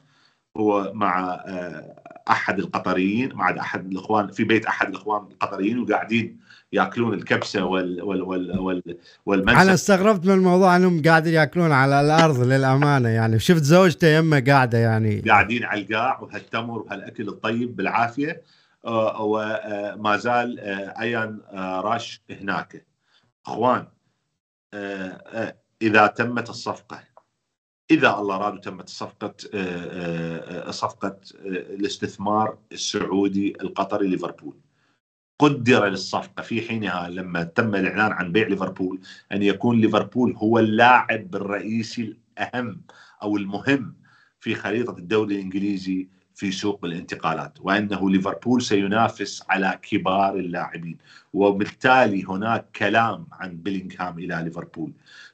[0.57, 6.39] هو مع آه، أحد القطريين مع أحد الإخوان في بيت أحد الإخوان القطريين وقاعدين
[6.73, 12.01] ياكلون الكبسة وال وال وال وال والمنسف أنا استغربت من الموضوع أنهم قاعدين يأكلون على
[12.01, 15.21] الأرض للأمانة يعني شفت زوجته يمه قاعدة يعني.
[15.21, 18.41] قاعدين على القاع وهالتمر وهالأكل الطيب بالعافية
[18.85, 22.85] آه، وما آه، زال آه، أيان راش هناك.
[23.47, 23.87] أخوان
[25.81, 26.99] إذا تمت الصفقة
[27.91, 29.33] إذا الله راد تمت صفقة
[30.71, 34.57] صفقة الاستثمار السعودي القطري ليفربول.
[35.39, 38.99] قدر للصفقة في حينها لما تم الإعلان عن بيع ليفربول
[39.31, 42.01] أن يكون ليفربول هو اللاعب الرئيسي
[42.37, 42.81] الأهم
[43.23, 43.95] أو المهم
[44.39, 50.97] في خريطة الدوري الإنجليزي في سوق الانتقالات وأنه ليفربول سينافس على كبار اللاعبين
[51.33, 54.93] وبالتالي هناك كلام عن بيلينغهام إلى ليفربول.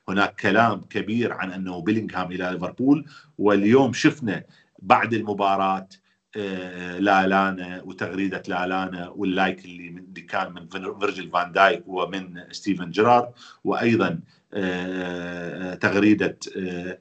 [0.09, 3.05] هناك كلام كبير عن أنه بيلينغهام إلى ليفربول
[3.37, 4.43] واليوم شفنا
[4.79, 5.87] بعد المباراة
[6.37, 10.67] آه، لالانا وتغريدة لالانا وال like اللي كان من
[10.99, 13.29] فيرجيل فان دايك ومن ستيفن جيرارد
[13.63, 14.19] وأيضا
[14.53, 16.97] آه، تغريدة آه،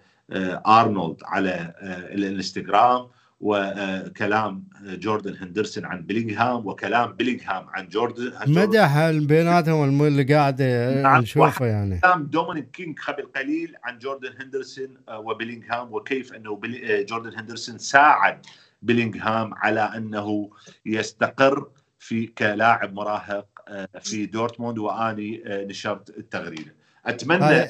[0.66, 1.74] أرنولد على
[2.12, 3.06] الإنستغرام
[3.40, 10.62] وكلام جوردن هندرسون عن بيلينغهام وكلام بيلينغهام عن جوردن مدح بيناتهم اللي قاعد
[11.02, 12.00] نعم، نشوفه يعني.
[12.00, 16.60] كلام دومينيك كينج قبل قليل عن جوردن هندرسون وبيلينغهام وكيف أنه
[17.08, 18.46] جوردن هندرسون ساعد
[18.82, 20.50] بيلينغهام على أنه
[20.86, 26.74] يستقر في كلاعب مراهق آه، في دورتموند وأني آه، نشرت التغريدة.
[27.06, 27.66] أتمنى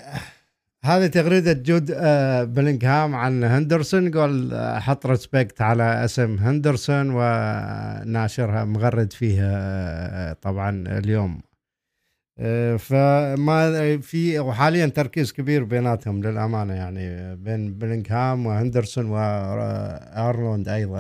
[0.85, 4.51] هذه تغريدة جود آه، بلينغهام عن هندرسون قال
[4.83, 11.41] حط respect على اسم هندرسون وناشرها مغرد فيها طبعا اليوم.
[12.79, 20.99] فما في وحاليا تركيز كبير بيناتهم للأمانة يعني بين بلينغهام وهندرسون وأرنولد أيضا.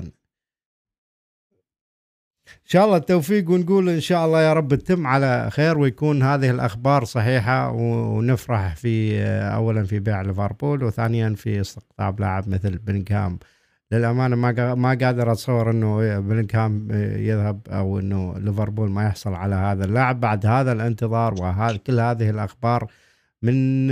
[2.50, 6.50] إن شاء الله التوفيق ونقول إن شاء الله يا رب تتم على خير ويكون هذه
[6.50, 13.38] الأخبار صحيحة ونفرح في اولا في بيع ليفربول وثانيا في استقطاب لاعب مثل بلينغهام
[13.92, 19.84] للأمانة ما ما قادر أتصور إنه بلينغهام يذهب أو إنه ليفربول ما يحصل على هذا
[19.84, 20.20] اللاعب.
[20.20, 22.90] بعد هذا الانتظار وهذا كل هذه الأخبار
[23.42, 23.88] من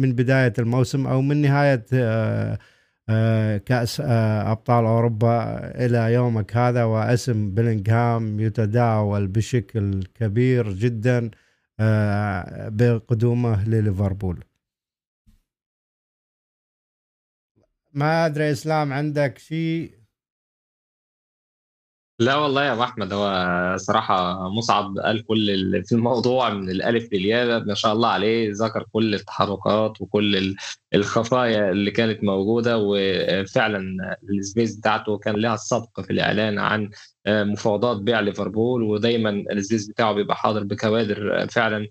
[0.00, 2.58] من بداية الموسم أو من نهاية آه،
[3.08, 11.30] آه، أبطال أوروبا إلى يومك هذا واسم بلينغهام يتداول بشكل كبير جدا
[11.80, 14.44] آه، بقدومه لليفربول.
[17.92, 20.02] ما أدري إسلام عندك شيء؟
[22.20, 27.12] لا والله يا أبو أحمد هو صراحة مصعب قال كل اللي في الموضوع من الألف
[27.12, 30.56] للياء ما شاء الله عليه ذكر كل التحركات وكل
[30.94, 36.90] الخفايا اللي كانت موجودة وفعلا ال space بتاعته كان لها السبق في الإعلان عن
[37.28, 41.86] مفاوضات بيع ليفربول ودايما ال space بتاعه بيبقى حاضر بكوادر فعلا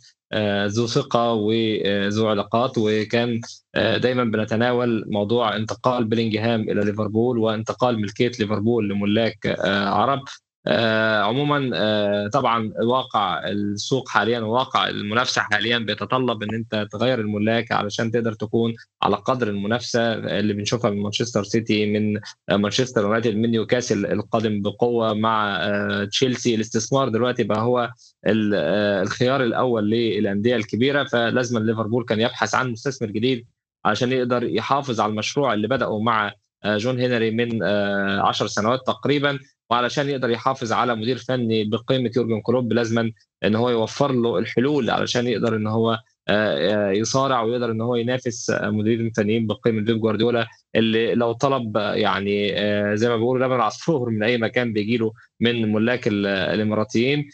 [0.65, 2.73] ذو ثقة وذو علاقات.
[2.77, 3.41] وكان
[3.75, 10.21] دايما بنتناول موضوع انتقال بلينجهام إلى ليفربول وانتقال ملكية ليفربول لملاك عرب.
[10.67, 17.71] آه عموما آه طبعا واقع السوق حاليا وواقع المنافسة حاليا بيتطلب إن أنت تغير الملاك
[17.71, 18.73] علشان تقدر تكون
[19.03, 22.19] على قدر المنافسة اللي بنشوفها من مانشستر سيتي من
[22.61, 26.55] مانشستر يونايتد من نيوكاسل القادم بقوة مع آه تشيلسي.
[26.55, 27.89] الاستثمار دلوقتي بقى هو
[28.25, 33.47] آه، الخيار الأول للأندية الكبيرة فلازم ليفربول كان يبحث عن مستثمر جديد
[33.85, 36.33] علشان يقدر يحافظ على المشروع اللي بدأوا مع آه،
[36.65, 39.39] جون هنري من 10 سنوات تقريبا
[39.69, 43.11] وعلشان يقدر يحافظ على مدير فني بقيمة يورجن كلوب لازما
[43.43, 47.95] إن هو يوفر له الحلول علشان يقدر إن هو آه، آه، يصارع ويقدر إن هو
[47.95, 53.59] ينافس مديرين فنيين بقيمة بيب جوارديولا اللي لو طلب يعني آه، زي ما بيقولوا لبن
[53.61, 57.29] عصفور من أي مكان بيجي له من ملاك الإماراتيين.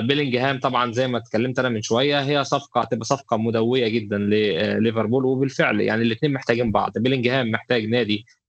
[0.00, 5.24] بيلينجهام طبعا زي ما اتكلمت أنا من شوية هي صفقة هتبقى صفقة مدوية جدا لليفربول
[5.24, 6.92] وبالفعل يعني الاثنين محتاجين بعض.
[6.98, 8.41] بيلينجهام محتاج نادي آه،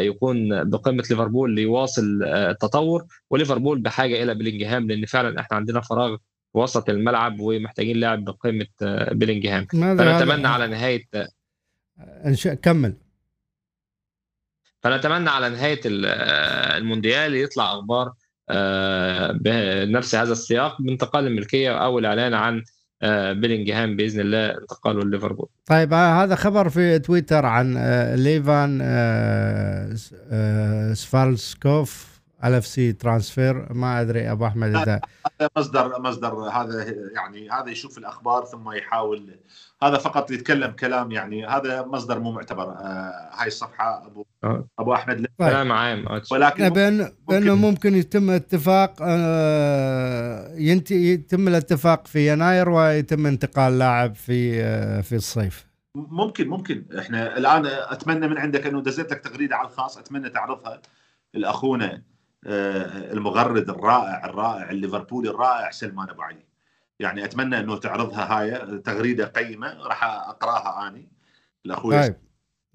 [0.00, 6.16] يكون بقمة ليفربول ليواصل آه، التطور وليفربول بحاجة إلى بلينجهام لأن فعلا إحنا عندنا فراغ
[6.54, 11.04] وسط الملعب ومحتاجين لاعب بقيمه آه، بلينجهام فنتمنى على نهاية
[12.62, 12.96] كمل.
[14.80, 18.12] فنتمنى على نهاية المونديال يطلع أخبار
[19.32, 22.64] بنفس هذا السياق بانتقال الملكية أو الإعلان عن
[23.04, 25.48] آه، بيلينغهام بإذن الله انتقاله لليفربول.
[25.66, 28.78] طيب آه، هذا خبر في تويتر عن آه، ليفان
[30.94, 32.13] سفالسكوف.
[32.52, 35.00] FC Transfer ما أدري أبو أحمد اذا
[35.40, 36.84] هذا مصدر مصدر هذا
[37.14, 39.38] يعني هذا يشوف الأخبار ثم يحاول
[39.82, 42.62] هذا فقط يتكلم كلام يعني هذا مصدر مو معتبر.
[42.62, 44.68] آه هاي الصفحة ابو أه.
[44.78, 52.32] أبو أحمد كلام عام ولكن بأن بأنه ممكن يتم اتفاق آه ينتهي يتم الاتفاق في
[52.32, 55.66] يناير ويتم انتقال لاعب في آه في الصيف.
[55.96, 56.84] ممكن ممكن.
[56.98, 60.80] إحنا الآن أتمنى من عندك أنه دزيت لك تغريدة على الخاص أتمنى تعرضها
[61.34, 61.92] لأخونا.
[61.94, 62.13] آه
[62.46, 66.44] المغرد الرائع الرائع الليفربولي الرائع سلمان أبو علي.
[67.00, 71.08] يعني أتمنى أنه تعرضها هاي تغريدة قيمة راح أقرأها أني
[71.66, 72.14] الاخوي طيب.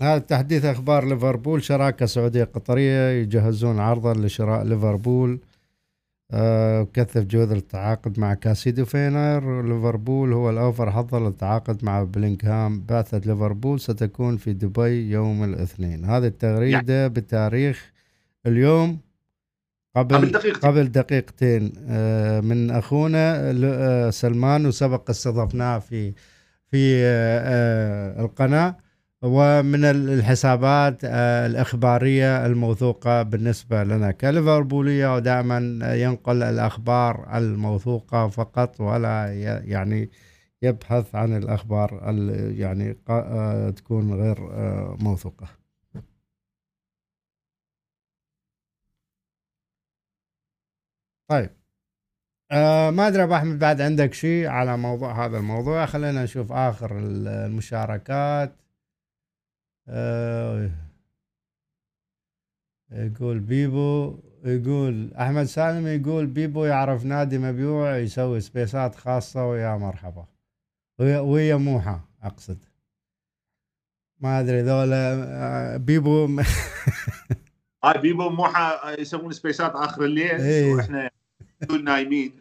[0.02, 5.40] هذا تحديث أخبار ليفربول شراكة سعودية قطرية يجهزون عرضا لشراء ليفربول.
[6.32, 9.62] أه كثف جهود التعاقد مع كاسيدو فينر.
[9.62, 12.82] ليفربول هو الأوفر حظا للتعاقد مع بلينغهام.
[12.82, 16.06] بعثة ليفربول ستكون في دبي يوم الاثنين.
[16.06, 17.10] هذه التغريدة يعني.
[17.10, 17.91] بتاريخ
[18.46, 19.00] اليوم.
[19.95, 21.74] قبل قبل دقيقتين, قبل دقيقتين.
[21.90, 26.14] آه، من أخونا آه، سلمان وسبق استضفناه في
[26.72, 28.78] في آه، القناة.
[29.22, 39.34] ومن الحسابات الإخبارية الموثوقة بالنسبة لنا كليفربولية ودائما ينقل الأخبار الموثوقة فقط ولا
[39.66, 40.10] يعني
[40.61, 42.14] يبحث عن الأخبار
[42.57, 42.94] يعني
[43.76, 44.38] تكون غير
[44.99, 45.59] موثوقة.
[51.30, 51.49] طيب.
[52.51, 56.97] آه ما أدري أبو أحمد بعد عندك شيء على موضوع هذا الموضوع؟ خلينا نشوف آخر
[56.99, 58.56] المشاركات.
[59.88, 60.69] آه
[62.91, 70.26] يقول بيبو يقول أحمد سالم يقول بيبو يعرف نادي مبيوع يسوي سبيسات خاصة ويا مرحبا.
[70.99, 72.57] ويا موحى أقصد.
[74.19, 76.27] ما أدري ذولا آه، بيبو
[77.84, 80.41] هاي بيبو وموحى يسوون سبيسات آخر الليل.
[80.41, 80.73] إيه.
[80.73, 81.10] وإحنا
[81.61, 82.34] نكون نايمين.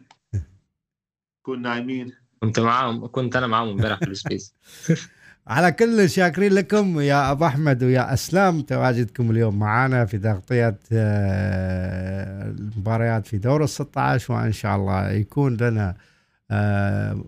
[1.41, 2.11] نكون نايمين.
[2.39, 4.53] كنت معاهم كنت أنا معاهم امبارح في ال space.
[5.49, 12.49] على كل شاكرين لكم يا أبو أحمد ويا أسلام تواجدكم اليوم معنا في تغطية آه،
[12.49, 15.95] المباريات في دور ال 16 وإن شاء الله يكون لنا
[16.51, 17.23] آه،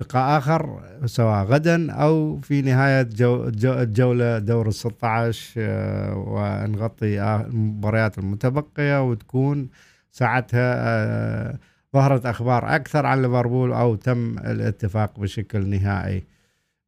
[0.00, 7.22] لقاء آخر سواء غدا أو في نهاية جو جو الجولة دور ال 16 آه، ونغطي
[7.22, 9.68] المباريات المتبقية وتكون
[10.14, 11.58] ساعتها
[11.94, 16.24] ظهرت أخبار أكثر عن ليفربول أو تم الاتفاق بشكل نهائي.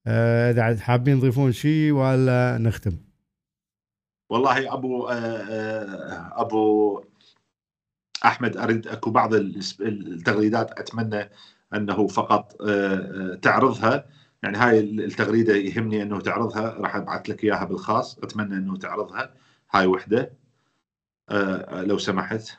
[0.06, 2.96] آه، إذا حابين تضيفون شيء ولا نختم؟
[4.30, 7.00] والله أبو آه، آه، أبو
[8.24, 9.34] أحمد أريد أكو بعض
[9.80, 11.30] التغريدات أتمنى
[11.74, 12.52] أنه فقط
[13.42, 14.06] تعرضها.
[14.42, 16.68] يعني هاي التغريدة يهمني أنه تعرضها.
[16.78, 18.18] راح أبعث لك إياها بالخاص.
[18.18, 19.34] أتمنى أنه تعرضها.
[19.70, 20.32] هاي وحدة.
[21.72, 22.56] لو سمحت.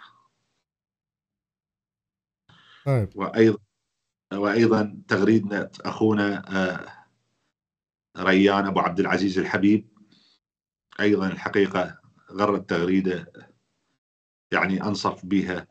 [2.87, 3.09] طيب.
[3.15, 3.57] وأيضا
[4.33, 6.43] وأيضا تغريده أخونا
[8.17, 9.87] ريان أبو عبد العزيز الحبيب.
[10.99, 11.99] أيضا الحقيقة
[12.31, 13.33] غرت تغريدة
[14.51, 15.67] يعني أنصف بها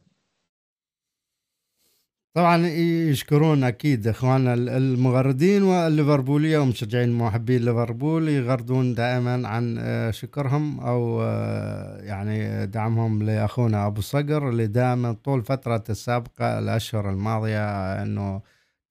[2.36, 11.22] طبعا يشكرون أكيد إخواننا المغردين والليفربولية ومشجعين محبين ليفربول يغردون دائما عن آه، شكرهم أو
[11.22, 18.42] آه، يعني دعمهم لأخونا أبو صقر اللي دائما طول فترة السابقة الأشهر الماضية إنه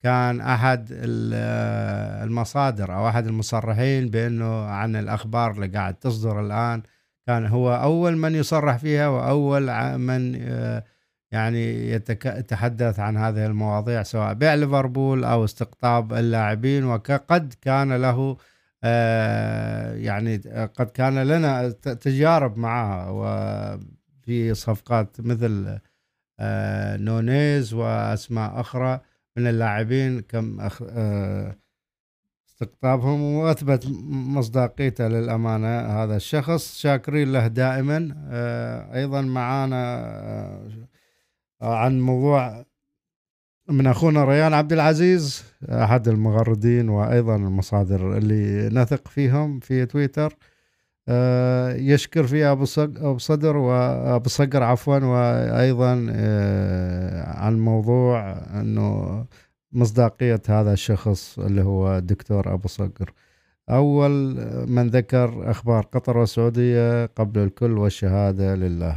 [0.02, 0.88] كان أحد
[2.22, 6.82] المصادر أو أحد المصرحين بإنه عن الأخبار اللي قاعد تصدر الآن.
[7.26, 10.36] كان هو أول من يصرح فيها وأول من
[11.36, 18.36] يعني يتحدث عن هذه المواضيع سواء بيع ليفربول أو استقطاب اللاعبين وقد كان له
[18.84, 20.36] آه، يعني
[20.76, 25.78] قد كان لنا تجارب معها وفي صفقات مثل
[26.40, 29.00] آه، نونيز وأسماء أخرى
[29.36, 30.68] من اللاعبين كم.
[30.90, 31.56] آه،
[32.48, 37.98] استقطابهم وأثبت مصداقيته للأمانة هذا الشخص شاكرين له دائما
[38.94, 40.95] أيضا معانا
[41.60, 42.64] عن موضوع
[43.68, 50.36] من أخونا ريان عبد العزيز أحد المغردين وأيضا المصادر اللي نثق فيهم في تويتر.
[51.08, 59.24] آه، يشكر فيها أبو صدر وابو صقر عفوا وأيضا آه، عن موضوع إنه
[59.72, 63.12] مصداقية هذا الشخص اللي هو الدكتور أبو صقر.
[63.70, 64.10] أول
[64.68, 68.96] من ذكر أخبار قطر والسعودية قبل الكل والشهادة لله.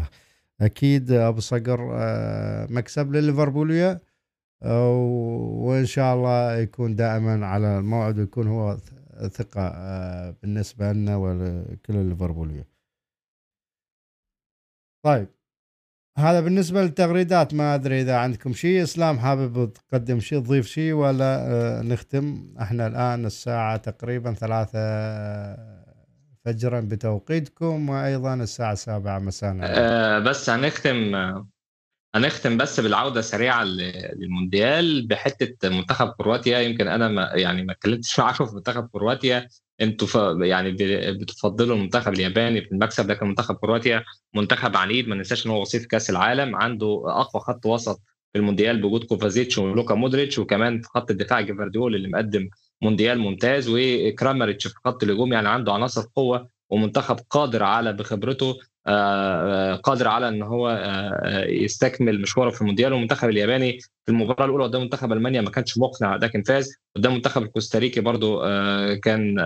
[0.62, 4.02] أكيد أبو صقر آه، مكسب لليفربوليه
[4.66, 8.78] وإن شاء الله يكون دائما على الموعد ويكون هو
[9.28, 12.68] ثقة آه، بالنسبة لنا ولكل الليفربولية
[15.06, 15.28] طيب
[16.18, 17.54] هذا بالنسبة للتغريدات.
[17.54, 22.54] ما أدري إذا عندكم شيء إسلام حابب تقدم شيء تضيف شيء ولا آه، نختم.
[22.62, 24.80] إحنا الآن الساعة تقريبا ثلاثة
[26.50, 31.16] فجرا بتوقيتكم وأيضا الساعة السابعة مساء أه بس هنختم
[32.16, 36.60] هنختم بس بالعودة سريعة للمونديال بحتة منتخب كرواتيا.
[36.60, 39.48] يمكن أنا ما يعني ما اتكلمتش معاكم في منتخب كرواتيا.
[39.82, 40.72] أنتوا يعني
[41.12, 44.04] بتفضلوا المنتخب الياباني في المكسب لكن منتخب كرواتيا
[44.36, 45.08] منتخب عنيد.
[45.08, 46.56] ما ننساش إن هو وصيف كأس العالم.
[46.56, 48.02] عنده أقوى خط وسط
[48.34, 52.50] في المونديال بوجود كوفازيتش ولوكا مودريتش وكمان في خط الدفاع جيفارديول اللي مقدم
[52.82, 58.58] مونديال ممتاز وكرامريتش في خط الهجوم يعني عنده عناصر قوة ومنتخب قادر على بخبرته
[58.88, 62.94] آه، آه، قادر على إن هو آه، يستكمل مشواره في المونديال.
[62.94, 66.76] والمنتخب الياباني في المباراة الأولى قدام منتخب ألمانيا ما كانش مقنع لكن فاز.
[66.96, 68.40] قدام منتخب الكوستاريكي برضو
[69.04, 69.38] كان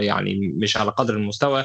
[0.00, 1.64] يعني مش على قدر المستوى.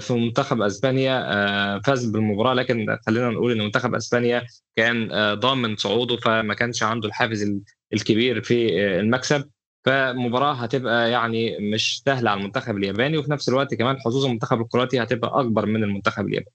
[0.00, 2.54] في منتخب أسبانيا فاز بالمباراة.
[2.54, 4.42] لكن خلينا نقول إن منتخب أسبانيا
[4.76, 7.60] كان ضامن صعوده فما كانش عنده الحافز
[7.92, 9.50] الكبير في المكسب.
[9.88, 15.02] فمباراة هتبقى يعني مش سهلة على المنتخب الياباني وفي نفس الوقت كمان حظوظ المنتخب الكرواتي
[15.02, 16.54] هتبقى أكبر من المنتخب الياباني.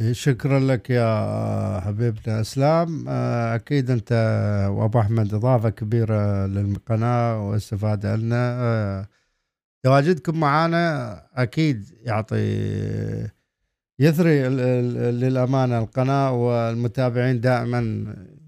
[0.00, 3.08] إيه، شكرا لك يا حبيبنا أسلام.
[3.08, 4.12] آه، أكيد أنت
[4.70, 8.58] وأبو أحمد إضافة كبيرة للقناة واستفادة لنا.
[8.60, 9.08] آه،
[9.84, 12.36] تواجدكم معنا أكيد يعطي
[14.00, 14.48] يثري
[15.10, 17.80] للأمانة القناة والمتابعين دائما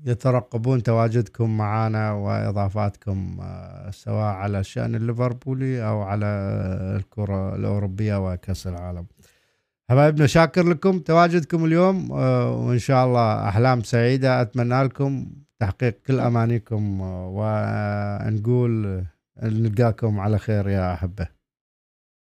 [0.07, 6.27] يترقبون تواجدكم معنا وإضافاتكم آه، سواء على الشان الليفربولي أو على
[6.97, 9.07] الكرة الأوروبية وكأس العالم.
[9.91, 15.27] حبايبنا شاكر لكم تواجدكم اليوم آه، وإن شاء الله أحلام سعيدة أتمنى لكم
[15.59, 17.29] تحقيق كل أمانيكم آه،
[18.27, 19.05] ونقول
[19.43, 21.38] نلقاكم على خير يا أحبة.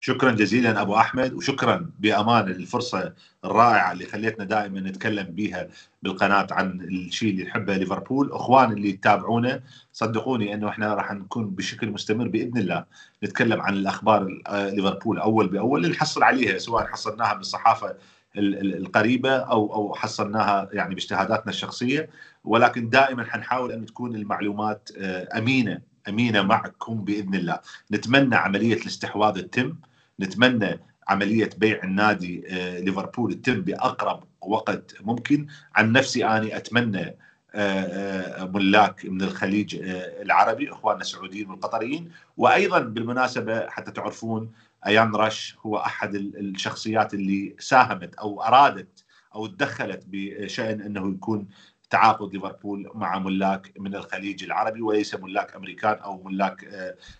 [0.07, 3.13] شكرا جزيلا أبو أحمد وشكرا بأمان الفرصة
[3.45, 5.67] الرائعة اللي خليتنا دائما نتكلم بها
[6.03, 8.31] بالقناة عن الشيء اللي يحبه ليفربول.
[8.31, 9.63] إخوان اللي يتابعونا
[9.93, 12.85] صدقوني إنه إحنا راح نكون بشكل مستمر بإذن الله
[13.23, 15.85] نتكلم عن الأخبار ليفربول أول بأول.
[15.85, 17.95] اللي نحصل عليها سواء حصلناها بالصحافة
[18.35, 22.09] القريبة أو أو حصلناها يعني باجتهاداتنا الشخصية.
[22.43, 27.59] ولكن دائما حنحاول أن تكون المعلومات آه، أمينة أمينة معكم بإذن الله.
[27.91, 29.75] نتمنى عملية الاستحواذ تتم.
[30.19, 35.47] نتمنى عملية بيع النادي آه، ليفربول تتم بأقرب وقت ممكن.
[35.75, 37.15] عن نفسي اني أتمنى
[37.55, 39.75] آه، آه، ملاك من الخليج
[40.21, 42.11] العربي إخواننا السعوديين والقطريين.
[42.37, 44.51] وأيضا بالمناسبة حتى تعرفون
[44.87, 49.03] أيان رش هو أحد الشخصيات اللي ساهمت أو أرادت
[49.35, 51.47] أو تدخلت بشأن أنه يكون
[51.89, 56.67] تعاقد ليفربول مع ملاك من الخليج العربي وليس ملاك أمريكان أو ملاك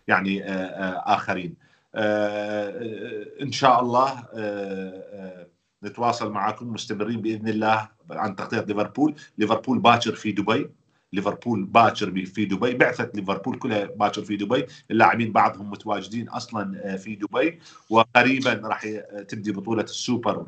[0.08, 1.67] يعني آخرين.
[3.42, 5.48] إن شاء الله آه،
[5.84, 9.16] نتواصل معكم مستمرين بإذن الله عن تغطية ليفربول.
[9.38, 10.70] ليفربول باكر في دبي.
[11.14, 12.74] ليفربول باكر في دبي.
[12.74, 14.66] بعثة ليفربول كلها باكر في دبي.
[14.92, 17.60] اللاعبين بعضهم متواجدين أصلا في دبي.
[17.90, 18.86] وقريبا راح
[19.28, 20.48] تبدي بطولة السوبر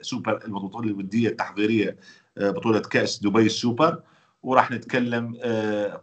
[0.00, 1.96] سوبر البطولة الودية التحضيرية
[2.36, 4.02] بطولة كأس دبي السوبر.
[4.42, 5.36] وراح نتكلم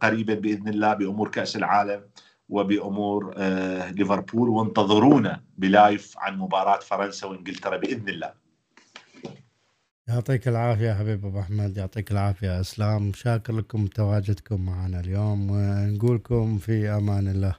[0.01, 2.01] قريبا بإذن الله بأمور كأس العالم.
[2.49, 8.33] وبأمور آه، ليفربول وانتظرونا ب live عن مباراة فرنسا وإنجلترا بإذن الله.
[10.07, 13.13] يعطيك العافية حبيب أبو أحمد يعطيك العافية إسلام.
[13.13, 17.55] شاكر لكم تواجدكم معنا اليوم ونقولكم في أمان الله.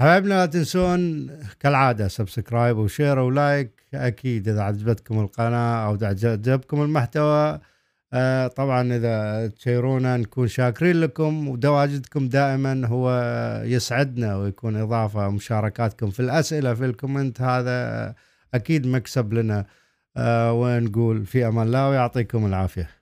[0.00, 1.30] حبايبنا لا تنسون
[1.60, 3.70] كالعادة subscribe و share و like.
[3.94, 7.60] أكيد إذا عجبتكم القناة أو عجبكم المحتوى
[8.12, 13.10] آه طبعا إذا تشيرونا نكون شاكرين لكم وتواجدكم دائما هو
[13.64, 18.14] يسعدنا ويكون إضافة مشاركاتكم في الأسئلة في ال comment هذا
[18.54, 19.66] أكيد مكسب لنا.
[20.16, 22.99] آه ونقول في أمان الله ويعطيكم العافية.